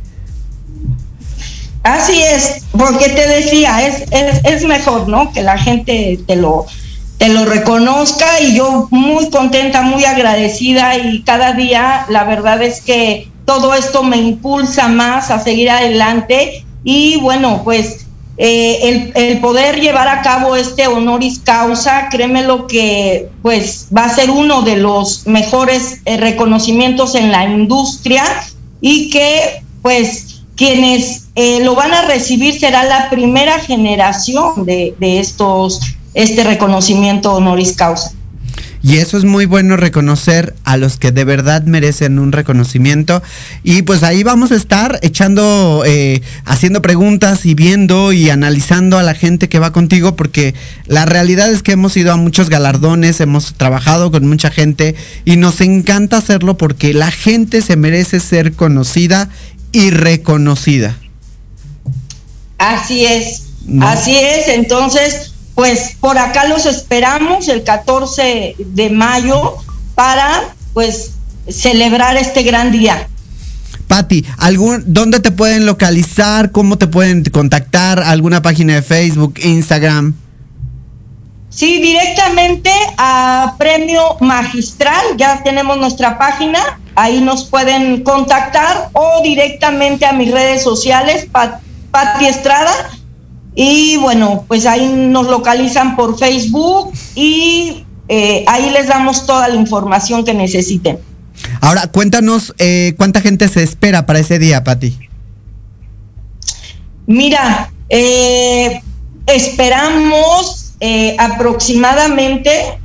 Así 1.83 2.21
es, 2.21 2.61
porque 2.71 3.09
te 3.09 3.27
decía, 3.27 3.87
es, 3.87 4.03
es, 4.43 4.63
mejor, 4.65 5.07
¿no? 5.07 5.31
Que 5.31 5.41
la 5.41 5.57
gente 5.57 6.19
te 6.27 6.35
lo, 6.35 6.67
te 7.17 7.29
lo 7.29 7.45
reconozca 7.45 8.39
y 8.39 8.55
yo 8.55 8.87
muy 8.91 9.31
contenta, 9.31 9.81
muy 9.81 10.05
agradecida 10.05 10.95
y 10.97 11.23
cada 11.23 11.53
día 11.53 12.05
la 12.07 12.23
verdad 12.23 12.61
es 12.61 12.81
que 12.81 13.31
todo 13.45 13.73
esto 13.73 14.03
me 14.03 14.17
impulsa 14.17 14.89
más 14.89 15.31
a 15.31 15.39
seguir 15.39 15.71
adelante 15.71 16.63
y 16.83 17.19
bueno, 17.19 17.61
pues 17.63 18.00
eh, 18.37 19.11
el, 19.13 19.39
poder 19.39 19.81
llevar 19.81 20.07
a 20.07 20.21
cabo 20.21 20.55
este 20.55 20.87
honoris 20.87 21.39
causa, 21.39 22.07
créeme 22.09 22.43
lo 22.43 22.65
que 22.65 23.29
pues 23.41 23.87
va 23.95 24.05
a 24.05 24.15
ser 24.15 24.29
uno 24.29 24.61
de 24.61 24.77
los 24.77 25.27
mejores 25.27 25.99
eh, 26.05 26.17
reconocimientos 26.17 27.15
en 27.15 27.31
la 27.31 27.45
industria 27.45 28.23
y 28.79 29.09
que 29.09 29.63
pues 29.81 30.43
quienes 30.55 31.27
eh, 31.35 31.63
lo 31.63 31.75
van 31.75 31.93
a 31.93 32.03
recibir 32.03 32.59
será 32.59 32.83
la 32.83 33.09
primera 33.09 33.59
generación 33.59 34.65
de, 34.65 34.95
de 34.99 35.19
estos, 35.19 35.79
este 36.13 36.43
reconocimiento 36.43 37.33
honoris 37.33 37.75
causa. 37.75 38.13
Y 38.83 38.97
eso 38.97 39.17
es 39.17 39.25
muy 39.25 39.45
bueno 39.45 39.77
reconocer 39.77 40.55
a 40.63 40.75
los 40.75 40.97
que 40.97 41.11
de 41.11 41.23
verdad 41.23 41.63
merecen 41.63 42.17
un 42.17 42.31
reconocimiento. 42.31 43.21
Y 43.63 43.83
pues 43.83 44.01
ahí 44.01 44.23
vamos 44.23 44.51
a 44.51 44.55
estar 44.55 44.99
echando, 45.03 45.83
eh, 45.85 46.21
haciendo 46.45 46.81
preguntas 46.81 47.45
y 47.45 47.53
viendo 47.53 48.11
y 48.11 48.29
analizando 48.31 48.97
a 48.97 49.03
la 49.03 49.13
gente 49.13 49.49
que 49.49 49.59
va 49.59 49.71
contigo, 49.71 50.15
porque 50.15 50.55
la 50.87 51.05
realidad 51.05 51.51
es 51.51 51.61
que 51.61 51.73
hemos 51.73 51.95
ido 51.95 52.11
a 52.11 52.17
muchos 52.17 52.49
galardones, 52.49 53.21
hemos 53.21 53.53
trabajado 53.53 54.11
con 54.11 54.27
mucha 54.27 54.49
gente 54.49 54.95
y 55.25 55.35
nos 55.35 55.61
encanta 55.61 56.17
hacerlo 56.17 56.57
porque 56.57 56.93
la 56.95 57.11
gente 57.11 57.61
se 57.61 57.75
merece 57.75 58.19
ser 58.19 58.53
conocida 58.53 59.29
y 59.71 59.91
reconocida. 59.91 60.97
Así 62.57 63.05
es, 63.05 63.43
así 63.79 64.17
es. 64.17 64.47
Entonces, 64.47 65.30
pues 65.55 65.95
por 65.99 66.17
acá 66.17 66.47
los 66.47 66.65
esperamos 66.65 67.47
el 67.47 67.63
14 67.63 68.55
de 68.57 68.89
mayo 68.89 69.57
para 69.95 70.53
pues 70.73 71.11
celebrar 71.47 72.17
este 72.17 72.43
gran 72.43 72.71
día. 72.71 73.07
Patti, 73.87 74.25
¿algún, 74.37 74.83
¿dónde 74.87 75.19
te 75.19 75.31
pueden 75.31 75.65
localizar? 75.65 76.51
¿Cómo 76.51 76.77
te 76.77 76.87
pueden 76.87 77.23
contactar? 77.25 78.01
¿Alguna 78.01 78.41
página 78.41 78.75
de 78.75 78.81
Facebook, 78.81 79.35
Instagram? 79.43 80.15
Sí, 81.49 81.81
directamente 81.81 82.71
a 82.97 83.55
Premio 83.57 84.15
Magistral, 84.21 85.17
ya 85.17 85.43
tenemos 85.43 85.77
nuestra 85.77 86.17
página, 86.17 86.79
ahí 86.95 87.19
nos 87.19 87.43
pueden 87.43 88.03
contactar 88.03 88.89
o 88.93 89.21
directamente 89.21 90.05
a 90.05 90.13
mis 90.13 90.31
redes 90.31 90.63
sociales, 90.63 91.27
Patti 91.29 92.25
Estrada, 92.25 92.71
y 93.55 93.97
bueno, 93.97 94.45
pues 94.47 94.65
ahí 94.65 94.87
nos 94.87 95.27
localizan 95.27 95.95
por 95.95 96.17
Facebook 96.17 96.93
y 97.15 97.85
eh, 98.07 98.45
ahí 98.47 98.69
les 98.69 98.87
damos 98.87 99.25
toda 99.25 99.47
la 99.47 99.55
información 99.55 100.23
que 100.23 100.33
necesiten. 100.33 100.99
Ahora, 101.59 101.87
cuéntanos 101.87 102.53
eh, 102.59 102.93
cuánta 102.97 103.21
gente 103.21 103.47
se 103.47 103.63
espera 103.63 104.05
para 104.05 104.19
ese 104.19 104.39
día, 104.39 104.63
Pati. 104.63 104.97
Mira, 107.07 107.71
eh, 107.89 108.81
esperamos 109.25 110.73
aproximadamente 111.19 112.79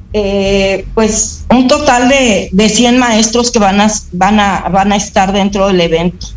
pues 0.94 1.44
un 1.50 1.68
total 1.68 2.08
de, 2.08 2.48
de 2.52 2.68
100 2.68 2.98
maestros 2.98 3.50
que 3.50 3.58
van 3.58 3.80
a, 3.80 3.90
van, 4.12 4.40
a, 4.40 4.68
van 4.70 4.92
a 4.92 4.96
estar 4.96 5.32
dentro 5.32 5.66
del 5.66 5.80
evento 5.80 6.28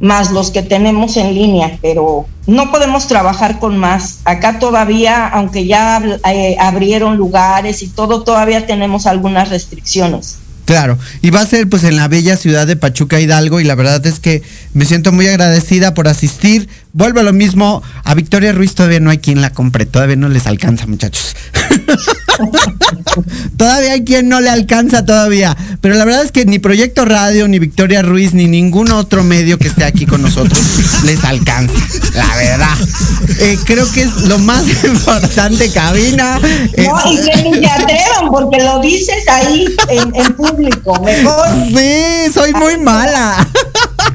más 0.00 0.30
los 0.30 0.50
que 0.50 0.62
tenemos 0.62 1.16
en 1.16 1.34
línea, 1.34 1.78
pero 1.80 2.26
no 2.46 2.70
podemos 2.70 3.06
trabajar 3.06 3.58
con 3.58 3.78
más. 3.78 4.20
Acá 4.24 4.58
todavía, 4.58 5.26
aunque 5.28 5.66
ya 5.66 6.02
eh, 6.30 6.56
abrieron 6.60 7.16
lugares 7.16 7.82
y 7.82 7.88
todo, 7.88 8.22
todavía 8.22 8.66
tenemos 8.66 9.06
algunas 9.06 9.48
restricciones. 9.48 10.43
Claro, 10.64 10.98
y 11.20 11.28
va 11.30 11.40
a 11.40 11.46
ser 11.46 11.68
pues 11.68 11.84
en 11.84 11.96
la 11.96 12.08
bella 12.08 12.36
ciudad 12.36 12.66
de 12.66 12.76
Pachuca 12.76 13.20
Hidalgo 13.20 13.60
y 13.60 13.64
la 13.64 13.74
verdad 13.74 14.04
es 14.06 14.18
que 14.18 14.42
me 14.72 14.86
siento 14.86 15.12
muy 15.12 15.26
agradecida 15.28 15.92
por 15.92 16.08
asistir. 16.08 16.68
Vuelvo 16.94 17.20
a 17.20 17.22
lo 17.22 17.32
mismo, 17.32 17.82
a 18.04 18.14
Victoria 18.14 18.52
Ruiz 18.52 18.74
todavía 18.74 19.00
no 19.00 19.10
hay 19.10 19.18
quien 19.18 19.42
la 19.42 19.50
compre, 19.50 19.84
todavía 19.84 20.16
no 20.16 20.28
les 20.28 20.46
alcanza 20.46 20.86
muchachos. 20.86 21.36
todavía 23.56 23.92
hay 23.92 24.04
quien 24.04 24.28
no 24.28 24.40
le 24.40 24.48
alcanza 24.48 25.04
todavía, 25.04 25.56
pero 25.80 25.96
la 25.96 26.04
verdad 26.04 26.24
es 26.24 26.32
que 26.32 26.46
ni 26.46 26.60
Proyecto 26.60 27.04
Radio, 27.04 27.48
ni 27.48 27.58
Victoria 27.58 28.02
Ruiz, 28.02 28.32
ni 28.32 28.46
ningún 28.46 28.92
otro 28.92 29.24
medio 29.24 29.58
que 29.58 29.68
esté 29.68 29.84
aquí 29.84 30.06
con 30.06 30.22
nosotros 30.22 30.58
les 31.04 31.22
alcanza, 31.24 31.74
la 32.14 32.36
verdad. 32.36 32.78
Eh, 33.40 33.58
creo 33.64 33.90
que 33.90 34.02
es 34.02 34.16
lo 34.22 34.38
más 34.38 34.62
importante, 34.84 35.70
cabina. 35.70 36.38
No, 36.38 37.12
y 37.12 37.16
que 37.16 37.42
ni 37.42 37.60
te 37.60 37.66
atrevan 37.66 38.30
porque 38.30 38.62
lo 38.62 38.80
dices 38.80 39.28
ahí 39.28 39.66
en, 39.88 40.14
en 40.14 40.32
público, 40.54 41.00
mejor. 41.00 41.48
Sí, 41.66 42.32
soy 42.32 42.52
muy 42.52 42.78
mala. 42.78 43.46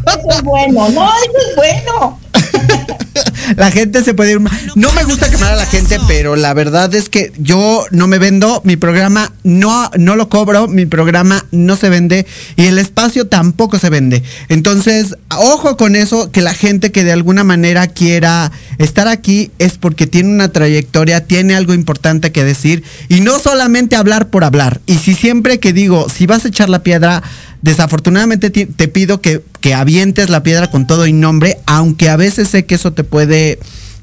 Eso 0.07 0.29
es 0.29 0.41
bueno, 0.43 0.89
no, 0.89 1.09
eso 1.09 1.49
es 1.49 1.55
bueno. 1.55 2.19
la 3.55 3.71
gente 3.71 4.03
se 4.03 4.13
puede 4.13 4.33
ir. 4.33 4.41
No 4.75 4.91
me 4.93 5.03
gusta 5.03 5.29
quemar 5.29 5.53
a 5.53 5.55
la 5.55 5.65
gente, 5.65 5.99
pero 6.07 6.35
la 6.35 6.53
verdad 6.53 6.93
es 6.93 7.09
que 7.09 7.31
yo 7.37 7.85
no 7.91 8.07
me 8.07 8.19
vendo, 8.19 8.61
mi 8.63 8.75
programa 8.77 9.31
no, 9.43 9.89
no 9.97 10.15
lo 10.15 10.29
cobro, 10.29 10.67
mi 10.67 10.85
programa 10.85 11.45
no 11.51 11.75
se 11.75 11.89
vende 11.89 12.25
y 12.55 12.65
el 12.65 12.77
espacio 12.77 13.27
tampoco 13.27 13.79
se 13.79 13.89
vende. 13.89 14.23
Entonces, 14.49 15.15
ojo 15.35 15.77
con 15.77 15.95
eso, 15.95 16.31
que 16.31 16.41
la 16.41 16.53
gente 16.53 16.91
que 16.91 17.03
de 17.03 17.11
alguna 17.11 17.43
manera 17.43 17.87
quiera 17.87 18.51
estar 18.77 19.07
aquí 19.07 19.51
es 19.59 19.77
porque 19.77 20.07
tiene 20.07 20.29
una 20.29 20.51
trayectoria, 20.51 21.25
tiene 21.25 21.55
algo 21.55 21.73
importante 21.73 22.31
que 22.31 22.43
decir 22.43 22.83
y 23.07 23.21
no 23.21 23.39
solamente 23.39 23.95
hablar 23.95 24.29
por 24.29 24.43
hablar. 24.43 24.81
Y 24.85 24.95
si 24.95 25.13
siempre 25.13 25.59
que 25.59 25.73
digo, 25.73 26.07
si 26.09 26.25
vas 26.25 26.45
a 26.45 26.49
echar 26.49 26.69
la 26.69 26.83
piedra, 26.83 27.23
Desafortunadamente 27.61 28.49
te 28.49 28.87
pido 28.87 29.21
que, 29.21 29.41
que 29.61 29.73
avientes 29.73 30.29
la 30.29 30.43
piedra 30.43 30.71
con 30.71 30.87
todo 30.87 31.07
y 31.07 31.13
nombre, 31.13 31.57
aunque 31.65 32.09
a 32.09 32.15
veces 32.15 32.47
sé 32.47 32.65
que 32.65 32.75
eso 32.75 32.93
te 32.93 33.03
puede 33.03 33.59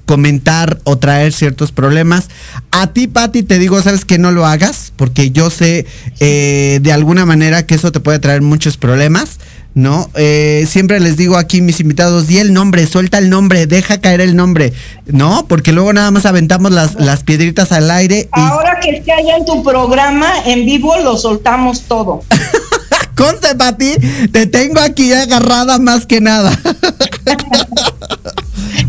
comentar 0.07 0.79
o 0.85 0.97
traer 0.97 1.33
ciertos 1.33 1.73
problemas. 1.73 2.29
A 2.71 2.87
ti, 2.89 3.09
Patti, 3.09 3.43
te 3.43 3.59
digo, 3.59 3.83
sabes 3.83 4.05
que 4.05 4.19
no 4.19 4.31
lo 4.31 4.47
hagas, 4.47 4.93
porque 4.97 5.33
yo 5.33 5.51
sé 5.51 5.85
eh, 6.21 6.79
de 6.81 6.93
alguna 6.93 7.27
manera 7.27 7.67
que 7.67 7.75
eso 7.75 7.93
te 7.93 8.01
puede 8.01 8.21
traer 8.21 8.41
muchos 8.41 8.77
problemas, 8.77 9.39
¿no? 9.75 10.09
Eh, 10.15 10.65
siempre 10.69 11.01
les 11.01 11.17
digo 11.17 11.37
aquí 11.37 11.61
mis 11.61 11.81
invitados, 11.81 12.29
di 12.29 12.39
el 12.39 12.55
nombre, 12.55 12.87
suelta 12.87 13.19
el 13.19 13.29
nombre, 13.29 13.67
deja 13.67 14.01
caer 14.01 14.21
el 14.21 14.37
nombre, 14.37 14.73
¿no? 15.07 15.47
Porque 15.49 15.73
luego 15.73 15.93
nada 15.93 16.11
más 16.13 16.25
aventamos 16.25 16.71
las, 16.71 16.95
las 16.95 17.25
piedritas 17.25 17.73
al 17.73 17.91
aire. 17.91 18.29
Ahora 18.31 18.79
que 18.81 18.91
esté 18.91 19.13
allá 19.13 19.37
en 19.37 19.45
tu 19.45 19.63
programa, 19.65 20.29
en 20.47 20.65
vivo, 20.65 20.97
lo 21.03 21.17
soltamos 21.19 21.83
todo. 21.83 22.23
Conte, 23.17 23.55
Pati, 23.55 23.95
te 24.31 24.47
tengo 24.47 24.81
aquí 24.81 25.13
agarrada 25.13 25.79
más 25.79 26.07
que 26.07 26.21
nada. 26.21 26.53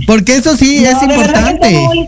Porque 0.08 0.36
eso 0.36 0.56
sí 0.56 0.86
es 0.86 1.02
importante. 1.02 2.08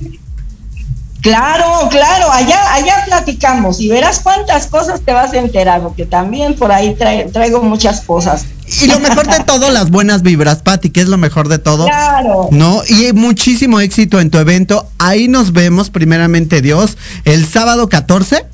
Claro, 1.22 1.90
claro, 1.90 2.32
allá, 2.32 2.74
allá 2.74 3.04
platicamos 3.06 3.82
y 3.82 3.90
verás 3.90 4.20
cuántas 4.20 4.68
cosas 4.68 5.02
te 5.02 5.12
vas 5.12 5.34
a 5.34 5.38
enterar, 5.38 5.82
porque 5.82 6.06
también 6.06 6.56
por 6.56 6.72
ahí 6.72 6.96
traigo 7.34 7.62
muchas 7.62 8.00
cosas. 8.02 8.46
Y 8.82 8.88
lo 8.88 9.02
mejor 9.02 9.28
de 9.28 9.44
todo, 9.44 9.70
las 9.70 9.90
buenas 9.90 10.22
vibras, 10.22 10.60
Pati, 10.60 10.92
que 10.92 11.02
es 11.02 11.10
lo 11.10 11.18
mejor 11.18 11.50
de 11.50 11.60
todo. 11.60 11.86
Claro. 11.86 12.48
¿No? 12.52 12.84
Y 12.88 13.12
muchísimo 13.12 13.82
éxito 13.82 14.22
en 14.22 14.30
tu 14.30 14.38
evento. 14.38 14.88
Ahí 14.98 15.28
nos 15.28 15.52
vemos, 15.52 15.90
primeramente 15.90 16.62
Dios, 16.62 16.98
el 17.26 17.46
sábado 17.46 17.90
14 17.90 18.46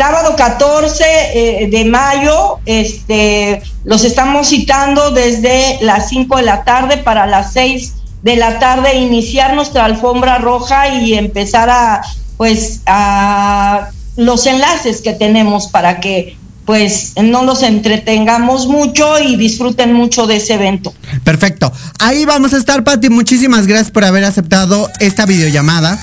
sábado 0.00 0.34
14 0.34 1.04
eh, 1.04 1.68
de 1.70 1.84
mayo, 1.84 2.58
este, 2.64 3.60
los 3.84 4.02
estamos 4.02 4.48
citando 4.48 5.10
desde 5.10 5.76
las 5.82 6.08
5 6.08 6.38
de 6.38 6.42
la 6.42 6.64
tarde 6.64 6.96
para 6.96 7.26
las 7.26 7.52
6 7.52 7.92
de 8.22 8.36
la 8.36 8.58
tarde 8.58 8.94
iniciar 8.96 9.52
nuestra 9.52 9.84
alfombra 9.84 10.38
roja 10.38 10.88
y 10.88 11.12
empezar 11.12 11.68
a, 11.68 12.00
pues, 12.38 12.80
a 12.86 13.90
los 14.16 14.46
enlaces 14.46 15.02
que 15.02 15.12
tenemos 15.12 15.66
para 15.66 16.00
que 16.00 16.38
pues 16.64 17.12
no 17.22 17.44
los 17.44 17.62
entretengamos 17.62 18.68
mucho 18.68 19.18
y 19.18 19.36
disfruten 19.36 19.92
mucho 19.92 20.26
de 20.26 20.36
ese 20.36 20.54
evento. 20.54 20.94
Perfecto. 21.24 21.70
Ahí 21.98 22.24
vamos 22.24 22.54
a 22.54 22.56
estar, 22.56 22.84
Pati. 22.84 23.10
Muchísimas 23.10 23.66
gracias 23.66 23.90
por 23.90 24.04
haber 24.04 24.24
aceptado 24.24 24.88
esta 25.00 25.26
videollamada. 25.26 25.98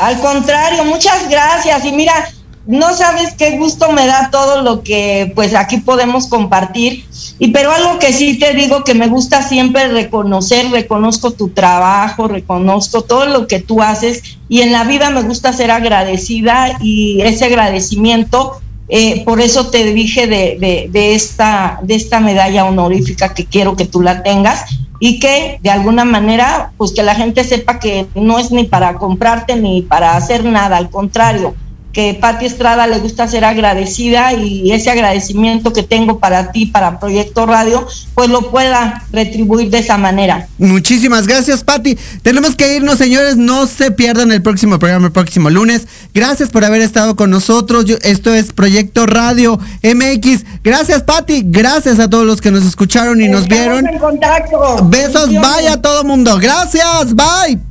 Al 0.00 0.18
contrario, 0.20 0.84
muchas 0.84 1.28
gracias. 1.28 1.84
Y 1.84 1.92
mira, 1.92 2.30
no 2.66 2.94
sabes 2.94 3.34
qué 3.34 3.58
gusto 3.58 3.92
me 3.92 4.06
da 4.06 4.30
todo 4.30 4.62
lo 4.62 4.82
que 4.82 5.32
pues 5.34 5.54
aquí 5.54 5.78
podemos 5.78 6.26
compartir. 6.26 7.04
Y 7.38 7.48
pero 7.48 7.72
algo 7.72 7.98
que 7.98 8.12
sí 8.12 8.38
te 8.38 8.54
digo 8.54 8.84
que 8.84 8.94
me 8.94 9.08
gusta 9.08 9.42
siempre 9.42 9.88
reconocer, 9.88 10.70
reconozco 10.70 11.32
tu 11.32 11.48
trabajo, 11.48 12.28
reconozco 12.28 13.02
todo 13.02 13.26
lo 13.26 13.46
que 13.46 13.60
tú 13.60 13.82
haces 13.82 14.38
y 14.48 14.60
en 14.60 14.72
la 14.72 14.84
vida 14.84 15.10
me 15.10 15.22
gusta 15.22 15.52
ser 15.52 15.70
agradecida 15.70 16.78
y 16.80 17.20
ese 17.22 17.46
agradecimiento, 17.46 18.60
eh, 18.88 19.24
por 19.24 19.40
eso 19.40 19.70
te 19.70 19.84
dije 19.92 20.26
de, 20.26 20.88
de, 20.90 21.14
esta, 21.14 21.80
de 21.82 21.94
esta 21.94 22.20
medalla 22.20 22.64
honorífica 22.64 23.34
que 23.34 23.46
quiero 23.46 23.76
que 23.76 23.86
tú 23.86 24.02
la 24.02 24.22
tengas 24.22 24.64
y 25.00 25.18
que 25.18 25.58
de 25.62 25.70
alguna 25.70 26.04
manera, 26.04 26.72
pues 26.76 26.92
que 26.92 27.02
la 27.02 27.14
gente 27.14 27.42
sepa 27.42 27.80
que 27.80 28.06
no 28.14 28.38
es 28.38 28.52
ni 28.52 28.64
para 28.64 28.94
comprarte 28.94 29.56
ni 29.56 29.82
para 29.82 30.14
hacer 30.14 30.44
nada, 30.44 30.76
al 30.76 30.90
contrario, 30.90 31.54
que 31.92 32.14
Pati 32.14 32.46
Estrada 32.46 32.86
le 32.86 32.98
gusta 32.98 33.26
ser 33.26 33.44
agradecida 33.44 34.32
y 34.32 34.70
ese 34.72 34.90
agradecimiento 34.90 35.72
que 35.72 35.82
tengo 35.82 36.18
para 36.18 36.52
ti, 36.52 36.66
para 36.66 37.00
Proyecto 37.00 37.46
Radio, 37.46 37.86
pues 38.14 38.28
lo 38.30 38.50
pueda 38.50 39.04
retribuir 39.12 39.70
de 39.70 39.78
esa 39.78 39.98
manera. 39.98 40.48
Muchísimas 40.58 41.26
gracias, 41.26 41.64
Pati. 41.64 41.98
Tenemos 42.22 42.54
que 42.54 42.76
irnos, 42.76 42.98
señores. 42.98 43.36
No 43.36 43.66
se 43.66 43.90
pierdan 43.90 44.30
el 44.32 44.42
próximo 44.42 44.78
programa 44.78 45.06
el 45.06 45.12
próximo 45.12 45.50
lunes. 45.50 45.86
Gracias 46.14 46.50
por 46.50 46.64
haber 46.64 46.82
estado 46.82 47.16
con 47.16 47.30
nosotros. 47.30 47.84
esto 48.02 48.34
es 48.34 48.52
Proyecto 48.52 49.06
Radio 49.06 49.58
MX. 49.82 50.44
Gracias, 50.62 51.02
Pati. 51.02 51.42
Gracias 51.44 51.98
a 51.98 52.08
todos 52.08 52.26
los 52.26 52.40
que 52.40 52.50
nos 52.50 52.64
escucharon 52.64 53.20
y 53.20 53.28
nos 53.28 53.48
vieron. 53.48 53.86
En 53.86 53.98
contacto. 53.98 54.78
Besos, 54.84 55.28
bye 55.30 55.68
a 55.68 55.80
todo 55.80 56.04
mundo. 56.04 56.38
Gracias, 56.38 57.14
bye. 57.14 57.69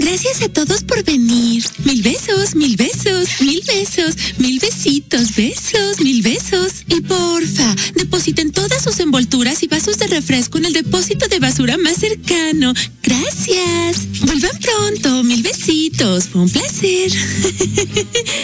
Gracias 0.00 0.42
a 0.42 0.48
todos 0.48 0.82
por 0.82 1.04
venir. 1.04 1.64
Mil 1.84 2.02
besos, 2.02 2.56
mil 2.56 2.76
besos, 2.76 3.40
mil 3.40 3.62
besos, 3.64 4.16
mil 4.38 4.58
besitos, 4.58 5.36
besos, 5.36 6.00
mil 6.00 6.20
besos. 6.20 6.84
Y 6.88 7.00
porfa, 7.00 7.76
depositen 7.94 8.50
todas 8.50 8.82
sus 8.82 8.98
envolturas 8.98 9.62
y 9.62 9.68
vasos 9.68 9.98
de 9.98 10.08
refresco 10.08 10.58
en 10.58 10.64
el 10.64 10.72
depósito 10.72 11.28
de 11.28 11.38
basura 11.38 11.78
más 11.78 11.94
cercano. 11.96 12.74
Gracias. 13.04 14.20
Vuelvan 14.22 14.58
pronto, 14.58 15.22
mil 15.22 15.42
besitos. 15.44 16.24
Fue 16.24 16.42
un 16.42 16.50
placer. 16.50 17.12